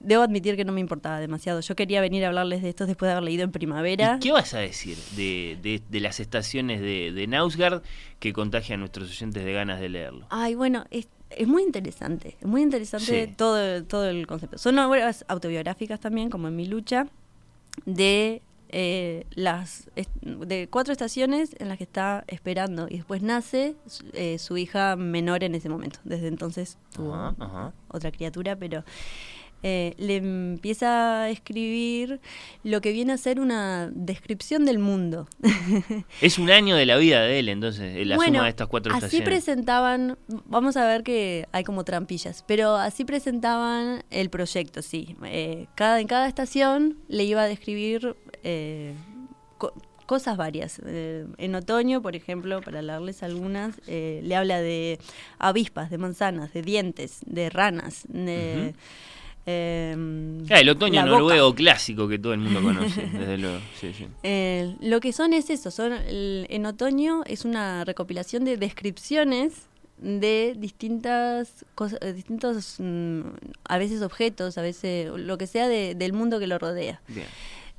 [0.04, 1.60] debo admitir que no me importaba demasiado.
[1.62, 4.16] Yo quería venir a hablarles de estos después de haber leído en primavera.
[4.18, 7.82] ¿Y qué vas a decir de, de- de las estaciones de, de Nausgard
[8.20, 10.26] que contagia a nuestros oyentes de ganas de leerlo?
[10.30, 13.34] Ay, bueno, es, es muy interesante, es muy interesante Sí.
[13.38, 14.58] todo, todo el concepto.
[14.58, 17.08] Son obras autobiográficas también, como en mi lucha,
[17.86, 18.42] de
[18.74, 19.90] eh, las
[20.22, 24.96] de cuatro estaciones en las que está esperando y después nace su- eh, su hija
[24.96, 26.00] menor en ese momento.
[26.06, 27.74] Desde entonces tuvo Ajá, ajá.
[27.90, 28.84] otra criatura, pero
[29.64, 32.20] eh, le empieza a escribir
[32.64, 35.28] lo que viene a ser una descripción del mundo.
[36.22, 38.92] Es un año de la vida de él, entonces, la bueno, suma de estas cuatro
[38.94, 39.28] así estaciones.
[39.30, 45.16] presentaban, vamos a ver que hay como trampillas, pero así presentaban el proyecto, sí.
[45.26, 48.94] Eh, cada, en cada estación le iba a describir eh,
[49.58, 49.74] co-
[50.06, 50.82] cosas varias.
[50.86, 55.00] Eh, en otoño, por ejemplo, para darles algunas, eh, le habla de
[55.40, 58.74] avispas, de manzanas, de dientes, de ranas, de...
[59.46, 61.20] em, Ah, el otoño la boca.
[61.20, 63.60] noruego clásico que todo el mundo conoce, desde luego.
[63.80, 64.08] Sí, sí.
[64.24, 69.68] Eh, lo que son es eso, son el- en otoño es una recopilación de descripciones
[69.98, 73.22] de distintas cosas, eh, distintos, mm,
[73.66, 77.02] a veces objetos, a veces lo que sea de- del mundo que lo rodea.
[77.08, 77.28] Bien.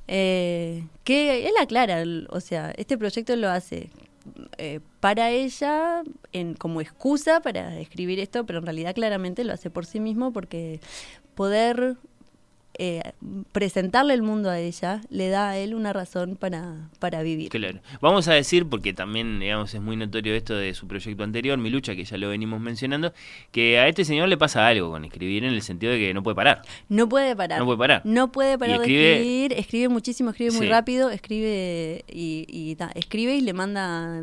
[0.07, 3.89] Eh, que él aclara, o sea, este proyecto lo hace
[4.57, 9.69] eh, para ella en, como excusa para escribir esto, pero en realidad claramente lo hace
[9.69, 10.79] por sí mismo porque
[11.35, 11.97] poder
[12.79, 13.01] eh,
[13.51, 17.49] presentarle el mundo a ella le da a él una razón para, para vivir.
[17.49, 17.79] Claro.
[18.01, 21.69] Vamos a decir, porque también, digamos, es muy notorio esto de su proyecto anterior, Mi
[21.69, 23.13] Lucha, que ya lo venimos mencionando,
[23.51, 26.23] que a este señor le pasa algo con escribir en el sentido de que no
[26.23, 26.61] puede parar.
[26.89, 27.59] No puede parar.
[27.59, 28.01] No puede parar.
[28.05, 29.53] No puede parar Y escribe- de escribir.
[29.53, 30.69] Escribe muchísimo, escribe muy Sí.
[30.69, 34.21] rápido, escribe y, y escribe y le manda.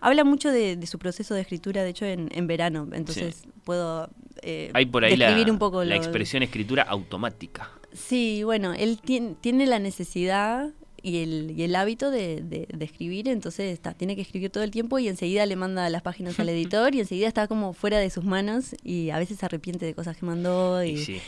[0.00, 2.88] Habla mucho de, de su proceso de escritura, de hecho, en, en verano.
[2.92, 4.08] Entonces puedo
[4.42, 7.70] eh, Hay por ahí la, un poco la lo- expresión escritura automática.
[7.96, 10.70] Sí, bueno, él tien- tiene la necesidad
[11.02, 14.64] y el, y el hábito de, de- de escribir, entonces está, tiene que escribir todo
[14.64, 17.98] el tiempo y enseguida le manda las páginas al editor y enseguida está como fuera
[17.98, 21.20] de sus manos y a veces se arrepiente de cosas que mandó y, Y sí.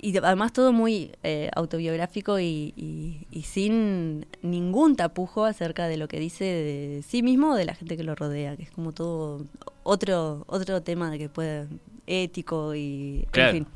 [0.00, 5.98] y de- además todo muy eh, autobiográfico y, y- y sin ningún tapujo acerca de
[5.98, 8.70] lo que dice de sí mismo o de la gente que lo rodea, que es
[8.70, 9.44] como todo
[9.82, 11.66] otro otro tema de que puede
[12.06, 13.50] ético y Claro.
[13.58, 13.72] en fin.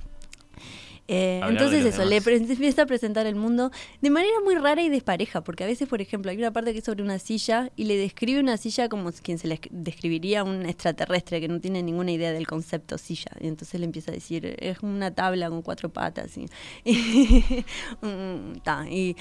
[1.09, 3.71] Eh, entonces eso, le pre- empieza a presentar el mundo
[4.01, 6.79] de manera muy rara y despareja, porque a veces, por ejemplo, hay una parte que
[6.79, 10.41] es sobre una silla y le describe una silla como quien se le esc- describiría
[10.41, 13.33] a un extraterrestre que no tiene ninguna idea del concepto silla.
[13.41, 16.31] Y entonces le empieza a decir, es una tabla con cuatro patas.
[16.39, 16.47] Y,
[18.03, 19.17] Mm, ta, y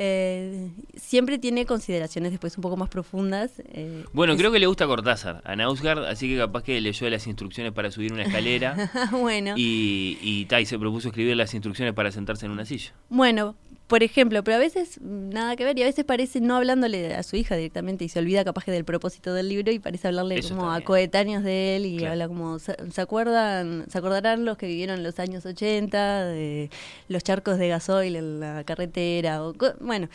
[0.00, 3.50] Eh, siempre tiene consideraciones después un poco más profundas.
[3.72, 7.10] eh, Bueno, es- creo que le gusta Cortázar a Nausgard, así que capaz que leyó
[7.10, 8.76] las instrucciones para subir una escalera
[9.10, 12.92] bueno, y, y, ta, y se propuso escribir las instrucciones para sentarse en una silla.
[13.08, 13.56] bueno,
[13.88, 17.14] por ejemplo, pero a veces mm, nada que ver y a veces parece no hablándole
[17.14, 20.06] a su hija directamente y se olvida capaz que del propósito del libro y parece
[20.08, 22.12] hablarle Eso como a coetáneos de él y Claro.
[22.12, 26.70] habla como, ¿se, acuerdan, se acordarán los que vivieron en los años 80 de
[27.08, 30.08] los charcos de gasoil en la carretera o bueno.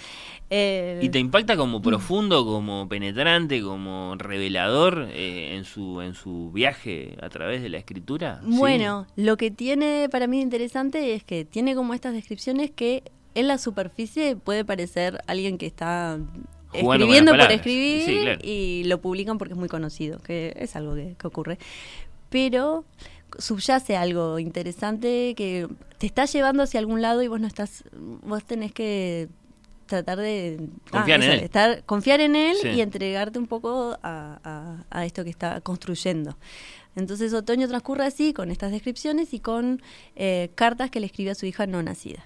[0.50, 6.52] eh, ¿Y te impacta como profundo, como penetrante, como revelador eh, en, su, en su
[6.52, 8.40] viaje a través de la escritura?
[8.44, 8.56] Sí.
[8.56, 13.04] Bueno, lo que tiene para mí interesante es que tiene como estas descripciones que
[13.36, 16.20] en la superficie puede parecer alguien que está
[16.72, 18.40] Jugando escribiendo por escribir Sí, claro.
[18.44, 21.58] y lo publican porque es muy conocido, que es algo que, que ocurre.
[22.30, 22.84] Pero
[23.38, 25.68] subyace algo interesante que
[26.00, 27.84] te está llevando hacia algún lado y vos no estás,
[28.24, 29.28] vos tenés que
[29.86, 31.40] tratar de Confiar en él.
[31.42, 32.70] estar, confiar en él Sí.
[32.70, 36.38] y entregarte un poco a, a- a esto que está construyendo.
[36.96, 39.82] Entonces otoño transcurre así, con estas descripciones y con
[40.16, 42.26] eh, cartas que le escribe a su hija no nacida.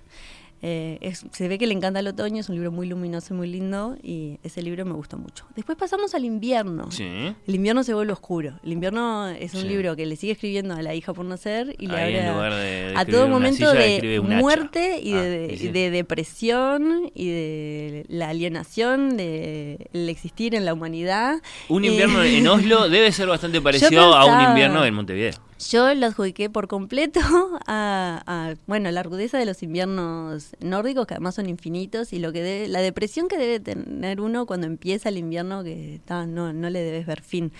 [0.62, 3.38] Eh, es- se ve que le encanta el otoño, es un libro muy luminoso y
[3.38, 5.46] muy lindo y ese libro me gustó mucho.
[5.56, 6.90] Después pasamos al invierno.
[6.92, 7.04] Sí.
[7.46, 8.60] El invierno se vuelve oscuro.
[8.64, 9.68] El invierno es un Sí.
[9.68, 12.28] libro que le sigue escribiendo a la hija por nacer y le Ahí en abre
[12.28, 15.68] a- lugar de- de a todo momento silla, de muerte y, Ah, de, y sí.
[15.70, 21.42] de depresión y de la alienación de el existir en la humanidad.
[21.70, 25.34] Un Eh, invierno en Oslo debe ser bastante parecido a un invierno en Montevideo.
[25.60, 27.20] Yo lo adjudiqué por completo
[27.68, 32.32] a, a, bueno, la rudeza de los inviernos nórdicos, que además son infinitos, y lo
[32.32, 36.54] que debe- la depresión que debe tener uno cuando empieza el invierno, que ta, no,
[36.54, 37.52] no le debes ver fin.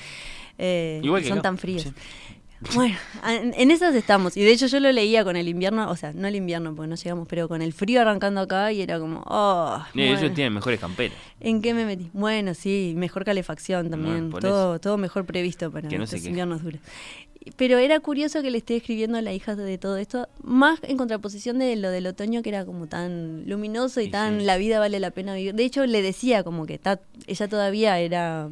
[0.60, 1.84] Eh, Igual que son tan fríos.
[1.84, 1.92] sí.
[2.74, 2.96] Bueno,
[3.28, 4.36] en, en esas estamos.
[4.36, 6.90] Y de hecho yo lo leía con el invierno, o sea, no el invierno porque
[6.90, 10.34] no llegamos, pero con el frío arrancando acá y era como, oh, Eh, Ellos bueno.
[10.34, 11.16] tienen mejores camperas.
[11.40, 12.10] ¿En qué me metí?
[12.14, 16.30] Bueno, sí, mejor calefacción también, Bueno, todo, todo mejor previsto para Que no queje.
[16.30, 16.82] inviernos duros.
[17.56, 20.98] Pero era curioso que le esté escribiendo a la hija de todo esto, más en
[20.98, 24.46] contraposición de lo del otoño que era como tan luminoso y tan sí.
[24.46, 25.54] la vida vale la pena vivir.
[25.56, 28.50] De hecho, le decía como que ta- ella todavía era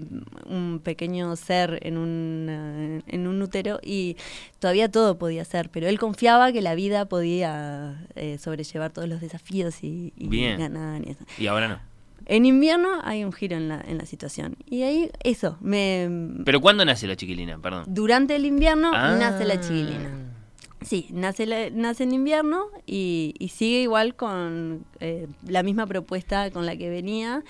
[0.48, 4.16] un pequeño ser en un, eh, en un útero y
[4.60, 9.22] todavía todo podía ser, pero él confiaba que la vida podía eh, sobrellevar todos los
[9.22, 10.58] desafíos y, y Bien.
[10.60, 11.26] ganar y eso.
[11.38, 11.95] Y ahora no.
[12.26, 14.56] En invierno hay un giro en la, en la situación.
[14.66, 16.10] Y ahí, eso, me,
[16.44, 17.60] Pero ¿cuándo nace la chiquilina?
[17.60, 17.84] Perdón.
[17.88, 19.16] durante el invierno Ah.
[19.20, 20.32] nace la chiquilina.
[20.82, 26.52] Sí, nace, la- nace en invierno y, y sigue igual con eh, la misma propuesta
[26.52, 27.44] con la que venía.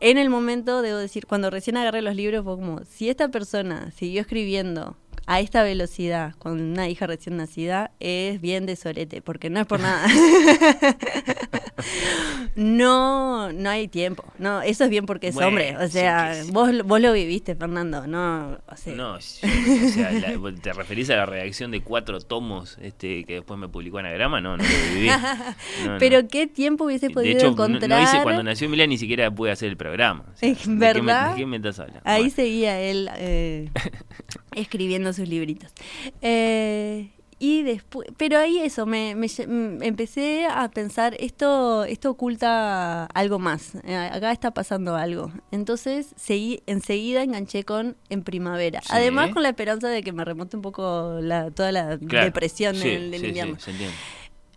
[0.00, 3.90] En el momento, debo decir, cuando recién agarré los libros, fue como, si esta persona
[3.92, 4.96] siguió escribiendo
[5.26, 9.66] a esta velocidad con una hija recién nacida, es bien de sorete, porque no es
[9.66, 10.06] por nada.
[12.54, 14.24] no, no hay tiempo.
[14.38, 15.76] No, eso es bien porque es Bueno, hombre.
[15.78, 16.50] O sea, sí.
[16.52, 18.06] vos, vos lo viviste, Fernando.
[18.06, 22.20] No, o sea, No, yo- o sea, la- ¿te referís a la redacción de cuatro
[22.20, 24.40] tomos este, que después me publicó Anagrama?
[24.40, 25.08] No, no lo viví.
[25.84, 25.98] No, no.
[25.98, 27.88] Pero qué tiempo hubiese De podido hecho, no- encontrar.
[27.88, 30.24] no hice, cuando nació Milán ni siquiera pude hacer el programa.
[30.32, 31.30] O sea, Es ¿de qué me- verdad.
[31.32, 32.00] ¿De qué me estás hablando?
[32.04, 32.34] Ahí Bueno.
[32.36, 33.70] seguía él eh,
[34.54, 35.72] escribiendo sus libritos.
[36.20, 37.10] Eh,
[37.44, 43.74] y después, pero ahí eso, me, mm, empecé a pensar, esto, esto oculta algo más,
[43.84, 45.32] eh, acá está pasando algo.
[45.50, 48.80] Entonces seguí, enseguida enganché con En Primavera.
[48.82, 48.90] Sí.
[48.92, 52.26] Además con la esperanza de que me remonte un poco la, toda la Claro.
[52.26, 53.58] depresión Sí, del, del sí, sí, invierno.
[53.58, 53.96] se entiende.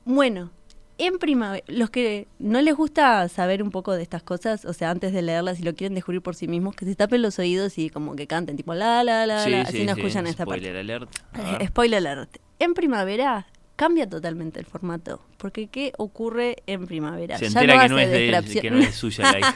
[0.05, 0.51] Bueno,
[0.97, 4.91] en primavera, los que no les gusta saber un poco de estas cosas, o sea,
[4.91, 7.77] antes de leerlas y lo quieren descubrir por sí mismos, que se tapen los oídos
[7.77, 10.27] y como que canten, tipo la, la, la, Sí, la, sí, así no sí, escuchan
[10.27, 10.61] esta parte.
[10.65, 11.09] Spoiler alert.
[11.33, 11.67] A Eh.
[11.67, 12.37] Spoiler alert.
[12.59, 17.37] En primavera cambia totalmente el formato, porque ¿qué ocurre en primavera?
[17.37, 19.55] Se Ya entera que, no es de él, que no es suya la hija.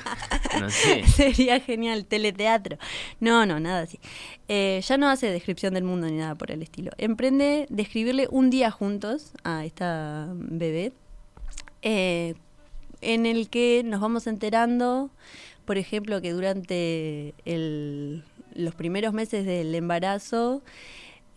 [0.59, 1.03] No sé.
[1.07, 2.77] Sería genial, teleteatro.
[3.21, 3.97] No, no, nada así.
[4.49, 6.91] Eh, ya no hace descripción del mundo ni nada por el estilo.
[6.97, 10.91] Emprende describirle un día juntos a esta bebé,
[11.81, 12.35] eh,
[13.01, 15.09] en el que nos vamos enterando,
[15.65, 18.23] por ejemplo, que durante el-
[18.55, 20.61] los primeros meses del embarazo,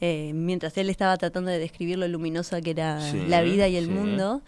[0.00, 3.76] eh, mientras él estaba tratando de describir lo luminosa que era Sí, la vida y
[3.76, 3.90] el sí.
[3.92, 4.42] mundo,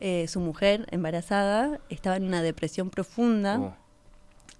[0.00, 3.74] eh, su mujer embarazada estaba en una depresión profunda Oh,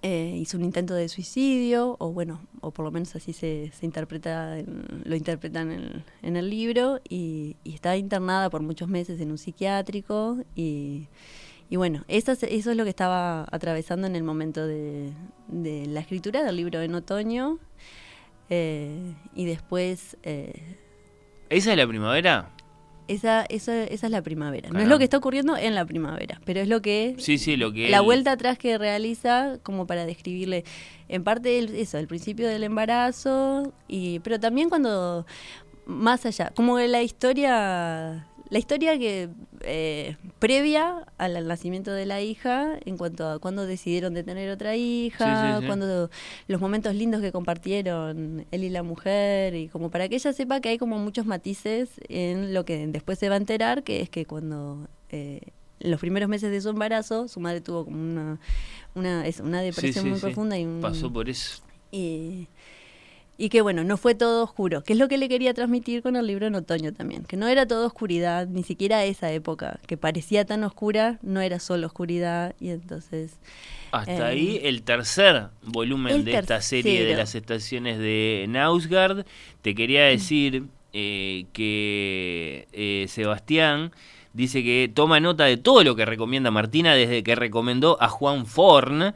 [0.07, 3.85] eh, hizo un intento de suicidio, o bueno, o por lo menos así se, se
[3.87, 4.55] interpreta,
[5.03, 9.39] lo interpretan en, en el libro, y, y está internada por muchos meses en un
[9.39, 11.07] psiquiátrico, y,
[11.71, 15.11] y bueno, eso es, eso es lo que estaba atravesando en el momento de,
[15.47, 17.57] de la escritura del libro en otoño,
[18.51, 20.17] eh, y después...
[20.21, 20.53] eh,
[21.49, 22.51] ¿Esa es la primavera?
[23.07, 24.69] Esa, esa, esa es la primavera.
[24.71, 27.55] No es lo que está ocurriendo en la primavera, pero es lo que Sí, sí,
[27.55, 30.63] lo que la él- vuelta atrás que realiza como para describirle
[31.07, 35.25] en parte el- eso, el principio del embarazo y pero también cuando
[35.85, 39.29] más allá, como la historia la historia que
[39.61, 44.75] eh, previa al nacimiento de la hija en cuanto a cuando decidieron de tener otra
[44.75, 45.67] hija, Sí, sí, sí.
[45.67, 46.09] cuando
[46.47, 50.59] los momentos lindos que compartieron él y la mujer y como para que ella sepa
[50.59, 54.09] que hay como muchos matices en lo que después se va a enterar, que es
[54.09, 55.41] que cuando eh,
[55.79, 58.39] en los primeros meses de su embarazo su madre tuvo como una
[58.95, 61.61] una, depresión muy profunda y un, Pasó por eso.
[61.91, 62.47] y,
[63.37, 66.15] y que bueno, no fue todo oscuro, que es lo que le quería transmitir con
[66.15, 69.97] el libro en otoño también, que no era todo oscuridad, ni siquiera esa época, que
[69.97, 73.39] parecía tan oscura, no era solo oscuridad, y entonces...
[73.91, 79.25] Hasta Eh, ahí el tercer volumen el de esta serie de las estaciones de Nausgard.
[79.61, 83.91] Te quería decir eh, que eh, Sebastián
[84.33, 88.45] dice que toma nota de todo lo que recomienda Martina desde que recomendó a Juan
[88.45, 89.13] Forn.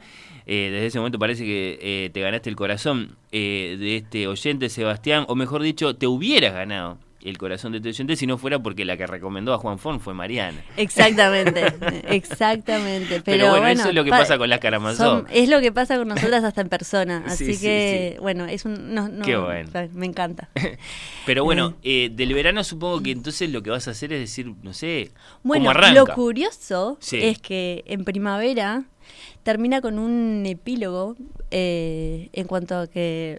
[0.52, 4.68] Eh, desde ese momento parece que eh, te ganaste el corazón eh, de este oyente,
[4.68, 8.58] Sebastián, o mejor dicho, te hubieras ganado el corazón de este oyente si no fuera
[8.60, 10.60] porque la que recomendó a Juan Forn fue Mariana.
[10.76, 11.62] Exactamente,
[12.08, 13.20] exactamente.
[13.20, 14.96] Pero, Pero bueno, eso es lo que pa- pasa con las Karamazov.
[15.20, 18.20] son- Es lo que pasa con nosotras hasta en persona, Sí, así sí, que, sí.
[18.20, 18.94] bueno, es un...
[18.94, 19.70] No, no, Qué bueno.
[19.92, 20.48] Me encanta.
[21.26, 24.52] Pero bueno, eh, del verano supongo que entonces lo que vas a hacer es decir,
[24.62, 25.10] no sé,
[25.42, 26.00] Bueno, ¿cómo arranca?
[26.00, 28.84] lo curioso es que en primavera
[29.42, 31.16] termina con un epílogo
[31.50, 33.38] eh, en cuanto a que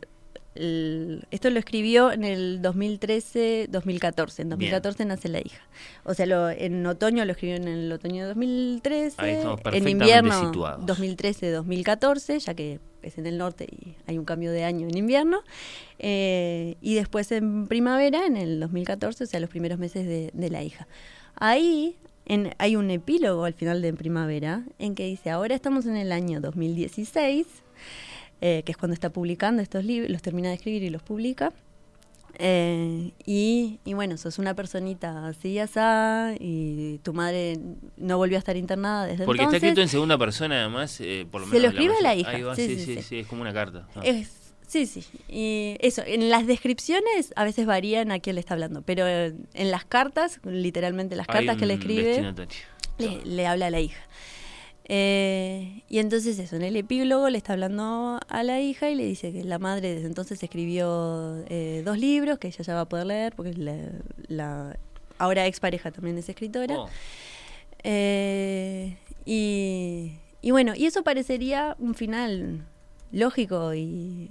[0.55, 4.39] el- esto lo escribió en el 2013-2014.
[4.41, 5.61] En 2014 nace la hija.
[6.03, 9.15] O sea, lo- en otoño lo escribió en el otoño de 2013.
[9.21, 10.85] Ahí estamos en invierno situados.
[10.85, 15.41] 2013-2014, ya que es en el norte y hay un cambio de año en invierno.
[15.99, 20.49] Eh, y después en primavera, en el 2014, o sea, los primeros meses de, de
[20.49, 20.87] la hija.
[21.35, 21.95] Ahí
[22.33, 26.11] en- hay un epílogo al final de primavera en que dice, ahora estamos en el
[26.11, 27.45] año 2016,
[28.41, 31.51] eh, que es cuando está publicando estos libros, los termina de escribir y los publica.
[32.39, 37.59] Eh, y, y bueno, sos una personita así y asá, y tu madre
[37.97, 39.63] no volvió a estar internada desde Porque está entonces.
[39.67, 42.15] escrito en segunda persona además, eh, por lo Se menos lo en escribe a la
[42.15, 43.01] hija, Ahí va, sí, sí, sí, sí, sí.
[43.03, 43.87] sí, es como una carta.
[43.95, 44.01] Ah.
[44.03, 44.39] Es-
[44.71, 45.19] sí, sí.
[45.27, 49.71] Y eso, en las descripciones a veces varían a quién le está hablando, pero en
[49.71, 52.33] las cartas, literalmente las cartas que le escribe,
[52.97, 54.01] le, le habla a la hija.
[54.85, 59.05] Eh, y entonces eso, en el epílogo le está hablando a la hija y le
[59.05, 62.89] dice que la madre desde entonces escribió eh, dos libros que ella ya va a
[62.89, 63.77] poder leer porque la,
[64.27, 64.77] la
[65.17, 66.77] ahora expareja también es escritora.
[66.77, 66.89] Oh,
[67.83, 72.65] Eh, y, y bueno, y eso parecería un final
[73.11, 74.29] lógico y,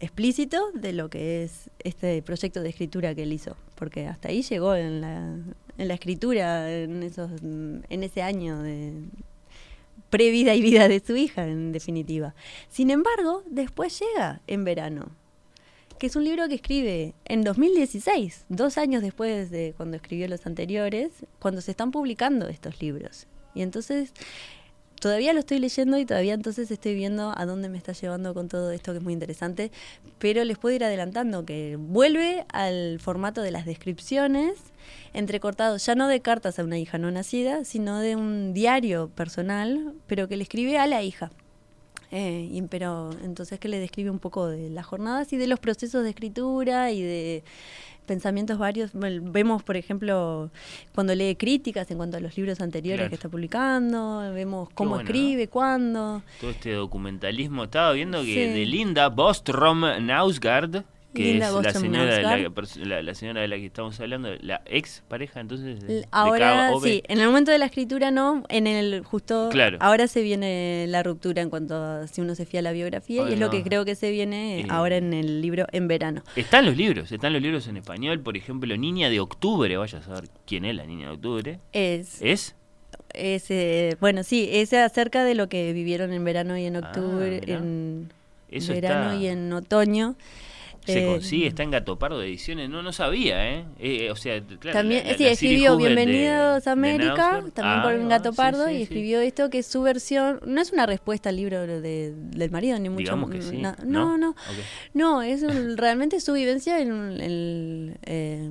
[0.00, 4.42] explícito de lo que es este proyecto de escritura que él hizo, porque hasta ahí
[4.42, 5.38] llegó en la,
[5.78, 8.92] en la escritura, en, esos, en ese año de
[10.10, 12.34] previda y vida de su hija, en definitiva.
[12.68, 15.10] Sin embargo, después llega en verano,
[15.98, 20.46] que es un libro que escribe en 2016, dos años después de cuando escribió los
[20.46, 23.26] anteriores, cuando se están publicando estos libros.
[23.54, 24.12] Y entonces
[25.02, 28.46] todavía lo estoy leyendo y todavía entonces estoy viendo a dónde me está llevando con
[28.48, 29.72] todo esto que es muy interesante,
[30.20, 34.52] pero les puedo ir adelantando que vuelve al formato de las descripciones,
[35.12, 39.92] entrecortado ya no de cartas a una hija no nacida, sino de un diario personal,
[40.06, 41.32] pero que le escribe a la hija.
[42.14, 45.58] Eh, y- pero entonces que le describe un poco de las jornadas y de los
[45.58, 47.42] procesos de escritura y de
[48.06, 48.92] pensamientos varios.
[48.92, 50.50] Bueno, vemos, por ejemplo,
[50.94, 53.08] cuando lee críticas en cuanto a los libros anteriores Claro.
[53.10, 55.08] que está publicando, vemos cómo bueno, ¿no?
[55.08, 56.22] escribe, cuándo.
[56.40, 57.64] todo este documentalismo.
[57.64, 58.52] Estaba viendo que Sí.
[58.58, 60.84] de Linda Bostrom Nausgard,
[61.14, 62.36] que Linda es la señora, de la,
[62.86, 66.08] la, la señora de la que estamos hablando, la ex pareja entonces de, L- de
[66.10, 69.78] Ahora sí, en el momento de la escritura no, en el justo Claro.
[69.80, 73.28] ahora se viene la ruptura en cuanto a si uno se fía a la biografía
[73.28, 74.66] y es lo que creo que se viene Eh.
[74.70, 76.22] ahora en el libro en verano.
[76.36, 80.02] Están los libros, están los libros en español, por ejemplo, Niña de Octubre, vaya a
[80.02, 81.58] saber quién es la Niña de Octubre.
[81.72, 82.54] Es ¿Es?
[83.14, 87.40] Es, eh, bueno, sí, es acerca de lo que vivieron en verano y en octubre,
[87.42, 87.58] Ah, mirá.
[87.58, 88.12] en
[88.50, 90.14] Eso verano está- y en otoño.
[90.84, 93.64] Se Eh, consigue, está en Gato Pardo de Ediciones, no, no sabía, ¿eh?
[93.78, 97.78] Eh, o sea, claro, También, la- la- sí, la escribió Bienvenidos de a América, también
[97.78, 98.82] Ah, por ahí un va, gato sí, y sí.
[98.82, 102.78] escribió esto que es su versión, no es una respuesta al libro de- del marido,
[102.80, 103.14] ni mucho
[103.60, 104.34] na- No, no,
[104.92, 108.48] no, es un- realmente su vivencia en, un- en- eh,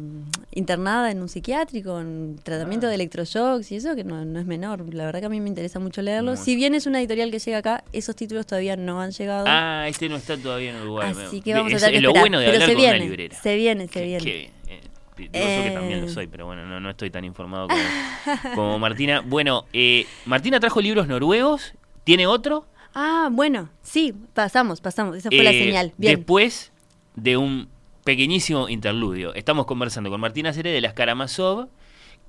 [0.53, 2.89] internada en un psiquiátrico, en tratamiento Ah.
[2.89, 4.93] de electroshocks y eso, que no, no es menor.
[4.93, 6.37] La verdad que a mí me interesa mucho leerlo.
[6.37, 9.45] Si bien es una editorial que llega acá, esos títulos todavía no han llegado.
[9.49, 11.11] Ah, este no está todavía en Uruguay.
[11.25, 12.20] Así que vamos a tener que esperar.
[12.21, 13.35] Bueno de Pero hablar se con viene, una librera.
[13.41, 14.23] se viene, se Qué- viene.
[14.23, 14.81] bien, eh,
[15.17, 16.09] Digo yo que también lo Eh.
[16.09, 17.81] soy, pero bueno, no, no estoy tan informado como,
[18.55, 19.21] como Martina.
[19.21, 21.73] Bueno, eh, Martina trajo libros noruegos.
[22.03, 22.65] ¿Tiene otro?
[22.95, 25.15] Ah, bueno, sí, pasamos, pasamos.
[25.17, 25.93] Esa fue la Eh, señal.
[25.97, 26.15] Bien.
[26.15, 26.71] Después
[27.15, 27.69] de un
[28.03, 31.67] pequeñísimo interludio, estamos conversando con Martina Cere de las Karamazov,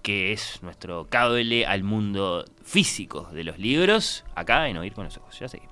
[0.02, 5.16] que es nuestro cable al mundo físico de los libros, acá en Oír con los
[5.16, 5.38] Ojos.
[5.38, 5.71] Ya seguimos.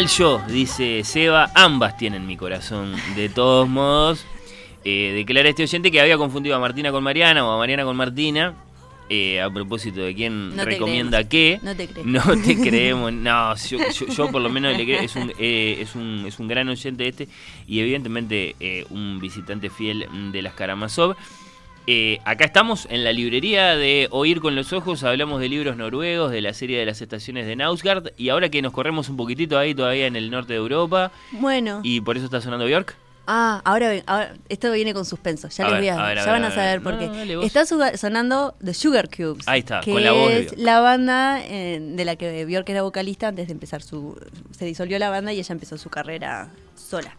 [0.00, 2.94] Mal yo, dice Seba, ambas tienen mi corazón.
[3.16, 4.24] De todos modos,
[4.82, 7.94] eh, declara este oyente que había confundido a Martina con Mariana o a Mariana con
[7.98, 8.54] Martina.
[9.10, 11.28] eh, a propósito de quién No recomienda creemos.
[11.28, 11.60] qué.
[11.62, 12.26] No te creemos.
[12.26, 13.12] No te creemos.
[13.12, 15.00] No, yo, yo- yo por lo menos le creo.
[15.02, 17.28] Es un, eh, es, un, es un gran oyente este.
[17.68, 21.14] Y evidentemente eh, un visitante fiel de las Karamazov.
[21.86, 26.30] Eh, acá estamos en la librería de Oír con los Ojos, hablamos de libros noruegos,
[26.30, 29.58] de la serie de las estaciones de Nausgard, y ahora que nos corremos un poquitito
[29.58, 31.80] ahí todavía en el norte de Europa, Bueno.
[31.82, 32.94] y por eso está sonando Bjork.
[33.26, 35.48] Ah, ahora, ahora esto viene con suspenso.
[35.50, 36.98] Ya A les ver, voy a, a ver, a ya ver, van a saber por
[36.98, 37.06] qué.
[37.34, 37.42] no.
[37.42, 39.46] Está sonando The Sugar Cubes.
[39.46, 42.82] Ahí está, que con la voz es la banda eh, de la que Björk era
[42.82, 44.18] vocalista antes de empezar su
[44.50, 47.14] se disolvió la banda y ella empezó su carrera sola.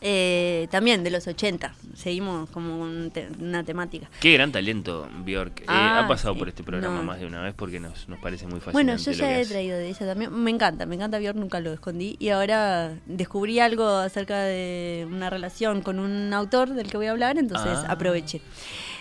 [0.00, 1.74] Eh, también de los 80.
[1.94, 4.10] Seguimos como un te- una temática.
[4.20, 5.60] Qué gran talento Bjork.
[5.60, 6.38] Eh, Ah, ha pasado sí.
[6.40, 7.02] por este programa No.
[7.04, 8.72] más de una vez porque nos, nos parece muy fascinante.
[8.72, 10.32] Bueno, yo ya he traído de ella también.
[10.34, 12.16] Me encanta, me encanta Björk, nunca lo escondí.
[12.18, 17.12] Y ahora descubrí algo acerca de una relación con un autor del que voy a
[17.12, 17.86] hablar, entonces Ah.
[17.92, 18.40] aproveché.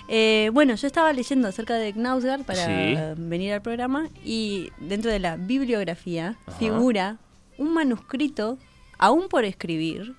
[0.09, 2.95] Eh, bueno, yo estaba leyendo acerca de Knausgard para Sí.
[3.17, 6.57] venir al programa y dentro de la bibliografía Ajá.
[6.59, 7.17] figura
[7.57, 8.57] un manuscrito,
[8.99, 10.13] aún por escribir,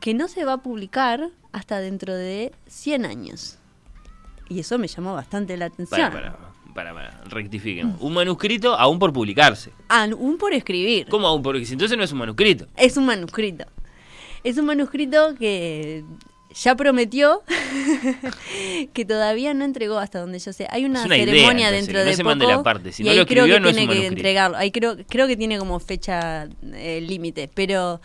[0.00, 3.58] que no se va a publicar hasta dentro de 100 años.
[4.48, 6.10] Y eso me llamó bastante la atención.
[6.10, 7.94] Para, para, para, para, rectifiquen.
[8.00, 9.70] Un manuscrito aún por publicarse.
[9.88, 11.06] Aún por escribir.
[11.08, 11.42] ¿Cómo aún?
[11.42, 12.66] Porque si entonces no es un manuscrito.
[12.76, 13.66] Es un manuscrito.
[14.42, 16.02] Es un manuscrito que
[16.52, 17.42] ya prometió
[18.92, 20.66] que todavía no entregó hasta donde yo sé.
[20.70, 22.92] Hay una, una idea, ceremonia entonces, dentro no de se poco mande la parte.
[22.92, 24.56] Si y no ahí lo creo escribió, que no tiene que entregarlo.
[24.56, 28.00] Ahí creo, creo que tiene como fecha eh, límite, pero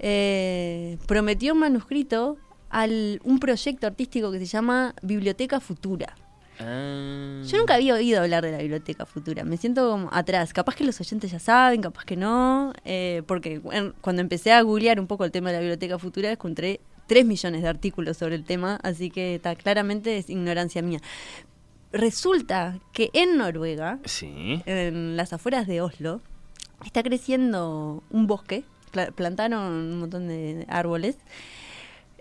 [0.00, 2.36] eh, prometió un manuscrito
[2.70, 6.14] al un proyecto artístico que se llama Biblioteca Futura.
[6.58, 7.42] Ah.
[7.46, 9.44] Yo nunca había oído hablar de la Biblioteca Futura.
[9.44, 10.52] Me siento como atrás.
[10.52, 12.72] Capaz que los oyentes ya saben, capaz que no.
[12.84, 13.60] eh, porque
[14.00, 17.62] cuando empecé a googlear un poco el tema de la Biblioteca Futura, encontré 3 millones
[17.62, 18.78] de artículos sobre el tema.
[18.82, 21.00] Así que está claramente es ignorancia mía.
[21.92, 24.62] Resulta que en Noruega, Sí.
[24.66, 26.20] en las afueras de Oslo,
[26.84, 28.62] está creciendo un bosque.
[28.90, 31.16] Pla- Plantaron un montón de árboles.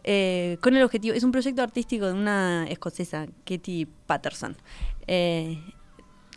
[0.04, 4.56] eh, con el objetivo, es un proyecto artístico de una escocesa, Katie Patterson.
[5.08, 5.62] Eh,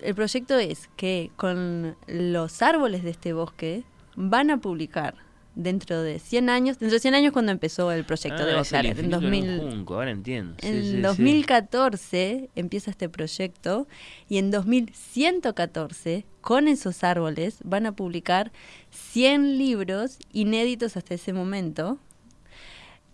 [0.02, 3.84] el proyecto es que con los árboles de este bosque
[4.16, 5.14] van a publicar
[5.54, 8.72] dentro de 100 años, dentro de 100 años cuando empezó el proyecto, Ah, debo es
[8.72, 9.30] el en infinito en un
[9.60, 10.54] 2000, junco, ahora entiendo.
[10.60, 11.00] Sí, en sí, sí.
[11.02, 13.86] 2014 empieza este proyecto
[14.28, 18.50] y en 2114 con esos árboles van a publicar
[18.90, 21.98] 100 libros inéditos hasta ese momento.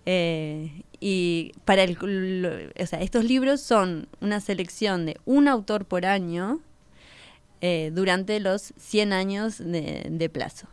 [0.06, 1.98] Eh, y para el,
[2.42, 2.50] lo-
[2.82, 6.60] o sea, estos libros son una selección de un autor por año
[7.60, 10.66] eh, durante los 100 años de, de plazo.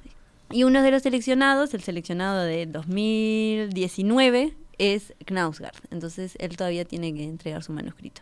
[0.51, 5.75] Y uno de los seleccionados, el seleccionado de 2019, es Knausgard.
[5.91, 8.21] Entonces él todavía tiene que entregar su manuscrito.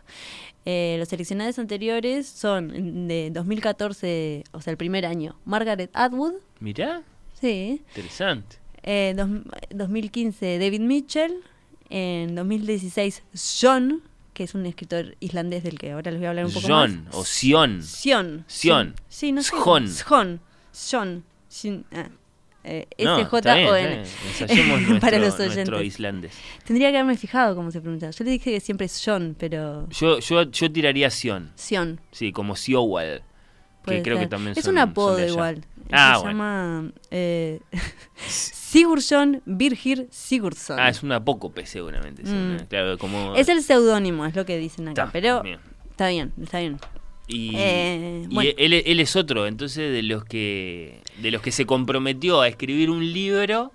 [0.64, 6.34] Eh, los seleccionados anteriores son de 2014, o sea, el primer año, Margaret Atwood.
[6.60, 7.02] Mirá,
[7.40, 7.82] Sí.
[7.88, 8.56] interesante.
[8.82, 9.28] Eh, dos-
[9.74, 11.34] 2015, David Mitchell.
[11.90, 13.22] En 2016,
[13.60, 14.02] John
[14.32, 17.04] que es un escritor islandés del que ahora les voy a hablar un poco John
[17.04, 17.14] más.
[17.14, 17.80] o Sion.
[17.84, 18.44] Sion.
[18.48, 18.94] Sion.
[19.06, 19.50] Sí, no sé.
[19.56, 20.40] Sjon.
[20.72, 21.24] Sjon.
[21.54, 22.08] Sin- ah.
[22.64, 24.04] Eh, No, S-J-O-N.
[25.00, 25.84] Para los nuestro oyentes.
[25.86, 26.32] islandés.
[26.64, 28.10] Tendría que haberme fijado cómo se pronuncia.
[28.10, 29.86] Yo le dije que siempre es John, pero.
[29.90, 31.52] Yo, yo, yo tiraría Sion.
[31.56, 32.00] Sion.
[32.10, 33.22] Sí, como Siowal.
[33.86, 35.62] Que creo que también Es son- un apodo igual.
[35.92, 36.38] Ah, se bueno.
[36.38, 36.92] llama.
[37.10, 37.60] Eh,
[38.26, 40.78] Sigurdsson Birgir Sigurdsson.
[40.80, 42.24] Ah, es un apócope seguramente.
[42.24, 42.66] sí, Mm.
[42.68, 43.34] Claro, como...
[43.36, 45.10] Es el seudónimo, es lo que dicen acá.
[45.12, 45.60] Pero bien.
[45.90, 46.78] está bien, está bien.
[47.26, 51.64] Y, Eh, y él, él es otro, entonces, de los que de los que se
[51.64, 53.72] comprometió a escribir un libro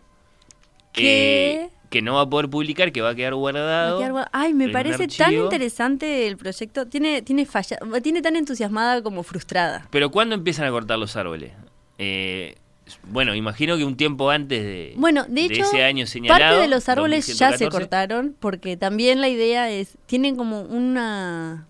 [0.96, 4.00] eh, que no va a poder publicar, que va a quedar a guardado.
[4.00, 6.88] quedar Ay, me parece tan interesante el proyecto.
[6.88, 9.88] Tiene, tiene falla, tiene tan entusiasmada como frustrada.
[9.90, 11.52] Pero ¿cuándo empiezan a cortar los árboles?
[11.98, 12.56] Eh,
[13.04, 16.40] bueno, imagino que un tiempo antes de, Bueno, de hecho, ese año señalado.
[16.40, 17.70] parte de los árboles ya se 2114.
[17.70, 21.68] cortaron porque también la idea es, tienen como una,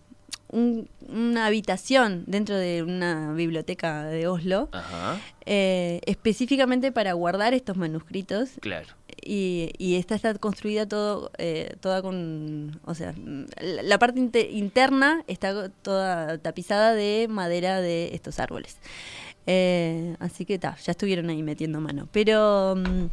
[0.51, 7.77] un- una habitación dentro de una biblioteca de Oslo, Ajá, eh, específicamente para guardar estos
[7.77, 8.88] manuscritos claro.
[9.21, 13.13] y, y esta está construida todo, eh, toda con, o sea,
[13.61, 18.77] la, la parte inte- interna está toda tapizada de madera de estos árboles.
[19.47, 22.07] Eh, así que ta, ya estuvieron ahí metiendo mano.
[22.11, 23.05] Pero mm,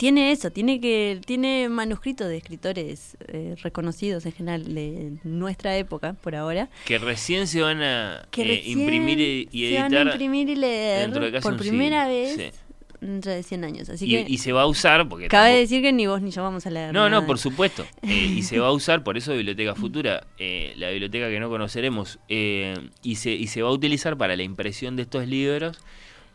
[0.00, 6.14] tiene eso, tiene que tiene manuscritos de escritores eh, reconocidos en general de nuestra época
[6.14, 6.70] por ahora.
[6.86, 10.06] Que recién se van a Que eh, imprimir y, y se van a editar.
[10.06, 12.58] imprimir y leer de por primera siglo, vez sí.
[13.02, 13.88] dentro de 100 años.
[13.90, 16.22] Así y, que y se va a usar porque cabe tampoco- decir que ni vos
[16.22, 16.94] ni yo vamos a leer.
[16.94, 17.84] No, nada no, por supuesto.
[18.02, 18.08] Eh,
[18.38, 22.18] y se va a usar, por eso Biblioteca Futura, eh, la biblioteca que no conoceremos,
[22.30, 22.72] eh,
[23.02, 25.78] y, se, y se va a utilizar para la impresión de estos libros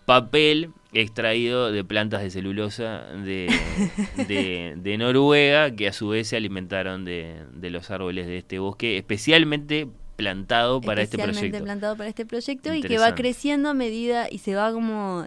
[0.06, 3.48] papel extraído de plantas de celulosa de,
[4.27, 8.60] de, de Noruega, que a su vez se alimentaron de, de los árboles de este
[8.60, 11.63] bosque, especialmente plantado para este proyecto.
[11.63, 15.25] plantado para este proyecto y que va creciendo a medida y se va como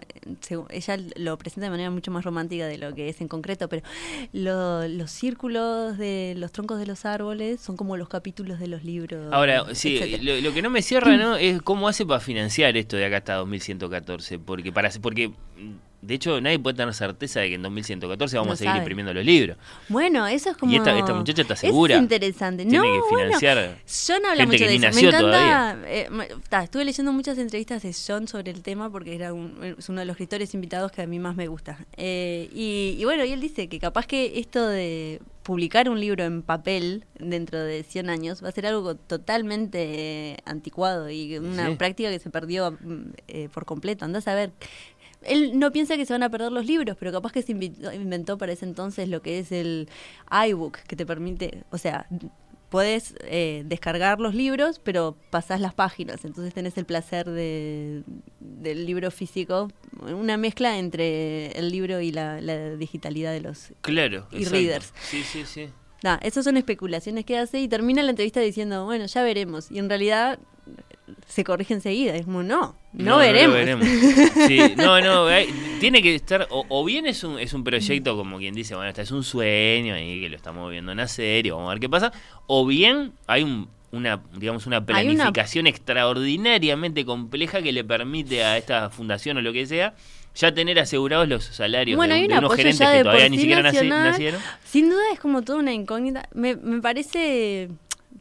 [0.69, 3.83] ella lo presenta de manera mucho más romántica de lo que es en concreto pero
[4.33, 8.83] lo- los círculos de los troncos de los árboles son como los capítulos de los
[8.83, 11.35] libros Ahora, sí, lo, lo que no me cierra, ¿no?
[11.37, 14.39] Es cómo hace para financiar esto de acá hasta 2114.
[14.39, 15.31] Porque, para, porque
[16.01, 18.79] de hecho, nadie puede tener certeza de que en 2114 vamos No a seguir sabe.
[18.79, 19.57] imprimiendo los libros.
[19.89, 21.95] bueno eso es como Y esta, esta muchacha está segura.
[21.95, 23.77] es interesante Tiene no que bueno, financiar.
[24.07, 24.95] John habla gente mucho que de eso.
[25.01, 25.77] me encanta.
[25.87, 26.09] eh,
[26.49, 29.99] ta, estuve leyendo muchas entrevistas de John sobre el tema porque era un- es uno
[29.99, 31.77] de los escritores invitados que a mí más me gusta.
[31.97, 36.23] Eh, y, y bueno, y él dice que capaz que esto de publicar un libro
[36.23, 41.69] en papel dentro de 100 años va a ser algo totalmente eh, anticuado y una
[41.69, 41.75] Sí.
[41.75, 44.05] práctica que se perdió mm, eh, por completo.
[44.05, 44.51] Andás a ver.
[45.21, 47.93] Él no piensa que se van a perder los libros, pero capaz que se inventó,
[47.93, 49.89] inventó para ese entonces lo que es el
[50.47, 52.07] iBook, que te permite, o sea,
[52.69, 58.03] puedes eh, descargar los libros, pero pasás las páginas, entonces tenés el placer de,
[58.39, 59.71] del libro físico,
[60.01, 63.73] una mezcla entre el libro y la, la digitalidad de los...
[63.81, 64.27] Claro.
[64.31, 64.93] Y readers.
[65.01, 65.69] Sí, sí, sí.
[66.01, 69.69] Nah, esas son especulaciones que hace y termina la entrevista diciendo, bueno, ya veremos.
[69.69, 70.39] Y en realidad
[71.27, 73.85] se corrige enseguida, es como, no, no, lo veremos.
[74.47, 75.47] Sí, no, no, hay-
[75.79, 78.89] tiene que estar, o, o bien es un, es un proyecto como quien dice, bueno,
[78.89, 81.89] este es un sueño ahí que lo estamos viendo nacer y vamos a ver qué
[81.89, 82.11] pasa,
[82.47, 88.89] o bien hay un, una, digamos, una planificación extraordinariamente compleja que le permite a esta
[88.89, 89.95] fundación o lo que sea
[90.35, 93.39] ya tener asegurados los salarios Bueno, de, hay de un unos gerentes que todavía ni
[93.39, 94.11] siquiera nacional.
[94.11, 94.39] nacieron.
[94.63, 96.29] Sin duda es como toda una incógnita.
[96.33, 97.69] Me, me parece,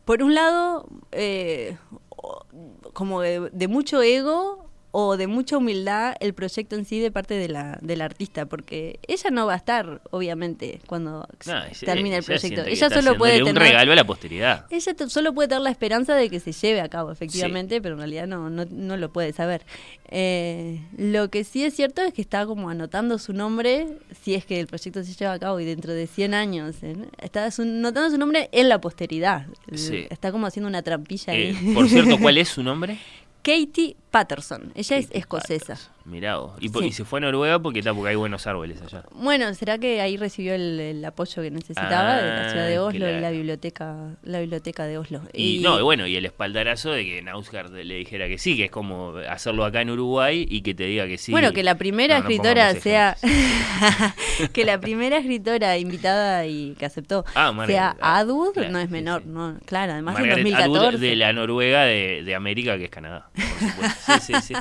[0.04, 1.76] por un lado, eh,
[2.92, 4.67] como de, mucho ego
[5.00, 8.98] o de mucha humildad el proyecto en sí de parte de la, del artista, porque
[9.06, 11.54] ella no va a estar, obviamente, cuando No,
[11.84, 12.62] termine el proyecto.
[12.64, 13.52] Ella solo puede tener...
[13.52, 14.66] un regalo a la posteridad.
[14.70, 18.00] Ella solo puede tener la esperanza de que se lleve a cabo, efectivamente, pero en
[18.00, 19.62] realidad no, no, no lo puede saber.
[20.10, 23.86] Eh, lo que sí es cierto es que está como anotando su nombre,
[24.22, 26.96] si es que el proyecto se lleva a cabo y dentro de 100 años, ¿eh?
[27.22, 29.46] está su- anotando su nombre en la posteridad.
[29.74, 30.06] Sí.
[30.10, 31.74] Está como haciendo una trampilla Eh, ahí.
[31.74, 32.98] por cierto, ¿cuál es su nombre?
[33.42, 35.76] Katie Patterson, ella es escocesa.
[36.04, 36.52] Mirá vos.
[36.60, 36.86] Y, po- Sí.
[36.86, 39.02] y se fue a Noruega porque, está, porque hay buenos árboles allá.
[39.12, 42.82] Bueno, será que ahí recibió el, el apoyo que necesitaba de la ciudad de Ah,
[42.84, 45.20] Oslo y la biblioteca, la biblioteca de Oslo.
[45.34, 48.64] Y, no, y bueno, y el espaldarazo de que Nausgard le dijera que sí, que
[48.64, 51.30] es como hacerlo acá en Uruguay y que te diga que sí.
[51.30, 53.16] Bueno, que la primera No, no escritora pongamos sea.
[53.20, 54.48] ejemplos.
[54.54, 58.78] que la primera escritora invitada y que aceptó Ah, Margaret sea Atwood, Atwood, claro, no
[58.78, 59.28] es sí, menor, sí.
[59.28, 61.06] no, claro, además Margaret en Atwood 2014.
[61.06, 63.28] de la Noruega de, de América, que es Canadá.
[63.34, 63.98] Por supuesto.
[64.20, 64.54] Sí, sí, sí.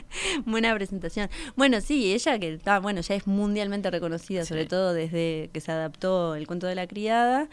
[0.46, 1.28] Buena presentación.
[1.56, 5.72] Bueno, sí, ella que está, bueno, ya es mundialmente reconocida, sobre todo desde que se
[5.72, 7.48] adaptó el cuento de la criada.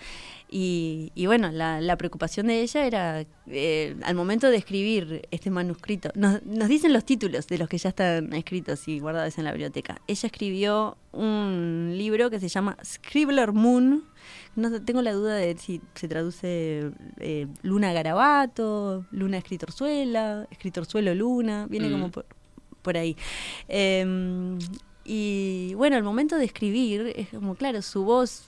[0.49, 5.49] Y, y bueno, la, la preocupación de ella era, eh, al momento de escribir este
[5.49, 9.45] manuscrito, nos, nos dicen los títulos de los que ya están escritos y guardados en
[9.45, 10.01] la biblioteca.
[10.07, 14.03] Ella escribió un libro que se llama Scribbler Moon.
[14.55, 21.67] No tengo la duda de si se traduce eh, Luna Garabato, Luna Escritorzuela, Escritorzuelo Luna,
[21.69, 21.91] viene Mm.
[21.91, 22.25] como por,
[22.81, 23.15] por ahí.
[23.67, 24.57] Em,
[25.03, 28.47] y bueno, al momento de escribir, es como, claro, su voz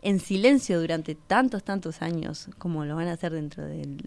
[0.00, 3.98] en silencio durante tantos, tantos años, como lo van a hacer dentro, del,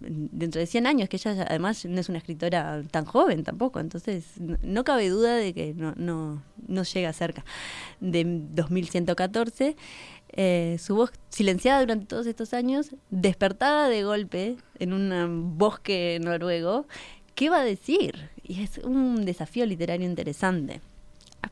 [0.00, 4.24] dentro de 100 años, que ella además no es una escritora tan joven tampoco, entonces
[4.38, 7.44] no, no cabe duda de que no, no, no llega cerca
[8.00, 9.76] de 2114.
[10.32, 16.86] Eh, su voz silenciada durante todos estos años, despertada de golpe en un bosque noruego,
[17.34, 18.30] ¿qué va a decir?
[18.42, 20.80] Y es un desafío literario interesante.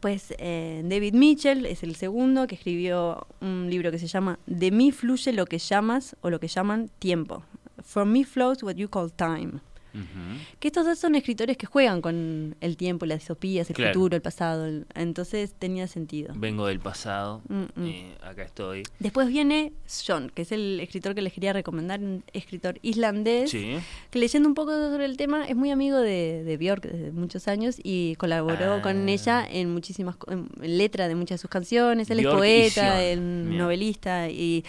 [0.01, 4.70] Pues eh, David Mitchell es el segundo que escribió un libro que se llama De
[4.70, 7.43] mí fluye lo que llamas o lo que llaman tiempo.
[7.82, 9.61] From me flows what you call time.
[9.95, 10.39] Ujú.
[10.59, 13.93] Que estos dos son escritores que juegan con el tiempo, las distopías, el Claro.
[13.95, 14.67] futuro, el pasado.
[14.67, 16.33] el- entonces tenía sentido.
[16.37, 17.87] Vengo del pasado, Mm, mm.
[17.87, 18.83] eh, acá estoy.
[18.99, 19.73] Después viene
[20.07, 23.77] John, que es el escritor que les quería recomendar, un escritor islandés, Sí.
[24.11, 27.49] que leyendo un poco sobre el tema es muy amigo de, de Björk desde muchos
[27.49, 28.83] años y colaboró Ah.
[28.83, 32.11] con ella en muchísimas en letra de muchas de sus canciones.
[32.11, 34.65] Él Björk y es poeta, el novelista y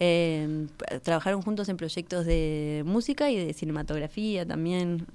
[0.00, 5.06] eh, p- trabajaron juntos en proyectos de música y de cinematografía también.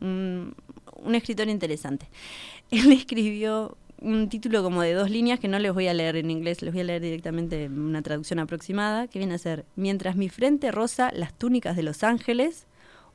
[0.00, 0.54] Un,
[1.02, 2.06] un escritor interesante.
[2.70, 6.30] Él escribió un título como de dos líneas que no les voy a leer en
[6.30, 10.28] inglés, les voy a leer directamente una traducción aproximada, que viene a ser Mientras mi
[10.28, 12.66] frente roza las túnicas de los ángeles,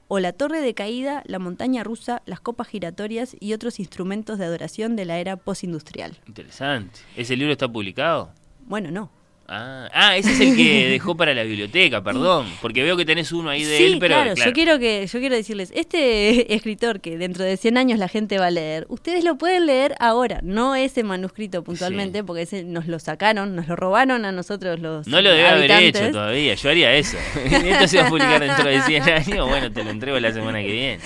[0.08, 4.46] o la torre de caída, la montaña rusa, las copas giratorias y otros instrumentos de
[4.46, 6.18] adoración de la era postindustrial.
[6.28, 7.02] Interesante.
[7.16, 8.32] ¿Ese libro está publicado?
[8.66, 9.12] Bueno, no.
[9.52, 12.46] Ah, ah, ese es el que dejó para la biblioteca, perdón.
[12.62, 14.14] Porque veo que tenés uno ahí de sí, él, pero.
[14.16, 14.50] claro, claro.
[14.52, 18.38] yo quiero que yo quiero decirles, este escritor que dentro de 100 años la gente
[18.38, 22.24] va a leer, ustedes lo pueden leer ahora, no ese manuscrito puntualmente, Sí.
[22.24, 25.72] porque ese nos lo sacaron, nos lo robaron a nosotros los No lo debe haber
[25.72, 27.18] hecho todavía, yo haría eso.
[27.46, 30.60] Esto se va a publicar dentro de 100 años, bueno, te lo entrego la semana
[30.62, 31.00] que viene.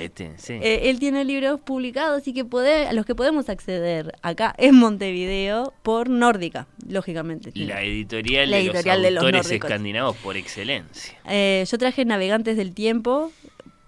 [0.00, 0.54] Este, sí.
[0.62, 4.74] Eh, él tiene libros publicados y que pode- a los que podemos acceder acá en
[4.76, 7.50] Montevideo por Nórdica, lógicamente.
[7.54, 11.18] la editorial, La editorial de los autores escandinavos por excelencia.
[11.28, 13.32] Eh, yo traje Navegantes del Tiempo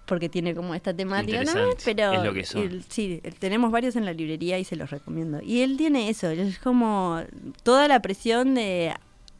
[0.05, 1.51] porque tiene como esta temática, ¿no?
[1.85, 2.61] Pero es lo que son.
[2.61, 5.39] el- sí, tenemos varios en la librería y se los recomiendo.
[5.41, 7.21] Y él tiene eso, es como
[7.63, 8.93] toda la presión de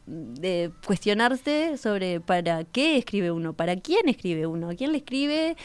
[0.06, 5.56] de cuestionarse sobre para qué escribe uno, para quién escribe uno, a quién le escribe,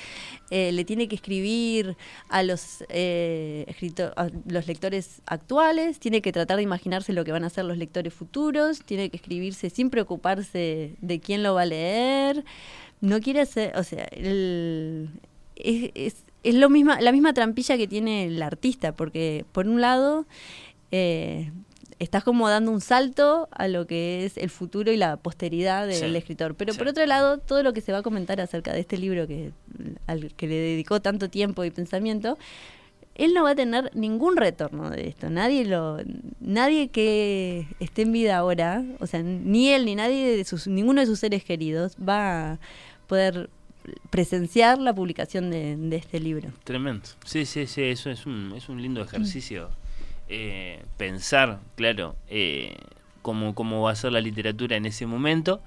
[0.51, 1.97] eh, le tiene que escribir
[2.29, 7.33] a los eh, escrito- a los lectores actuales, tiene que tratar de imaginarse lo que
[7.33, 11.63] van a hacer los lectores futuros, tiene que escribirse sin preocuparse de quién lo va
[11.63, 12.45] a leer,
[13.01, 15.11] no quiere hacer, o sea, el-
[15.57, 19.81] es, es, es lo misma, la misma trampilla que tiene el artista, porque por un
[19.81, 20.27] lado
[20.93, 21.51] eh,
[21.99, 25.97] estás como dando un salto a lo que es el futuro y la posteridad del
[26.11, 26.55] Sí, escritor.
[26.55, 26.79] Pero sí.
[26.79, 29.51] por otro lado, todo lo que se va a comentar acerca de este libro que,
[30.07, 32.39] al que le dedicó tanto tiempo y pensamiento,
[33.17, 35.29] él no va a tener ningún retorno de esto.
[35.29, 35.99] Nadie lo,
[36.41, 41.01] nadie que esté en vida ahora, o sea, ni él ni nadie de sus, ninguno
[41.01, 42.59] de sus seres queridos va a
[43.09, 43.51] poder
[44.11, 46.51] presenciar la publicación de, de este libro.
[46.63, 47.03] Tremendo.
[47.25, 49.71] Sí, sí, sí, eso es un, es un lindo ejercicio.
[50.29, 52.77] Eh, pensar, claro, eh,
[53.23, 55.61] cómo, cómo va a ser la literatura en ese momento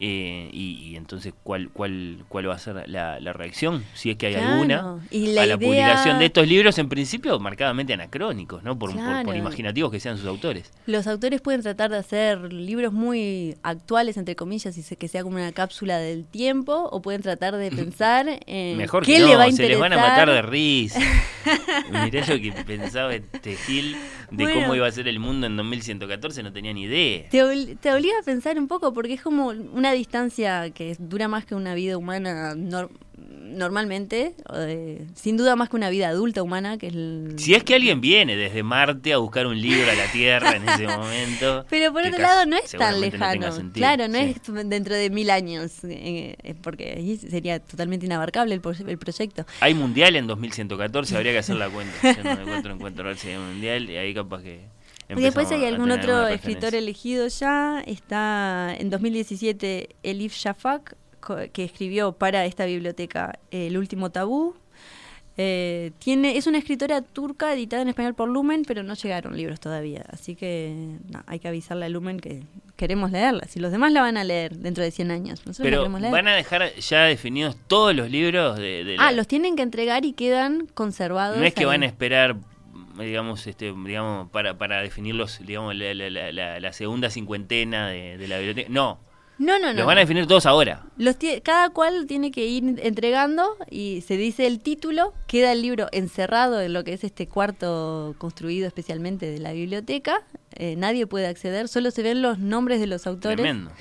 [0.00, 4.16] eh, y, y entonces cuál, cuál, cuál va a ser la, la reacción, si es
[4.16, 7.38] que hay Claro, alguna, y la a la idea- publicación de estos libros, en principio
[7.38, 8.78] marcadamente anacrónicos, ¿no?
[8.78, 9.34] Por, por- por Claro.
[9.36, 10.70] imaginativos que sean sus autores.
[10.86, 15.36] Los autores pueden tratar de hacer libros muy actuales, entre comillas, y que sea como
[15.36, 19.36] una cápsula del tiempo, o pueden tratar de pensar en Mejor qué que no, le
[19.36, 20.26] va a se les van a interesar.
[20.26, 21.00] matar de risa.
[21.90, 23.96] Mirá lo que pensaba este Gil
[24.30, 24.60] de Bueno.
[24.60, 27.28] cómo iba a ser el mundo en 2114, no tenía ni idea.
[27.28, 31.44] Te, te obliga a pensar un poco, porque es como una distancia que dura más
[31.44, 32.90] que una vida humana nor-
[33.54, 37.34] normalmente, eh, sin duda más que una vida adulta humana, que es el...
[37.36, 40.68] Si es que alguien viene desde Marte a buscar un libro a la Tierra en
[40.68, 41.64] ese momento.
[41.70, 43.70] Pero por otro lado no es tan no lejano.
[43.72, 44.34] claro, no sí.
[44.36, 49.46] es dentro de mil años, eh, porque ahí sería totalmente inabarcable el, el proyecto.
[49.60, 51.94] Hay mundial en 2114, habría que hacer la cuenta.
[52.02, 54.73] Yo no encuentro encuentro ver si hay mundial y ahí capaz que.
[55.08, 57.82] Y después hay algún otro escritor elegido ya.
[57.86, 60.96] Está en 2017 Elif Shafak,
[61.52, 64.54] que escribió para esta biblioteca El último tabú.
[65.36, 69.58] Eh, tiene, es una escritora turca editada en español por Lumen, pero no llegaron libros
[69.58, 70.04] todavía.
[70.10, 70.72] Así que
[71.10, 72.44] no, hay que avisarle a Lumen que
[72.76, 73.44] queremos leerla.
[73.48, 76.12] Si los demás la van a leer dentro de 100 años, nosotros la queremos leer.
[76.12, 79.62] van a dejar ya definidos todos los libros de, de la- Ah, los tienen que
[79.62, 81.36] entregar y quedan conservados.
[81.36, 81.66] No es que ahí.
[81.66, 82.36] van a esperar,
[82.98, 88.16] digamos, este, digamos, para, para definirlos, digamos, la, la- la- la- la segunda cincuentena de,
[88.18, 88.68] de la biblioteca.
[88.70, 88.98] No,
[89.38, 89.72] No, no, no.
[89.74, 90.84] los van a definir todos ahora.
[90.96, 95.88] Los cada cual tiene que ir entregando y se dice el título, queda el libro
[95.92, 100.22] encerrado en lo que es este cuarto construido especialmente de la biblioteca.
[100.56, 103.36] eh, nadie puede acceder, solo se ven los nombres de los autores.
[103.38, 103.72] Tremendo.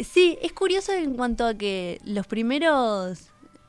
[0.00, 3.28] Sí, es curioso en cuanto a que los primeros...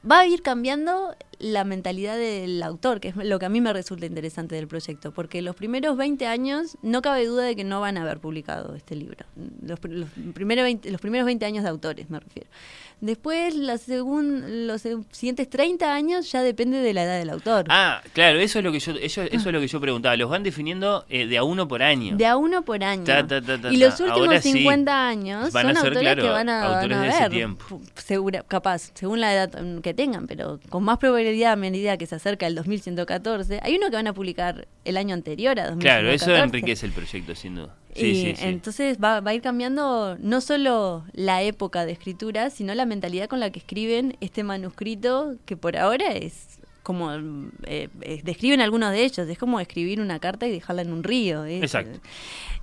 [0.10, 3.72] Va a ir cambiando la mentalidad del autor, que es lo que a mí me
[3.74, 7.80] resulta interesante del proyecto, porque los primeros 20 años no cabe duda de que no
[7.82, 9.26] van a haber publicado este libro.
[9.62, 12.50] Los, los primeros 20, los primeros 20 años de autores, me refiero.
[13.00, 17.66] Después, la segun- los siguientes 30 años ya depende de la edad del autor.
[17.70, 20.16] Ah, claro, eso es lo que yo, eso, eso es lo que yo preguntaba.
[20.18, 22.18] Los van definiendo eh, de a uno por año.
[22.18, 23.04] De a uno por año.
[23.04, 24.52] Ta, ta, ta, ta, y los últimos Ahora sí.
[24.52, 27.08] 50 años Van a son ser, autores claro, que van a, van autores a de
[27.10, 27.32] ese ver.
[27.32, 27.82] tiempo.
[27.96, 29.52] Segura, capaz, según la edad
[29.84, 33.60] que tengan, pero con más probabilidad a medida que se acerca el 2114.
[33.62, 35.80] Hay uno que van a publicar el año anterior a 2114.
[35.80, 37.76] Claro, eso enriquece el proyecto, sin duda.
[37.98, 38.46] Sí, y sí, sí.
[38.46, 43.28] entonces va, va a ir cambiando no solo la época de escritura, sino la mentalidad
[43.28, 48.92] con la que escriben este manuscrito, que por ahora es como eh, eh, describen algunos
[48.92, 51.44] de ellos, es como escribir una carta y dejarla en un río.
[51.46, 52.00] Exacto.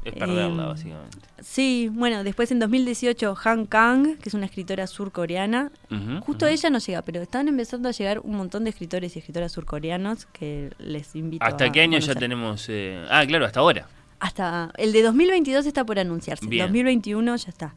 [0.02, 1.19] Es perderla, em, básicamente.
[1.43, 5.70] Sí, bueno, después en 2018 Han Kang, que es una escritora surcoreana,
[6.20, 6.55] justo ujú.
[6.55, 10.24] ella no llega, pero están empezando a llegar un montón de escritores y escritoras surcoreanos
[10.27, 12.66] que les invito ¿Hasta a qué año ya tenemos?
[12.70, 13.86] eh, Ah, claro, hasta ahora.
[14.25, 16.65] Hasta el de 2022 está por anunciarse, Bien.
[16.65, 17.75] 2021 ya está.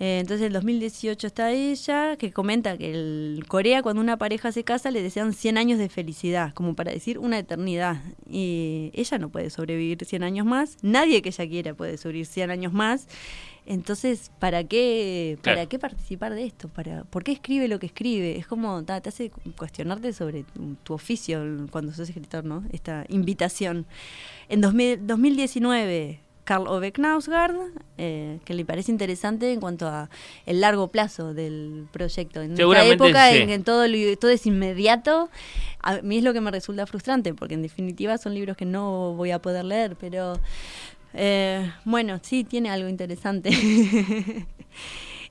[0.00, 4.64] Eh, entonces el 2018 está ella, que comenta que el Corea cuando una pareja se
[4.64, 8.02] casa le desean 100 años de felicidad, como para decir una eternidad.
[8.28, 12.50] Y ella no puede sobrevivir 100 años más, nadie que ella quiera puede sobrevivir 100
[12.50, 13.06] años más.
[13.66, 15.56] Entonces, ¿para qué, Claro.
[15.58, 16.68] ¿para qué participar de esto?
[16.68, 18.38] ¿Para, ¿Por qué escribe lo que escribe?
[18.38, 22.62] Es como, ta, te hace cuestionarte sobre tu, tu oficio cuando sos escritor, ¿no?
[22.72, 23.86] Esta invitación.
[24.48, 27.56] En 2000 2019, Karl Ove Knausgaard,
[27.98, 30.08] eh, que le parece interesante en cuanto a
[30.46, 32.40] el largo plazo del proyecto.
[32.42, 33.38] En esta época sí.
[33.38, 35.28] en que todo, lo- todo es inmediato,
[35.82, 39.14] a mí es lo que me resulta frustrante, porque en definitiva son libros que no
[39.14, 40.34] voy a poder leer, pero
[41.14, 43.50] eh, bueno, sí, tiene algo interesante.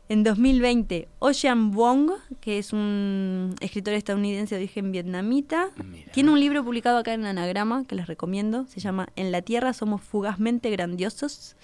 [0.08, 6.12] En 2020, Ocean Wong, que es un escritor estadounidense de origen vietnamita, Mira.
[6.12, 8.68] tiene un libro publicado acá en Anagrama que les recomiendo.
[8.68, 11.56] Se llama En la Tierra somos fugazmente grandiosos,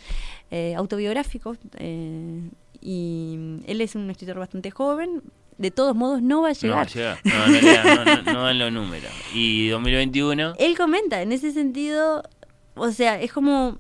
[0.50, 1.56] eh, autobiográfico.
[1.78, 2.50] eh,
[2.82, 5.22] y él es un escritor bastante joven.
[5.60, 6.88] De todos modos, no va a No, llegar.
[6.88, 7.20] llega.
[7.24, 9.12] No, no, no, no, no dan los números.
[9.36, 10.56] Y 2021.
[10.58, 12.24] Él comenta, en ese sentido,
[12.76, 13.78] o sea, es como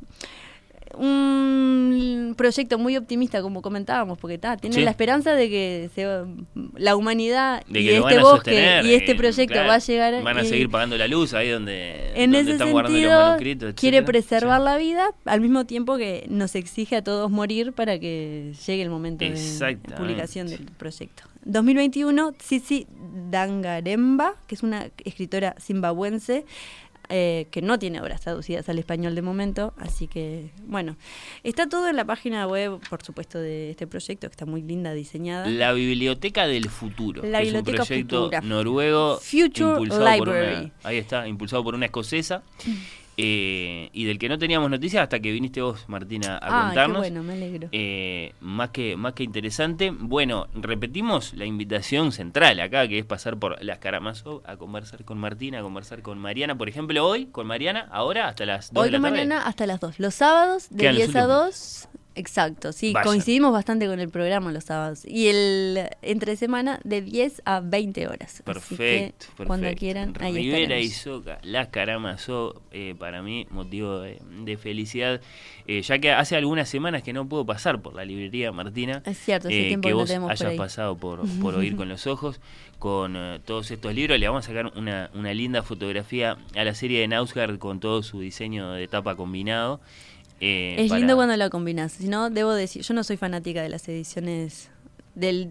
[0.97, 4.81] un proyecto muy optimista, como comentábamos, porque ta, tiene Sí.
[4.83, 6.05] la esperanza de que se,
[6.75, 10.23] la humanidad De y este bosque sostener, y este eh, proyecto claro, va a llegar.
[10.23, 13.09] Van a y- seguir pagando la luz ahí donde, en donde ese están guardando los
[13.09, 13.73] manuscritos.
[13.75, 14.65] quiere preservar Sí.
[14.65, 18.89] la vida al mismo tiempo que nos exige a todos morir para que llegue el
[18.89, 21.23] momento de publicación del proyecto.
[21.45, 22.85] 2021, Tsitsi
[23.31, 26.45] Dangaremba, que es una escritora zimbabuense
[27.11, 30.95] eh, que no tiene obras traducidas al español de momento, así que bueno,
[31.43, 34.93] está todo en la página web, por supuesto, de este proyecto, que está muy linda
[34.93, 35.47] diseñada.
[35.49, 37.21] La Biblioteca del Futuro.
[37.23, 38.41] La que es un Biblioteca proyecto Futura.
[38.41, 40.55] noruego Future impulsado por Library.
[40.65, 42.43] una, ahí está, impulsado por una escocesa
[43.17, 46.65] eh, y del que no teníamos noticias hasta que viniste vos, Martina, a ah, qué
[46.67, 46.97] contarnos.
[46.99, 47.69] bueno, me alegro.
[47.71, 49.91] Eh, más que más que interesante.
[49.91, 55.17] Bueno, repetimos la invitación central acá, que es pasar por las Karamazov a conversar con
[55.17, 58.89] Martina, a conversar con Mariana, por ejemplo, hoy con Mariana, ahora hasta las 2 Hoy
[58.89, 59.17] de la tarde.
[59.17, 59.99] mañana hasta las 2.
[59.99, 61.45] Los sábados de Quedan los 10 a últimos.
[61.45, 61.87] 2.
[62.15, 65.05] Exacto, sí, coincidimos bastante con el programa los sábados.
[65.05, 68.37] Y el entre semana de 10 a 20 horas.
[68.37, 69.45] Que Perfecto, perfecto.
[69.45, 70.89] Cuando quieran, ahí Rivera y.
[70.89, 75.21] Soca, las Karamazov, eh, para mí motivo de, de felicidad,
[75.67, 79.01] eh, ya que hace algunas semanas que no puedo pasar por la librería Martina.
[79.05, 82.41] Es cierto, hace eh, tiempo que vos hayas pasado por, por oír con los ojos
[82.81, 84.19] con eh, todos estos libros.
[84.19, 88.01] Le vamos a sacar una, una linda fotografía a la serie de Nausgard con todo
[88.03, 89.79] su diseño de tapa combinado.
[90.41, 91.93] Eh, Es para- lindo cuando la combinas.
[91.93, 94.69] Si no, debo decir, yo no soy fanática de las ediciones
[95.13, 95.49] del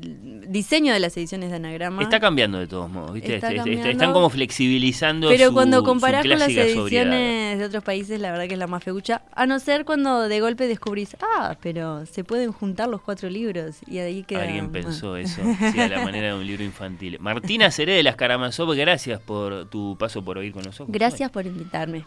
[0.48, 2.00] diseño de las ediciones de anagrama.
[2.02, 3.34] Está cambiando de todos modos, ¿viste?
[3.34, 3.90] Está este- cambiando.
[3.90, 6.66] están como flexibilizando Pero su- cuando comparás con las sobriedad.
[6.66, 9.20] ediciones de otros países, la verdad que es la más feucha.
[9.34, 13.76] A no ser cuando de golpe descubrís, ah, pero se pueden juntar los cuatro libros.
[13.86, 14.44] Y ahí queda.
[14.44, 15.42] Alguien pensó eso,
[15.72, 17.18] sí, a la manera de un libro infantil.
[17.20, 20.88] Martina Seré de las Karamazov, gracias por tu paso por oír con nosotros.
[20.90, 22.06] Gracias por invitarme.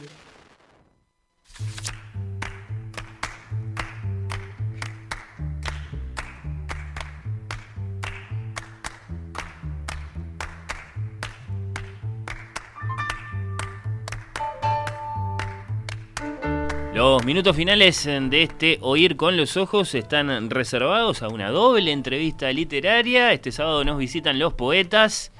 [17.21, 22.51] Los minutos finales de este Oír con los Ojos están reservados a una doble entrevista
[22.51, 23.31] literaria.
[23.31, 25.31] Este sábado nos visitan los poetas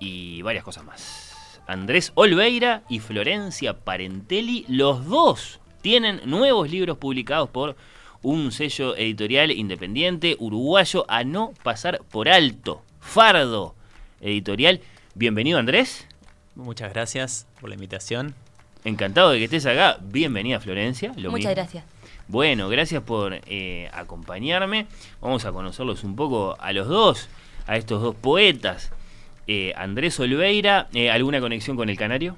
[0.00, 1.60] y varias cosas más.
[1.66, 7.76] Andrés Olveira y Florencia Parentelli, los dos tienen nuevos libros publicados por
[8.22, 12.80] un sello editorial independiente uruguayo a no pasar por alto.
[13.00, 13.74] Fardo
[14.22, 14.80] Editorial.
[15.14, 16.08] Bienvenido Andrés.
[16.54, 18.34] Muchas gracias por la invitación.
[18.84, 19.98] Encantado de que estés acá.
[20.02, 21.12] Bienvenida Florencia.
[21.16, 21.50] Lo Muchas mismo.
[21.52, 21.84] gracias.
[22.28, 24.86] Bueno, gracias por eh, acompañarme.
[25.20, 27.28] Vamos a conocerlos un poco a los dos,
[27.66, 28.90] a estos dos poetas.
[29.46, 32.36] Eh, Andrés Olveira, eh, ¿alguna conexión con el Canario?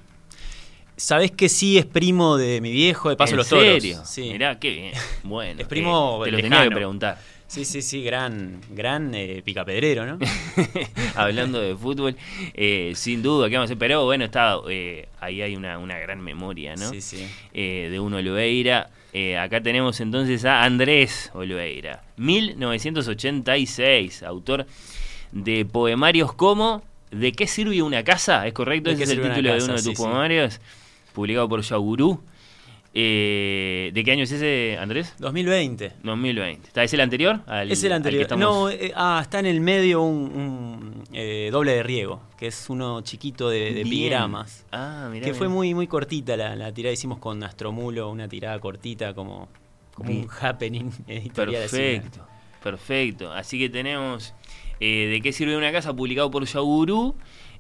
[0.97, 3.65] Sabés que sí es primo de mi viejo de Paso ¿En los Toros.
[3.65, 4.03] serio?
[4.05, 4.37] Sí.
[4.39, 4.93] Qué qué bien.
[5.25, 6.57] Bueno, Es primo eh, te lo lejano.
[6.57, 7.19] tenía que preguntar.
[7.55, 10.19] Sí, sí, sí, gran, gran eh, picapedrero, ¿no?
[11.15, 12.17] Hablando de fútbol,
[12.55, 13.79] eh, sin duda, ¿qué vamos a hacer?
[13.79, 16.91] Pero bueno, está, eh, ahí hay una, una gran memoria, ¿no?
[16.91, 17.25] Sí, sí.
[17.53, 18.91] eh, de un Oliveira.
[19.41, 24.67] Acá tenemos entonces a Andrés Oliveira, 1986, autor
[25.31, 26.83] de poemarios como
[27.13, 28.45] ¿De qué sirve una casa?
[28.45, 28.89] ¿Es correcto?
[28.91, 30.03] ¿De Ese es el título de uno de tus Sí, sí.
[30.03, 30.61] poemarios,
[31.13, 32.21] publicado por Yaugurú.
[32.97, 35.15] Eh, ¿De qué año es ese, Andrés?
[35.19, 35.93] 2020.
[36.05, 36.69] 2020.
[36.69, 37.41] ¿Está, ¿Es el anterior?
[37.47, 38.23] Al- Es el al que anterior.
[38.23, 42.47] estamos- No, eh, ah, está en el medio un, un, eh, doble de riego, que
[42.47, 44.65] es uno chiquito de, de epigramas.
[44.71, 46.93] Ah, mirá, que fue muy, muy cortita la, la tirada.
[46.93, 49.49] Hicimos con Astromulo una tirada cortita, como,
[49.93, 50.25] como Bien.
[50.25, 51.65] un happening editorial.
[51.65, 52.27] así, Perfecto,
[52.63, 53.33] perfecto.
[53.33, 54.35] Así que tenemos
[54.79, 55.95] eh, ¿De qué sirve una casa?
[55.95, 57.17] publicado por Yagurú.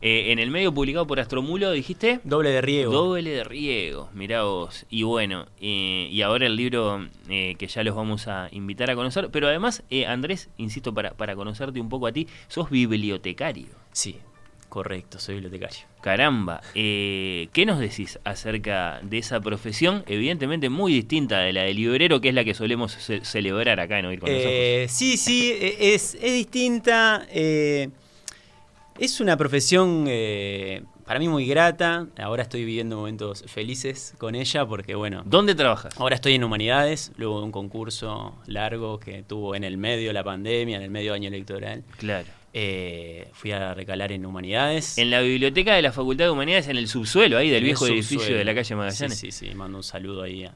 [0.06, 2.20] Eh, en el medio publicado por Astromulo, dijiste.
[2.24, 2.92] Doble de riego.
[2.92, 4.84] Doble de riego, mirá vos.
[4.90, 8.96] Y bueno, eh, y ahora el libro eh, que ya los vamos a invitar a
[8.96, 9.30] conocer.
[9.32, 13.68] Pero además, Andrés, insisto, para, para conocerte un poco a ti, sos bibliotecario.
[13.92, 14.16] Sí,
[14.68, 15.86] correcto, soy bibliotecario.
[16.02, 20.04] Caramba, eh, ¿qué nos decís acerca de esa profesión?
[20.06, 24.00] Evidentemente muy distinta de la del librero, que es la que solemos ce- celebrar acá
[24.00, 24.28] en Oír con.
[24.30, 27.26] Eh, sí, sí, e- es, es distinta.
[27.30, 27.88] eh,
[28.98, 32.06] es una profesión eh, para mí muy grata.
[32.18, 35.98] Ahora estoy viviendo momentos felices con ella porque, bueno, ¿Dónde trabajas?
[35.98, 40.12] ahora estoy en humanidades, luego de un concurso largo que tuvo en el medio de
[40.14, 41.82] la pandemia, en el medio año electoral.
[41.98, 42.26] Claro.
[42.56, 44.96] Eh, fui a recalar en humanidades.
[44.98, 47.86] En la biblioteca de la Facultad de Humanidades, en el subsuelo ahí del En viejo
[47.88, 49.18] edificio de la calle Magallanes.
[49.18, 50.54] Sí, sí, sí, mando un saludo ahí a,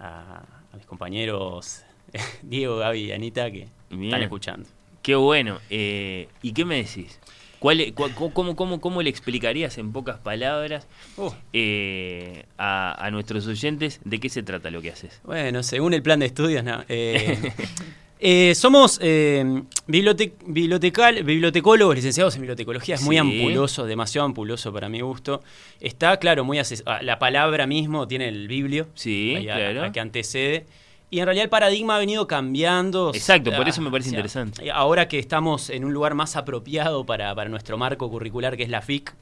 [0.00, 1.82] a- a mis compañeros
[2.42, 4.04] Diego, Gaby y Anita que Bien.
[4.04, 4.68] están escuchando.
[5.02, 5.58] Qué bueno.
[5.70, 7.18] Eh, ¿Y qué me decís?
[7.60, 11.30] ¿Cuál, e- cu- cómo, cómo, cómo le explicarías en pocas palabras Uh.
[11.52, 15.20] eh, a, a nuestros oyentes de qué se trata lo que haces?
[15.24, 16.82] Bueno, según el plan de estudios, no.
[16.88, 17.52] Eh,
[18.18, 22.94] eh, somos eh, bibliote- bibliotecal- bibliotecólogos licenciados en bibliotecología.
[22.96, 23.20] Es muy Sí.
[23.20, 25.42] ampuloso, demasiado ampuloso para mi gusto.
[25.80, 28.88] Está, claro, muy ah, La palabra mismo tiene el biblio.
[28.94, 29.84] Sí, ahí a- claro.
[29.84, 30.66] a que antecede.
[31.10, 33.10] Y en realidad el paradigma ha venido cambiando.
[33.12, 34.70] Exacto, por Ah, eso me parece o sea, interesante.
[34.70, 38.68] Ahora que estamos en un lugar más apropiado para, para nuestro marco curricular, que es
[38.68, 39.14] la FIC,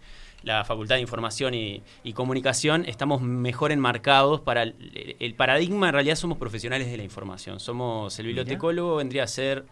[0.43, 5.89] la Facultad de Información y, y Comunicación, estamos mejor enmarcados para el, el paradigma.
[5.89, 7.59] En realidad somos profesionales de la información.
[7.59, 9.65] Somos el bibliotecólogo, vendría a ser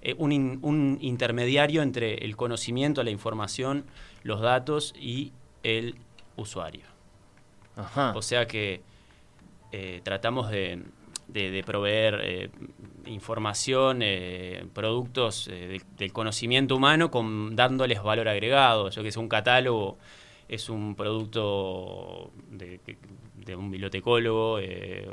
[0.00, 3.84] eh, un intermediario entre el conocimiento, la información,
[4.22, 5.32] los datos y
[5.64, 5.96] el
[6.36, 6.84] usuario.
[7.76, 8.12] Ajá.
[8.16, 8.80] O sea que
[9.72, 10.82] eh, tratamos de,
[11.28, 12.50] de- proveer eh,
[13.06, 17.10] información, eh, productos eh, del- conocimiento humano
[17.54, 18.90] dándoles valor agregado.
[18.90, 19.98] Yo que sé, un catálogo
[20.48, 22.80] es un producto de,
[23.56, 24.58] un bibliotecólogo,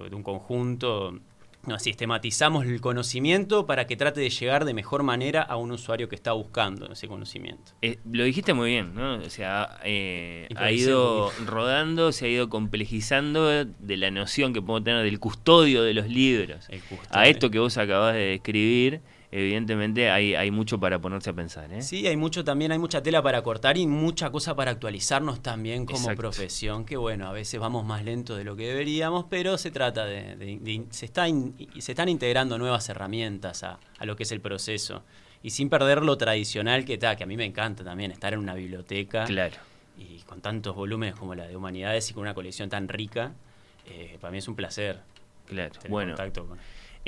[0.09, 1.19] de un conjunto.
[1.67, 6.09] No, sistematizamos el conocimiento para que trate de llegar de mejor manera a un usuario
[6.09, 7.71] que está buscando ese conocimiento.
[7.81, 9.15] Eh, lo dijiste muy bien, ¿no?
[9.15, 14.83] O sea, eh, ha ido rodando, se ha ido complejizando de la noción que podemos
[14.83, 16.67] tener del custodio de los libros.
[16.69, 16.81] El.
[17.09, 19.01] A esto que vos acabas de describir,
[19.39, 21.81] evidentemente hay, hay mucho para ponerse a pensar, ¿eh?
[21.81, 25.85] Sí, hay mucho también, hay mucha tela para cortar y mucha cosa para actualizarnos también
[25.85, 26.21] como Exacto.
[26.21, 30.05] profesión, que bueno, a veces vamos más lento de lo que deberíamos, pero se trata
[30.05, 34.23] de, de- de- se, está in- se están integrando nuevas herramientas a, a lo que
[34.23, 35.03] es el proceso.
[35.43, 38.39] Y sin perder lo tradicional que está, que a mí me encanta también, estar en
[38.39, 39.55] una biblioteca Claro.
[39.97, 43.33] y con tantos volúmenes como la de humanidades y con una colección tan rica,
[43.85, 44.99] eh, para mí es un placer
[45.45, 46.57] Claro, bueno, contacto con...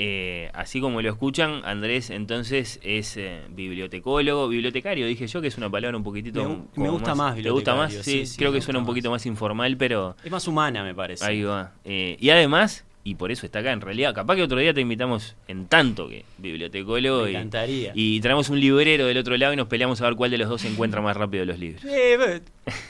[0.00, 5.58] eh, así como lo escuchan, Andrés entonces es eh, bibliotecólogo, bibliotecario, dije yo, que es
[5.58, 6.66] una palabra un poquitito...
[6.76, 7.92] Me gusta más ¿Te gusta más?
[7.92, 9.22] Sí, sí, sí, creo que suena un poquito más.
[9.22, 10.16] más informal, pero...
[10.22, 11.24] Es más humana, me parece.
[11.24, 11.72] Ahí va.
[11.84, 14.82] Eh, y además, y por eso está acá en realidad, capaz que otro día te
[14.82, 17.92] invitamos en tanto que bibliotecólogo Me y, encantaría.
[17.94, 20.48] y traemos un librero del otro lado y nos peleamos a ver cuál de los
[20.48, 21.82] dos encuentra más rápido los libros.
[21.84, 22.40] Eh,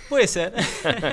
[0.09, 0.53] puede ser.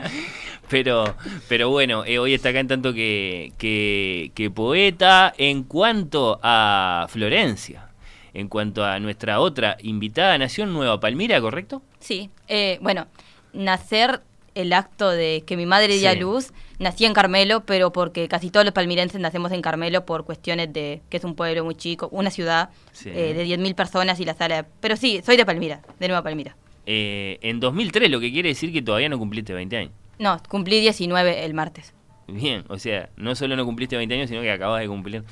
[0.69, 1.15] Pero,
[1.47, 5.33] pero bueno, eh, hoy está acá en tanto que, que, que poeta.
[5.37, 7.89] En cuanto a Florencia,
[8.33, 11.81] en cuanto a nuestra otra invitada, nació en Nueva Palmira, ¿correcto?
[11.99, 13.07] Sí, eh, bueno,
[13.53, 14.21] nacer
[14.55, 16.19] el acto de que mi madre dio a Sí.
[16.19, 20.71] luz, nací en Carmelo, pero porque casi todos los palmirenses nacemos en Carmelo por cuestiones
[20.71, 23.09] de que es un pueblo muy chico, una ciudad Sí.
[23.09, 24.65] eh, de 10.000 personas y la sala...
[24.79, 26.55] Pero sí, soy de Palmira, de Nueva Palmira.
[26.85, 29.91] Eh, en 2003, lo que quiere decir que todavía no cumpliste 20 años.
[30.19, 31.93] No, cumplí 19 el martes.
[32.27, 35.23] Bien, o sea, no solo no cumpliste 20 años, sino que acabas de cumplir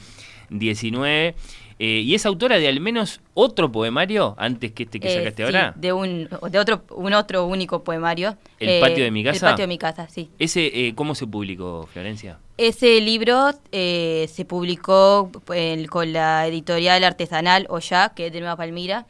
[0.49, 1.35] 19.
[1.79, 5.37] Eh, y es autora de al menos otro poemario antes que este que Eh, sacaste
[5.37, 5.73] sí, ahora.
[5.75, 8.37] de un de otro un otro único poemario.
[8.59, 9.47] ¿El Eh, patio de mi casa?
[9.47, 10.29] El patio de mi casa, sí.
[10.37, 12.37] Ese, eh, ¿Cómo se publicó, Florencia?
[12.57, 15.31] Ese libro eh, se publicó
[15.89, 19.07] con la editorial artesanal Oya, que es de Nueva Palmira,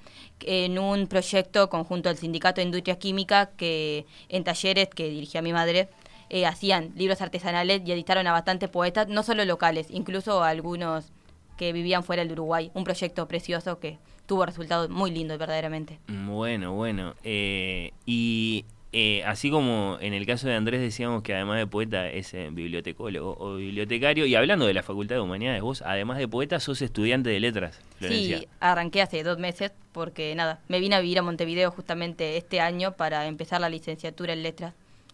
[0.48, 5.54] en un proyecto conjunto del Sindicato de Industria Química, que en talleres que dirigía mi
[5.54, 5.90] madre,
[6.30, 11.12] eh, hacían libros artesanales y editaron a bastantes poetas, no solo locales, incluso algunos
[11.58, 12.72] que vivían fuera del Uruguay.
[12.74, 16.00] Un proyecto precioso que tuvo resultados muy lindos, verdaderamente.
[16.08, 17.14] Bueno, bueno.
[17.24, 22.08] eh, y eh, así como en el caso de Andrés decíamos que además de poeta
[22.08, 26.28] es eh, bibliotecólogo o bibliotecario, y hablando de la Facultad de Humanidades, vos además de
[26.28, 28.38] poeta sos estudiante de letras, Florencia.
[28.40, 32.60] Sí, arranqué hace dos meses porque nada, me vine a vivir a Montevideo justamente este
[32.60, 34.74] año para empezar la licenciatura en letras.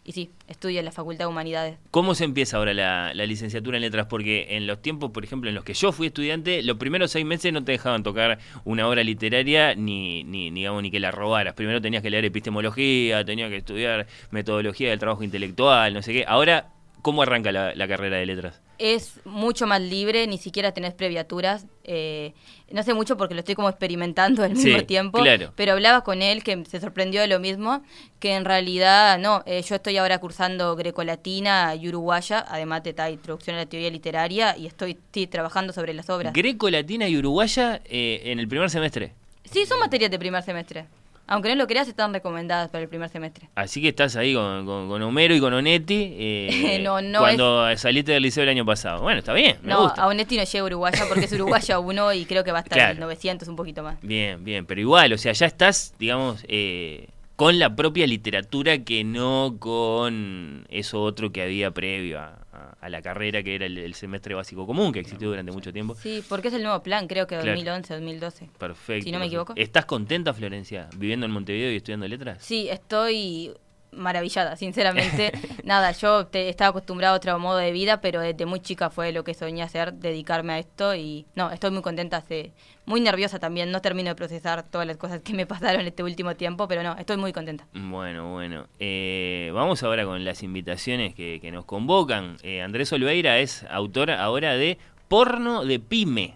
[0.09, 1.77] Y sí, estudio en la Facultad de Humanidades.
[1.91, 4.07] ¿Cómo se empieza ahora la, la licenciatura en letras?
[4.07, 7.27] Porque en los tiempos, por ejemplo, en los que yo fui estudiante, los primeros seis
[7.27, 11.53] meses no te dejaban tocar una obra literaria ni, ni, digamos, ni que la robaras.
[11.53, 16.25] Primero tenías que leer epistemología, tenías que estudiar metodología del trabajo intelectual, no sé qué.
[16.27, 16.69] Ahora,
[17.03, 18.63] ¿cómo arranca la carrera de letras?
[18.79, 21.65] Es mucho más libre, ni siquiera tenés previaturas.
[21.83, 22.33] eh,
[22.71, 25.19] no sé mucho porque lo estoy como experimentando al mismo tiempo.
[25.19, 25.51] claro.
[25.55, 27.83] Pero hablaba con él que se sorprendió de lo mismo,
[28.19, 33.13] que en realidad no, eh, yo estoy ahora cursando grecolatina y uruguaya, además de tal
[33.13, 36.33] introducción a la teoría literaria, y estoy sí, trabajando sobre las obras.
[36.33, 39.13] Greco, latina y uruguaya eh, en el primer semestre.
[39.51, 40.85] Sí, son materias de primer semestre.
[41.31, 43.47] Aunque no lo creas, están recomendadas para el primer semestre.
[43.55, 47.65] Así que estás ahí con, con- con Homero y con Onetti eh, No, no cuando
[47.77, 49.01] saliste del liceo el año pasado.
[49.03, 50.01] Bueno, está bien, me no, gusta.
[50.03, 52.77] a Onetti no llega uruguaya porque es uruguaya uno y creo que va a estar
[52.77, 52.93] Claro.
[52.93, 53.97] en 900, un poquito más.
[54.01, 59.03] Bien, bien, pero igual, o sea, ya estás, digamos, eh, con la propia literatura que
[59.05, 63.77] no con eso otro que había previo a, a- a la carrera que era el,
[63.77, 65.95] el semestre básico común que existió durante mucho tiempo.
[65.95, 67.51] Sí, porque es el nuevo plan, creo que Claro.
[67.51, 68.49] 2011, 2012.
[68.57, 69.03] Perfecto.
[69.05, 69.53] Si no me equivoco.
[69.55, 72.43] ¿Estás contenta, Florencia, viviendo en Montevideo y estudiando letras?
[72.43, 73.53] Sí, estoy
[73.91, 75.31] maravillada, sinceramente.
[75.63, 79.11] Nada, yo te- estaba acostumbrado a otro modo de vida, pero desde muy chica fue
[79.11, 82.51] lo que soñé hacer, dedicarme a esto y no, estoy muy contenta, hace-
[82.85, 86.35] muy nerviosa también, no termino de procesar todas las cosas que me pasaron este último
[86.35, 87.67] tiempo, pero no, estoy muy contenta.
[87.73, 88.67] Bueno, bueno.
[88.79, 92.37] Eh, vamos ahora con las invitaciones que, que nos convocan.
[92.43, 96.35] Eh, Andrés Olveira es autor ahora de Porno de Pyme.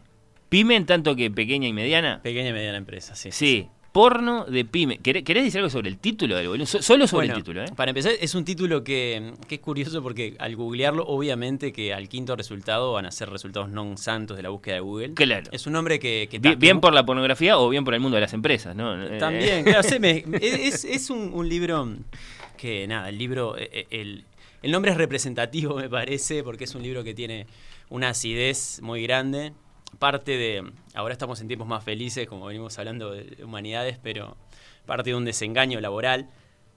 [0.49, 2.19] Pyme en tanto que pequeña y mediana.
[2.21, 3.31] Pequeña y mediana empresa, sí.
[3.31, 4.97] Sí, porno de pyme.
[4.97, 6.67] ¿Querés, querés decir algo sobre el título del volumen?
[6.67, 7.67] So- Solo sobre Bueno, el título, ¿eh?
[7.75, 12.09] Para empezar, es un título que, que es curioso porque al googlearlo, obviamente que al
[12.09, 15.13] quinto resultado van a ser resultados non santos de la búsqueda de Google.
[15.13, 15.47] Claro.
[15.53, 16.27] Es un nombre que...
[16.27, 18.97] que Bien, por la pornografía o bien por el mundo de las empresas, ¿no?
[18.97, 21.87] Eh, También, claro, se me- es, es un, un libro
[22.57, 24.25] que, nada, el libro, eh, eh, el,
[24.63, 27.45] el nombre es representativo, me parece, porque es un libro que tiene
[27.89, 29.53] una acidez muy grande.
[30.03, 34.35] Parte de, ahora estamos en tiempos más felices, como venimos hablando de humanidades, pero
[34.85, 36.29] parte de un desengaño laboral,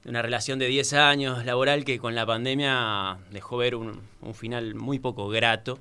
[0.05, 4.35] de una relación de 10 años laboral que con la pandemia dejó ver un, un
[4.37, 5.81] final muy poco grato.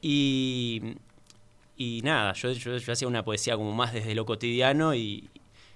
[0.00, 0.96] Y,
[1.76, 5.30] y nada, yo, yo, yo hacía una poesía como más desde lo cotidiano y,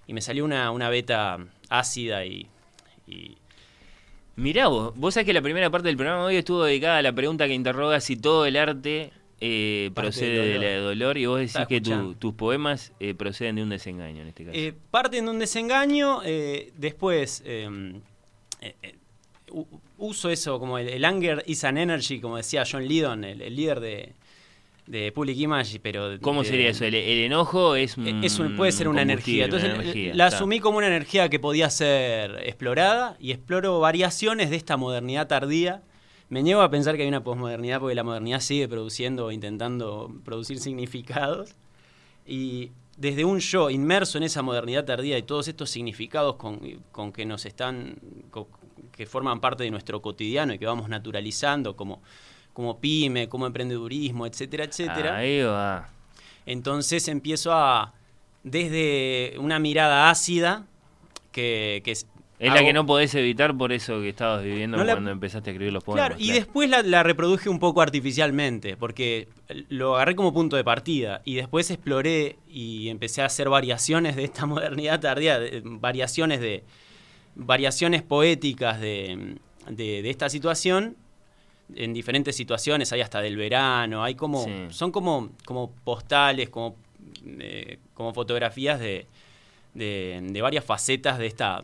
[0.09, 1.39] y me salió una, una beta
[1.69, 2.49] ácida y,
[3.07, 3.37] y
[4.35, 7.03] Mirá vos, vos sabés que la primera parte del programa de hoy estuvo dedicada a
[7.03, 11.39] la pregunta que interroga si todo el arte eh, procede del de dolor y vos
[11.41, 14.57] decís que tu- tus poemas eh, proceden de un desengaño en este caso.
[14.59, 17.43] Eh, parten de un desengaño, eh, después
[19.99, 23.57] uso eso como el, el anger is an energy, como decía John Lydon, el, el
[23.57, 24.13] líder de,
[24.87, 26.19] de Public Image, pero...
[26.21, 26.85] ¿Cómo de- sería eso?
[26.85, 29.45] El, el enojo es un, es un- puede ser una energía.
[29.45, 30.37] Entonces una energía, la está.
[30.39, 35.83] asumí como una energía que podía ser explorada y exploro variaciones de esta modernidad tardía.
[36.28, 40.12] Me niego a pensar que hay una posmodernidad porque la modernidad sigue produciendo o intentando
[40.24, 41.55] producir significados.
[42.27, 47.12] Y desde un yo inmerso en esa modernidad tardía y todos estos significados con, con
[47.12, 47.97] que nos están,
[48.90, 52.03] que forman parte de nuestro cotidiano y que vamos naturalizando como,
[52.53, 55.16] como pyme, como emprendedurismo, etcétera, etcétera.
[55.16, 55.90] Ahí va.
[56.47, 57.94] Entonces empiezo a,
[58.43, 60.66] desde una mirada ácida,
[61.31, 61.94] que, que
[62.39, 62.53] es...
[62.53, 65.53] La que no podés evitar por eso que estabas viviendo No la- cuando empezaste a
[65.53, 66.09] escribir los poemas.
[66.09, 69.29] Claro, y después la, la reproduje un poco artificialmente, porque
[69.69, 74.25] lo agarré como punto de partida y después exploré y empecé a hacer variaciones de
[74.25, 76.63] esta modernidad tardía, de- variaciones de
[77.35, 79.37] variaciones poéticas de,
[79.69, 80.97] de- de esta situación
[81.75, 84.51] en diferentes situaciones, hay hasta del verano, hay como Sí.
[84.71, 86.77] son como como postales, como
[87.27, 89.07] eh, como fotografías de,
[89.77, 91.62] de, varias facetas de esta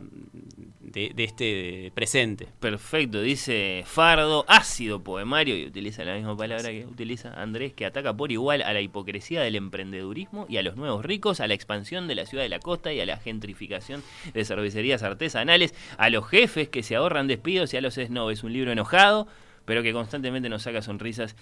[0.81, 2.47] de, este presente.
[2.59, 8.15] Perfecto, dice Fardo, ácido poemario, y utiliza la misma palabra que utiliza Andrés, que ataca
[8.15, 12.07] por igual a la hipocresía del emprendedurismo y a los nuevos ricos, a la expansión
[12.07, 14.03] de la ciudad de la costa y a la gentrificación
[14.33, 18.43] de cervecerías artesanales, a los jefes que se ahorran despidos y a los snobs.
[18.43, 19.27] Un libro enojado,
[19.65, 21.35] pero que constantemente nos saca sonrisas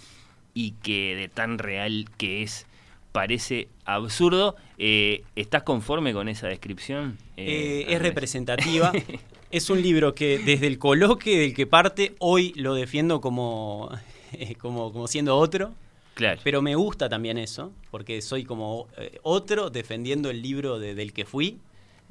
[0.53, 2.68] y que de tan real que es
[3.12, 4.56] parece absurdo.
[4.78, 7.18] Eh, ¿Estás conforme con esa descripción?
[7.38, 8.92] Eh, Eh, es representativa.
[9.52, 13.90] es un libro que desde el coloque del que parte, hoy lo defiendo como,
[14.60, 15.74] como, como siendo otro.
[16.14, 16.40] Claro.
[16.44, 18.88] Pero me gusta también eso, porque soy como
[19.24, 21.58] otro defendiendo el libro de- del que fui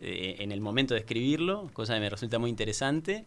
[0.03, 3.27] en el momento de escribirlo, cosa que me resulta muy interesante.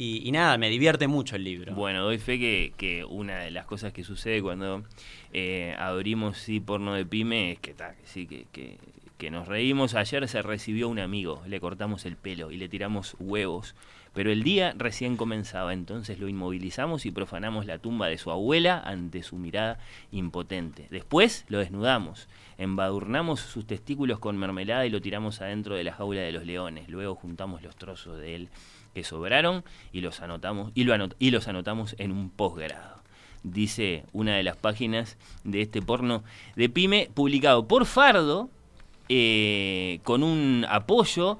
[0.00, 1.74] Y, y nada, me divierte mucho el libro.
[1.74, 4.84] Bueno, doy fe que, que una de las cosas que sucede cuando
[5.32, 8.78] eh, abrimos sí porno de pyme es que, ta, que sí, que, que-
[9.18, 9.96] que nos reímos.
[9.96, 13.74] Ayer se recibió un amigo, le cortamos el pelo y le tiramos huevos.
[14.14, 18.80] Pero el día recién comenzaba, entonces lo inmovilizamos y profanamos la tumba de su abuela
[18.80, 19.80] ante su mirada
[20.12, 20.86] impotente.
[20.90, 26.20] Después lo desnudamos, embadurnamos sus testículos con mermelada y lo tiramos adentro de la jaula
[26.20, 26.88] de los leones.
[26.88, 28.48] Luego juntamos los trozos de él
[29.04, 30.84] sobraron y los anotamos y
[31.30, 33.02] los anotamos en un posgrado.
[33.42, 36.24] Dice una de las páginas de este porno
[36.56, 38.50] de Pyme, publicado por Fardo,
[39.08, 41.38] eh, con un apoyo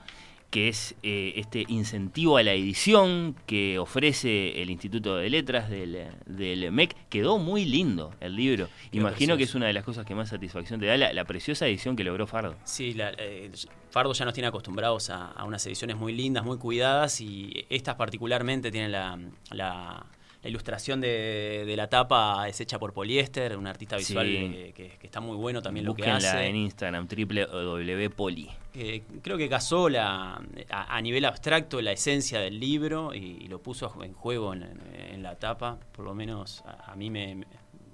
[0.50, 6.06] que es eh, este incentivo a la edición que ofrece el Instituto de Letras del,
[6.26, 6.96] del MEC.
[7.10, 8.68] Quedó muy lindo el libro.
[8.92, 11.66] Imagino que es una de las cosas que más satisfacción te da, la, la preciosa
[11.66, 12.56] edición que logró Fardo.
[12.64, 13.50] Sí, la- eh,
[13.90, 17.96] Fardo ya nos tiene acostumbrados a, a unas ediciones muy lindas, muy cuidadas y estas
[17.96, 19.18] particularmente tienen la,
[19.50, 20.06] la-
[20.42, 24.32] la ilustración de, de la tapa es hecha por poliéster, un artista visual Sí.
[24.52, 26.46] que, que- que está muy bueno también lo que Búsquenla hace.
[26.46, 28.48] en Instagram, www.poli.
[28.74, 30.40] Eh, creo que casó la,
[30.70, 34.62] a, a nivel abstracto la esencia del libro y, y lo puso en juego en,
[34.94, 35.78] en la tapa.
[35.92, 37.46] Por lo menos a, a mí me, me-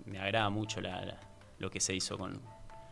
[0.05, 1.21] me agrada mucho la- la-
[1.59, 2.41] lo que se hizo con,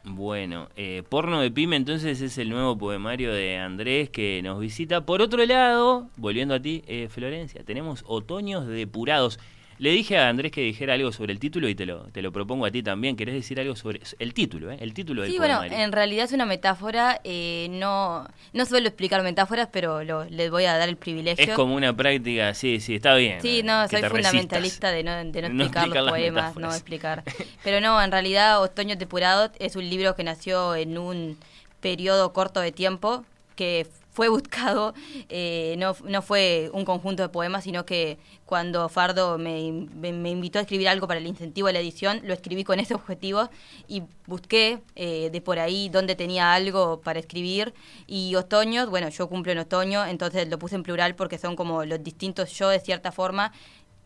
[0.04, 5.06] Bueno, eh, Porno de Pyme entonces es el nuevo poemario de Andrés que nos visita.
[5.06, 9.38] Por otro lado, volviendo a ti, eh, Florencia, tenemos Otoños Depurados.
[9.82, 12.30] Le dije a Andrés que dijera algo sobre el título y te lo, te lo
[12.30, 13.16] propongo a ti también.
[13.16, 14.70] ¿Querés decir algo sobre el título?
[14.70, 14.76] Eh?
[14.80, 15.84] El título del Sí, bueno, poemario.
[15.84, 17.20] en realidad es una metáfora.
[17.24, 21.44] eh, no, no suelo explicar metáforas, pero lo- les voy a dar el privilegio.
[21.44, 23.42] Es como una práctica, sí, sí, está bien.
[23.42, 26.68] Sí, eh, no, soy fundamentalista de no, de no No explicar explicar los poemas, no
[26.72, 27.24] explicar.
[27.64, 31.36] Pero no, en realidad Otoño Depurado es un libro que nació en un
[31.80, 33.24] periodo corto de tiempo,
[33.56, 34.92] que fue buscado,
[35.30, 40.58] eh, no, no fue un conjunto de poemas, sino que cuando Fardo me, me- invitó
[40.58, 43.48] a escribir algo para el incentivo de la edición, lo escribí con ese objetivo
[43.88, 47.72] y busqué eh, de por ahí dónde tenía algo para escribir.
[48.06, 51.84] Y otoño, bueno, yo cumplo en otoño, entonces lo puse en plural porque son como
[51.86, 53.52] los distintos yo de cierta forma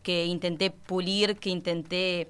[0.03, 2.29] que intenté pulir, que intenté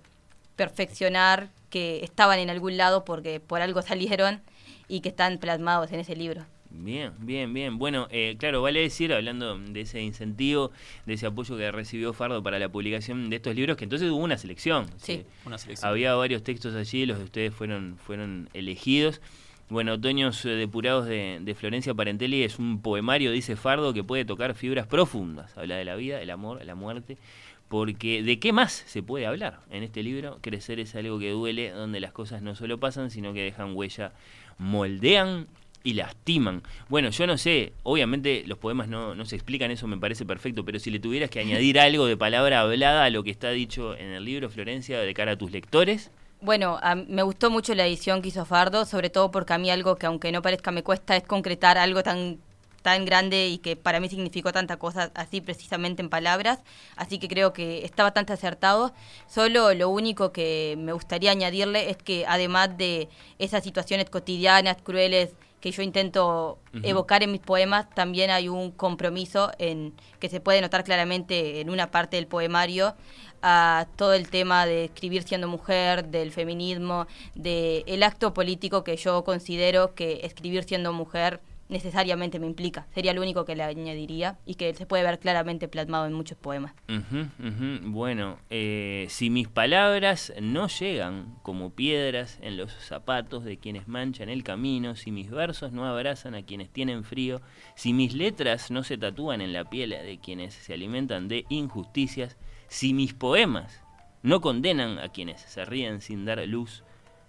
[0.55, 4.41] perfeccionar, que estaban en algún lado porque por algo salieron
[4.87, 6.45] y que están plasmados en ese libro.
[6.79, 7.77] Bien, bien, bien.
[7.77, 10.71] Bueno, eh, claro, vale decir, hablando de ese incentivo,
[11.05, 14.23] de ese apoyo que recibió Fardo para la publicación de estos libros, que entonces hubo
[14.23, 14.87] una selección.
[14.97, 15.23] Sí.
[15.45, 15.89] Una selección.
[15.89, 19.21] Había varios textos allí, los de ustedes fueron, fueron elegidos.
[19.69, 24.23] Bueno, Otoños eh, Depurados de, de Florencia Parentelli es un poemario, dice Fardo, que puede
[24.23, 25.57] tocar fibras profundas.
[25.57, 27.17] Habla de la vida, el amor, la muerte.
[27.67, 30.39] Porque ¿de qué más se puede hablar en este libro?
[30.41, 34.13] Crecer es algo que duele, donde las cosas no solo pasan, sino que dejan huella,
[34.57, 35.47] moldean
[35.83, 36.63] y lastiman.
[36.89, 40.65] Bueno, yo no sé, obviamente los poemas no, no se explican, eso me parece perfecto,
[40.65, 43.95] pero si le tuvieras que añadir algo de palabra hablada a lo que está dicho
[43.95, 47.87] en el libro, Florencia, de cara a tus lectores, Bueno, a- me gustó mucho la
[47.87, 50.83] edición que hizo Fardo, sobre todo porque a mí algo que aunque no parezca me
[50.83, 52.39] cuesta es concretar algo tan
[52.83, 56.59] tan grande y que para mí significó tanta cosa así precisamente en palabras,
[56.95, 58.93] así que creo que está bastante acertado.
[59.27, 65.33] Solo lo único que me gustaría añadirle es que además de esas situaciones cotidianas, crueles,
[65.59, 70.61] que yo intento evocar en mis poemas, también hay un compromiso en que se puede
[70.61, 72.95] notar claramente en una parte del poemario
[73.41, 78.97] a todo el tema de escribir siendo mujer, del feminismo, de el acto político que
[78.97, 81.39] yo considero que escribir siendo mujer
[81.69, 82.87] necesariamente me implica.
[82.93, 86.37] Sería lo único que le añadiría y que se puede ver claramente plasmado en muchos
[86.37, 86.73] poemas.
[87.83, 94.29] Bueno, eh, si mis palabras no llegan como piedras en los zapatos de quienes manchan
[94.29, 97.41] el camino, si mis versos no abrazan a quienes tienen frío,
[97.75, 102.37] si mis letras no se tatúan en la piel de quienes se alimentan de injusticias,
[102.67, 103.81] si mis poemas
[104.23, 106.83] no condenan a quienes se ríen sin dar luz,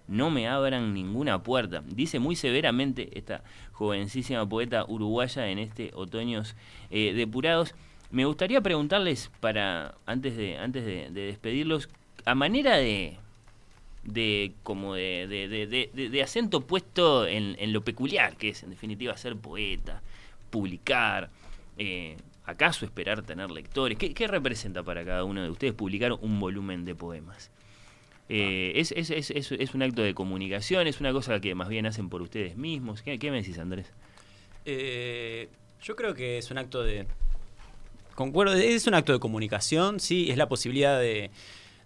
[0.09, 1.83] no me abran ninguna puerta.
[1.85, 6.55] Dice muy severamente esta jovencísima poeta uruguaya en este Otoños
[6.89, 7.75] eh, Depurados.
[8.11, 11.87] Me gustaría preguntarles para antes de antes de, de despedirlos
[12.25, 13.17] a manera de
[14.03, 19.35] de como de- de acento puesto en, en lo peculiar que es en definitiva ser
[19.35, 20.01] poeta,
[20.49, 21.29] publicar,
[21.77, 23.97] eh, acaso esperar tener lectores.
[23.97, 27.51] ¿Qué, qué representa para cada uno de ustedes publicar un volumen de poemas?
[28.31, 31.87] Eh, es, es, es, es- un acto de comunicación, es una cosa que más bien
[31.87, 33.01] hacen por ustedes mismos.
[33.01, 33.91] ¿Qué, qué me decís, Andrés?
[34.65, 35.49] Eh,
[35.81, 37.07] yo creo que es un acto de.
[38.13, 41.31] Concuerdo, es un acto de comunicación, sí, es la posibilidad de,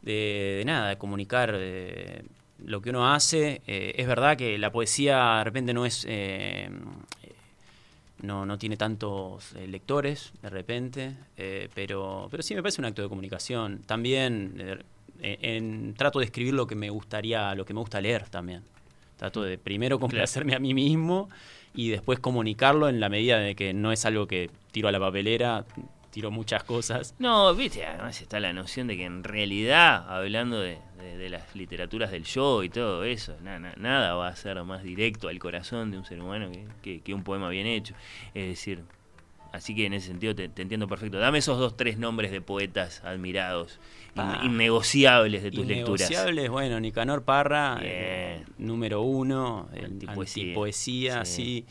[0.01, 2.23] de, nada, de comunicar eh,
[2.65, 3.61] lo que uno hace.
[3.67, 6.05] Eh, es verdad que la poesía de repente no es.
[6.09, 6.69] eh,
[8.21, 11.13] no, no tiene tantos lectores de repente,
[11.75, 13.79] pero, pero sí me parece un acto de comunicación.
[13.85, 14.55] También
[15.41, 18.63] en- trato de escribir lo que me gustaría, lo que me gusta leer también.
[19.17, 21.29] Trato de primero complacerme a mí mismo
[21.73, 24.99] y después comunicarlo en la medida de que no es algo que tiro a la
[24.99, 25.65] papelera,
[26.11, 27.15] tiro muchas cosas.
[27.19, 30.77] No, viste, además está la noción de que en realidad, hablando de,
[31.29, 35.27] las literaturas del yo y todo eso, na- na- nada va a ser más directo
[35.29, 37.93] al corazón de un ser humano que, que- que un poema bien hecho.
[38.33, 38.83] Es decir,
[39.53, 41.17] así que en ese sentido te, te entiendo perfecto.
[41.19, 43.79] Dame esos dos, tres nombres de poetas admirados,
[44.17, 44.41] Ah.
[44.43, 46.01] innegociables de tus lecturas.
[46.09, 50.43] Innegociables, bueno, Nicanor Parra, eh, número uno, el Antipoesía.
[50.43, 51.35] antipoesía, Sí.
[51.35, 51.65] sí.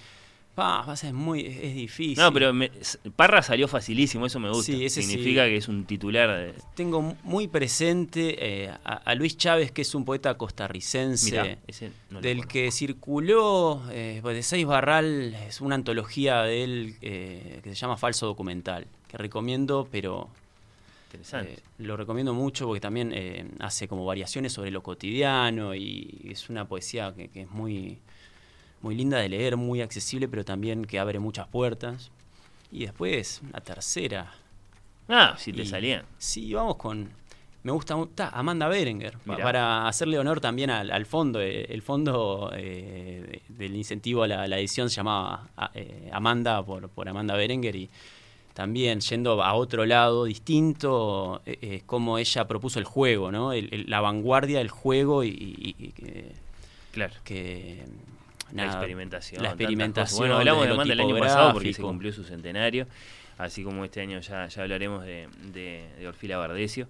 [0.54, 2.22] Pa, pasa, es muy, es difícil.
[2.22, 2.70] No, pero me-
[3.16, 4.70] Parra salió facilísimo, eso me gusta.
[4.70, 5.50] Sí, ese Significa sí.
[5.50, 6.54] que es un titular de...
[6.74, 11.58] Tengo muy presente eh, a, a Luis Chávez, que es un poeta costarricense, Mirá,
[12.10, 17.60] no del que circuló eh, pues, de Seis Barral, es una antología de él eh,
[17.62, 20.28] que se llama Falso Documental, que recomiendo, pero
[21.06, 21.52] Interesante.
[21.54, 26.50] eh, lo recomiendo mucho porque también eh, hace como variaciones sobre lo cotidiano y es
[26.50, 27.98] una poesía que, que es muy,
[28.82, 32.10] muy linda de leer, muy accesible, pero también que abre muchas puertas.
[32.70, 34.32] Y después, la tercera.
[35.08, 36.04] Ah, si te Y- salían.
[36.18, 37.10] Sí, vamos con.
[37.64, 39.44] Me gusta ta, Amanda Berenger, Mirá.
[39.44, 41.40] para hacerle honor también al, al fondo.
[41.40, 46.10] eh, El fondo eh, de- del incentivo a la, la edición se llamaba a- eh,
[46.12, 47.88] Amanda por, por Amanda Berenger y
[48.52, 53.52] también yendo a otro lado distinto, eh, cómo ella propuso el juego, ¿no?
[53.52, 56.32] El- el- la vanguardia del juego y, y- y que,
[56.90, 57.14] Claro.
[57.22, 57.84] que,
[58.52, 59.42] la experimentación.
[59.42, 60.04] La experimentación.
[60.04, 60.18] cosas.
[60.18, 62.86] Bueno, hablamos de Amanda el año pasado porque se cumplió su centenario.
[63.38, 66.86] Así como este año ya, ya hablaremos de, de, de Orfila Bardecio.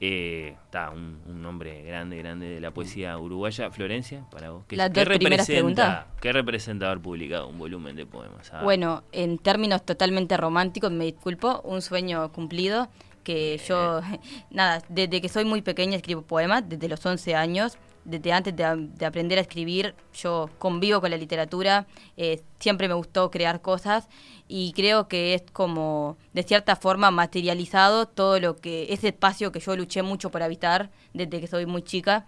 [0.00, 3.70] Eh, Está un, un nombre grande, grande de la poesía uruguaya.
[3.70, 4.64] Florencia, para vos.
[4.66, 6.08] ¿qué, representa.
[6.20, 8.52] ¿Qué representa haber publicado un volumen de poemas?
[8.52, 12.88] Ah, Bueno, en términos totalmente románticos, me disculpo, un sueño cumplido,
[13.22, 14.00] que yo,
[14.50, 18.88] nada, desde que soy muy pequeña escribo poemas, desde los 11 años, desde antes de,
[18.94, 24.08] de aprender a escribir, yo convivo con la literatura, eh, siempre me gustó crear cosas
[24.46, 29.60] y creo que es como, de cierta forma, materializado todo lo que, ese espacio que
[29.60, 32.26] yo luché mucho por habitar desde que soy muy chica.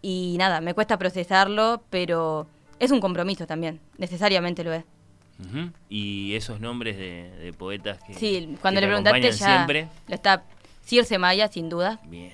[0.00, 2.48] Y nada, me cuesta procesarlo, pero
[2.80, 4.84] es un compromiso también, necesariamente lo es.
[5.38, 5.70] Ujú.
[5.88, 8.14] Y esos nombres de, de poetas que.
[8.14, 9.88] Sí, cuando que le te preguntaste ya siempre.
[10.08, 10.44] lo está
[10.84, 12.00] Circe Maya, sin duda.
[12.04, 12.32] Bien.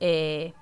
[0.00, 0.52] Eh,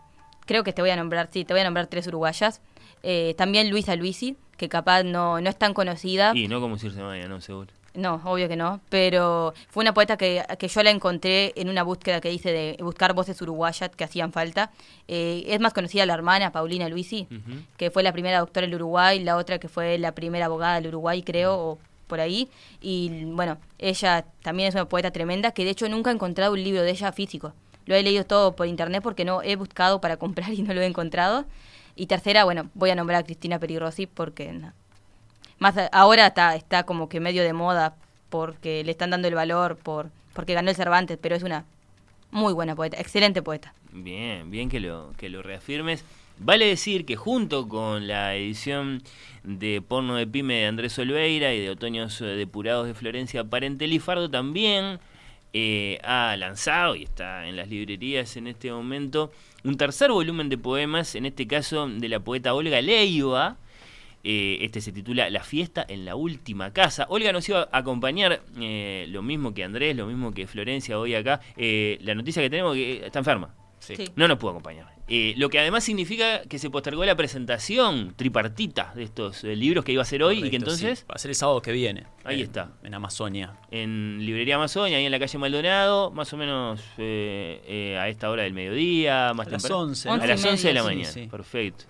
[0.46, 2.62] creo que te voy a nombrar, sí, te voy a nombrar tres uruguayas.
[3.02, 6.32] Eh, también Luisa Luisi, que capaz no, no es tan conocida.
[6.34, 7.68] Y no como Circe Maya, no, seguro.
[7.94, 11.82] No, obvio que no, pero fue una poeta que, que yo la encontré en una
[11.82, 14.70] búsqueda que hice de buscar voces uruguayas que hacían falta.
[15.08, 17.26] Eh, es más conocida la hermana, Paulina Luisi,
[17.78, 20.88] que fue la primera doctora del Uruguay, la otra que fue la primera abogada del
[20.88, 22.48] Uruguay, creo, o por ahí.
[22.82, 26.62] Y bueno, ella también es una poeta tremenda, que de hecho nunca he encontrado un
[26.62, 27.54] libro de ella físico.
[27.86, 30.82] Lo he leído todo por internet porque no he buscado para comprar y no lo
[30.82, 31.46] he encontrado.
[31.94, 34.72] Y tercera, bueno, voy a nombrar a Cristina Perirossi porque no,
[35.58, 37.96] más ahora está, está como que medio de moda
[38.28, 41.64] porque le están dando el valor por porque ganó el Cervantes, pero es una
[42.30, 43.72] muy buena poeta, excelente poeta.
[43.92, 46.04] Bien, bien que lo, que lo reafirmes.
[46.38, 49.02] Vale decir que junto con la edición
[49.42, 53.98] de Porno de Pyme de Andrés Olveira y de Otoños eh, Depurados de Florencia Parente
[53.98, 54.98] Fardo también
[55.58, 59.32] eh, ha lanzado y está en las librerías en este momento
[59.64, 63.56] un tercer volumen de poemas, en este caso de la poeta Olga Leiva.
[64.22, 67.06] Eh, este se titula La fiesta en la última casa.
[67.08, 71.14] Olga nos iba a acompañar, eh, lo mismo que Andrés, lo mismo que Florencia hoy
[71.14, 71.40] acá.
[71.56, 73.54] Eh, la noticia que tenemos es que está enferma.
[73.78, 73.96] Sí.
[73.96, 74.04] Sí.
[74.14, 74.95] No nos pudo acompañar.
[75.08, 79.84] Eh, lo que además significa que se postergó la presentación tripartita de estos eh, libros
[79.84, 81.04] que iba a ser hoy y que entonces sí.
[81.08, 82.06] Va a ser el sábado que viene.
[82.24, 82.72] Ahí en- está.
[82.82, 83.54] En Amazonia.
[83.70, 88.30] en Librería Amazonia, ahí en la calle Maldonado, más o menos eh, eh, a esta
[88.30, 89.84] hora del mediodía, más A las temprano.
[89.84, 91.28] 11, A las 11 de la mañana, sí.
[91.30, 91.84] perfecto.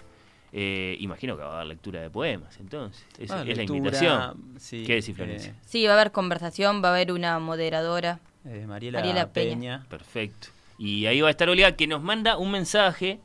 [0.52, 3.04] Eh, imagino que va a haber lectura de poemas, entonces.
[3.18, 4.54] Es, Ah, es la invitación.
[4.58, 5.54] sí, ¿Qué decís, Florencia?
[5.66, 8.20] Sí, va a haber conversación, va a haber una moderadora.
[8.44, 9.50] Eh, Mariela, Mariela Peña.
[9.54, 9.86] Peña.
[9.88, 10.48] Perfecto.
[10.78, 13.20] Y ahí va a estar Olga que nos manda un mensaje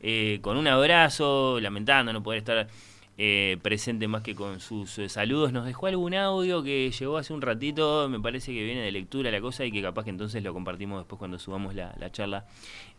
[0.00, 2.68] eh, con un abrazo, lamentando no poder estar
[3.22, 5.52] eh, presente más que con sus eh, saludos.
[5.52, 9.30] Nos dejó algún audio que llegó hace un ratito, me parece que viene de lectura
[9.30, 12.46] la cosa y que capaz que entonces lo compartimos después cuando subamos la, la charla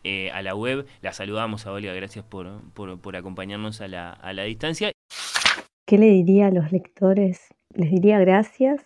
[0.04, 0.86] eh, a la web.
[1.02, 4.92] La saludamos a Olga, gracias por, por, por acompañarnos a la, a la distancia.
[5.86, 7.48] ¿Qué le diría a los lectores?
[7.74, 8.86] Les diría gracias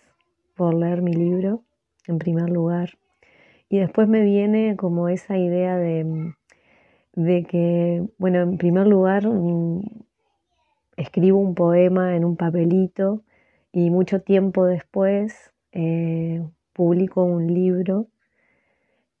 [0.54, 1.62] por leer mi libro,
[2.06, 2.96] en primer lugar.
[3.68, 6.34] Y después me viene como esa idea de,
[7.14, 9.82] de que, bueno, en primer lugar, mm,
[10.96, 13.22] escribo un poema en un papelito
[13.72, 18.08] y mucho tiempo después eh, publico un libro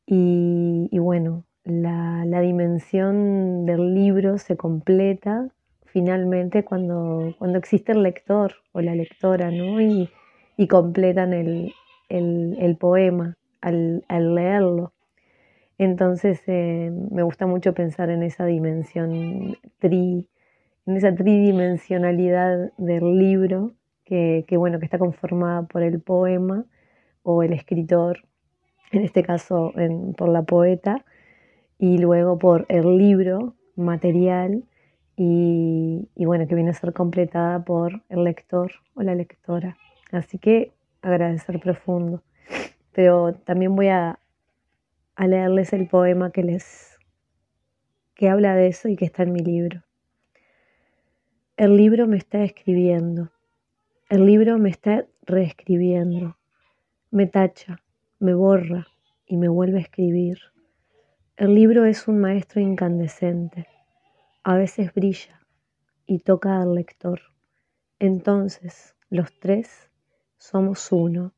[0.06, 5.48] y, bueno, la, la dimensión del libro se completa
[5.86, 9.80] finalmente cuando, cuando existe el lector o la lectora, ¿no?
[9.80, 10.08] Y,
[10.56, 11.74] y completan el-
[12.60, 14.92] el poema al, leerlo.
[15.78, 20.28] Entonces eh, me gusta mucho pensar en esa dimensión tri,
[20.86, 23.72] en esa tridimensionalidad del libro,
[24.04, 26.64] que, bueno, que está conformada por el poema
[27.24, 28.20] o el escritor,
[28.92, 29.72] en este caso
[30.16, 31.04] por la poeta,
[31.78, 34.64] y luego por el libro material
[35.16, 39.76] y, y bueno, que viene a ser completada por el lector o la lectora.
[40.12, 42.22] Así que agradecer profundo.
[42.96, 44.18] Pero también voy a,
[45.16, 46.96] a leerles el poema que les
[48.14, 49.84] que habla de eso y que está en mi libro.
[51.58, 53.30] El libro me está escribiendo.
[54.08, 56.38] El libro me está reescribiendo.
[57.10, 57.82] Me tacha,
[58.18, 58.86] me borra
[59.26, 60.38] y me vuelve a escribir.
[61.36, 63.66] El libro es un maestro incandescente.
[64.42, 65.46] A veces brilla
[66.06, 67.20] y toca al lector.
[67.98, 69.90] Entonces, los tres
[70.38, 71.35] somos uno.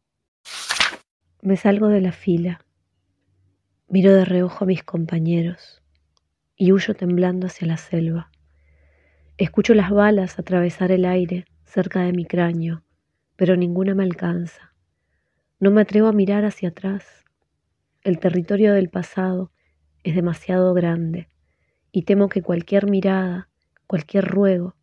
[1.49, 2.61] Me salgo de la fila.
[3.89, 5.83] Miro de reojo a mis compañeros
[6.57, 8.31] y huyo temblando hacia la selva.
[9.39, 12.85] Escucho las balas atravesar el aire cerca de mi cráneo,
[13.37, 14.75] pero ninguna me alcanza.
[15.59, 17.25] No me atrevo a mirar hacia atrás.
[18.03, 19.51] El territorio del pasado
[20.03, 21.31] es demasiado grande
[21.93, 23.49] y temo que cualquier mirada,
[23.87, 24.77] cualquier ruego,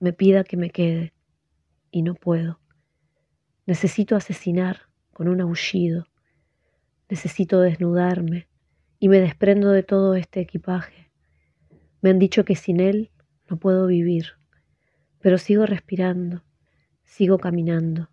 [0.00, 1.14] me pida que me quede.
[1.90, 2.60] Y no puedo.
[3.64, 6.09] Necesito asesinar con un aullido.
[7.10, 8.46] Necesito desnudarme
[9.00, 11.10] y me desprendo de todo este equipaje.
[12.00, 13.10] Me han dicho que sin él
[13.48, 14.26] no puedo vivir,
[15.18, 16.44] pero sigo respirando,
[17.02, 18.10] sigo caminando.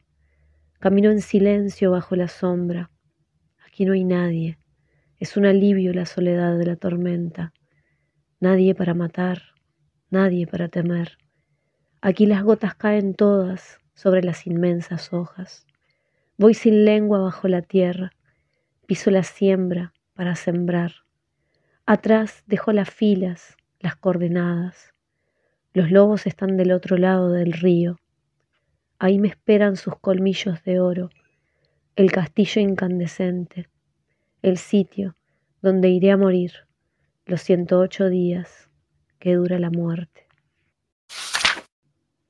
[0.79, 2.89] Camino en silencio bajo la sombra.
[3.67, 4.57] Aquí no hay nadie.
[5.19, 7.53] Es un alivio la soledad de la tormenta.
[8.39, 9.41] Nadie para matar,
[10.09, 11.19] nadie para temer.
[12.01, 15.67] Aquí las gotas caen todas sobre las inmensas hojas.
[16.37, 18.11] Voy sin lengua bajo la tierra,
[18.87, 20.93] piso la siembra para sembrar.
[21.85, 24.93] Atrás dejo las filas, las coordenadas.
[25.73, 27.99] Los lobos están del otro lado del río.
[28.97, 31.09] Ahí me esperan sus colmillos de oro,
[31.97, 33.69] el castillo incandescente,
[34.41, 35.15] el sitio
[35.61, 36.53] donde iré a morir
[37.25, 38.69] los 108 días
[39.19, 40.27] que dura la muerte.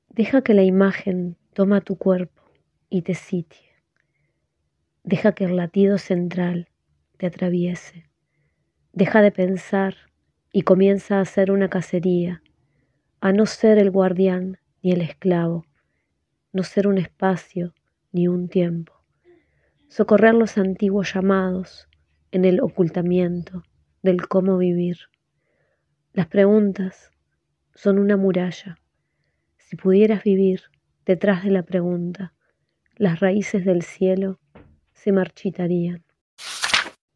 [0.08, 2.42] Deja que la imagen toma tu cuerpo
[2.90, 3.67] y te sitie.
[5.10, 6.68] Deja que el latido central
[7.16, 8.04] te atraviese.
[8.92, 9.94] Deja de pensar
[10.52, 12.42] y comienza a hacer una cacería,
[13.22, 15.64] a no ser el guardián ni el esclavo,
[16.52, 17.72] no ser un espacio
[18.12, 19.02] ni un tiempo.
[19.88, 21.88] Socorrer los antiguos llamados
[22.30, 23.62] en el ocultamiento
[24.02, 24.98] del cómo vivir.
[26.12, 27.10] Las preguntas
[27.74, 28.78] son una muralla.
[29.56, 30.64] Si pudieras vivir
[31.06, 32.34] detrás de la pregunta,
[32.94, 34.38] las raíces del cielo
[35.02, 36.02] se marchitarían.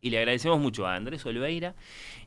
[0.00, 1.74] Y le agradecemos mucho a Andrés Oliveira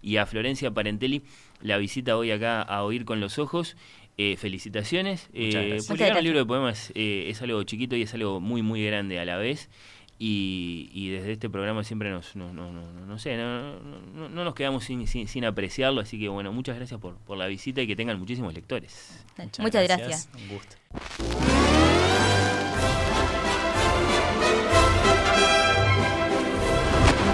[0.02, 1.24] y a Florencia Parentelli
[1.62, 3.76] la visita hoy acá a Oír con los Ojos.
[4.18, 5.28] Eh, felicitaciones.
[5.34, 5.88] Eh, gracias.
[5.88, 9.20] publicar un libro de poemas eh, es algo chiquito y es algo muy, muy grande
[9.20, 9.70] a la vez.
[10.18, 14.00] Y, y desde este programa siempre nos, no, no, no, no- no sé, no, no-
[14.14, 16.00] no- no nos quedamos sin, sin, sin apreciarlo.
[16.00, 19.26] Así que bueno, muchas gracias por, por la visita y que tengan muchísimos lectores.
[19.60, 20.30] Muchas, gracias.
[20.34, 20.78] Un gusto.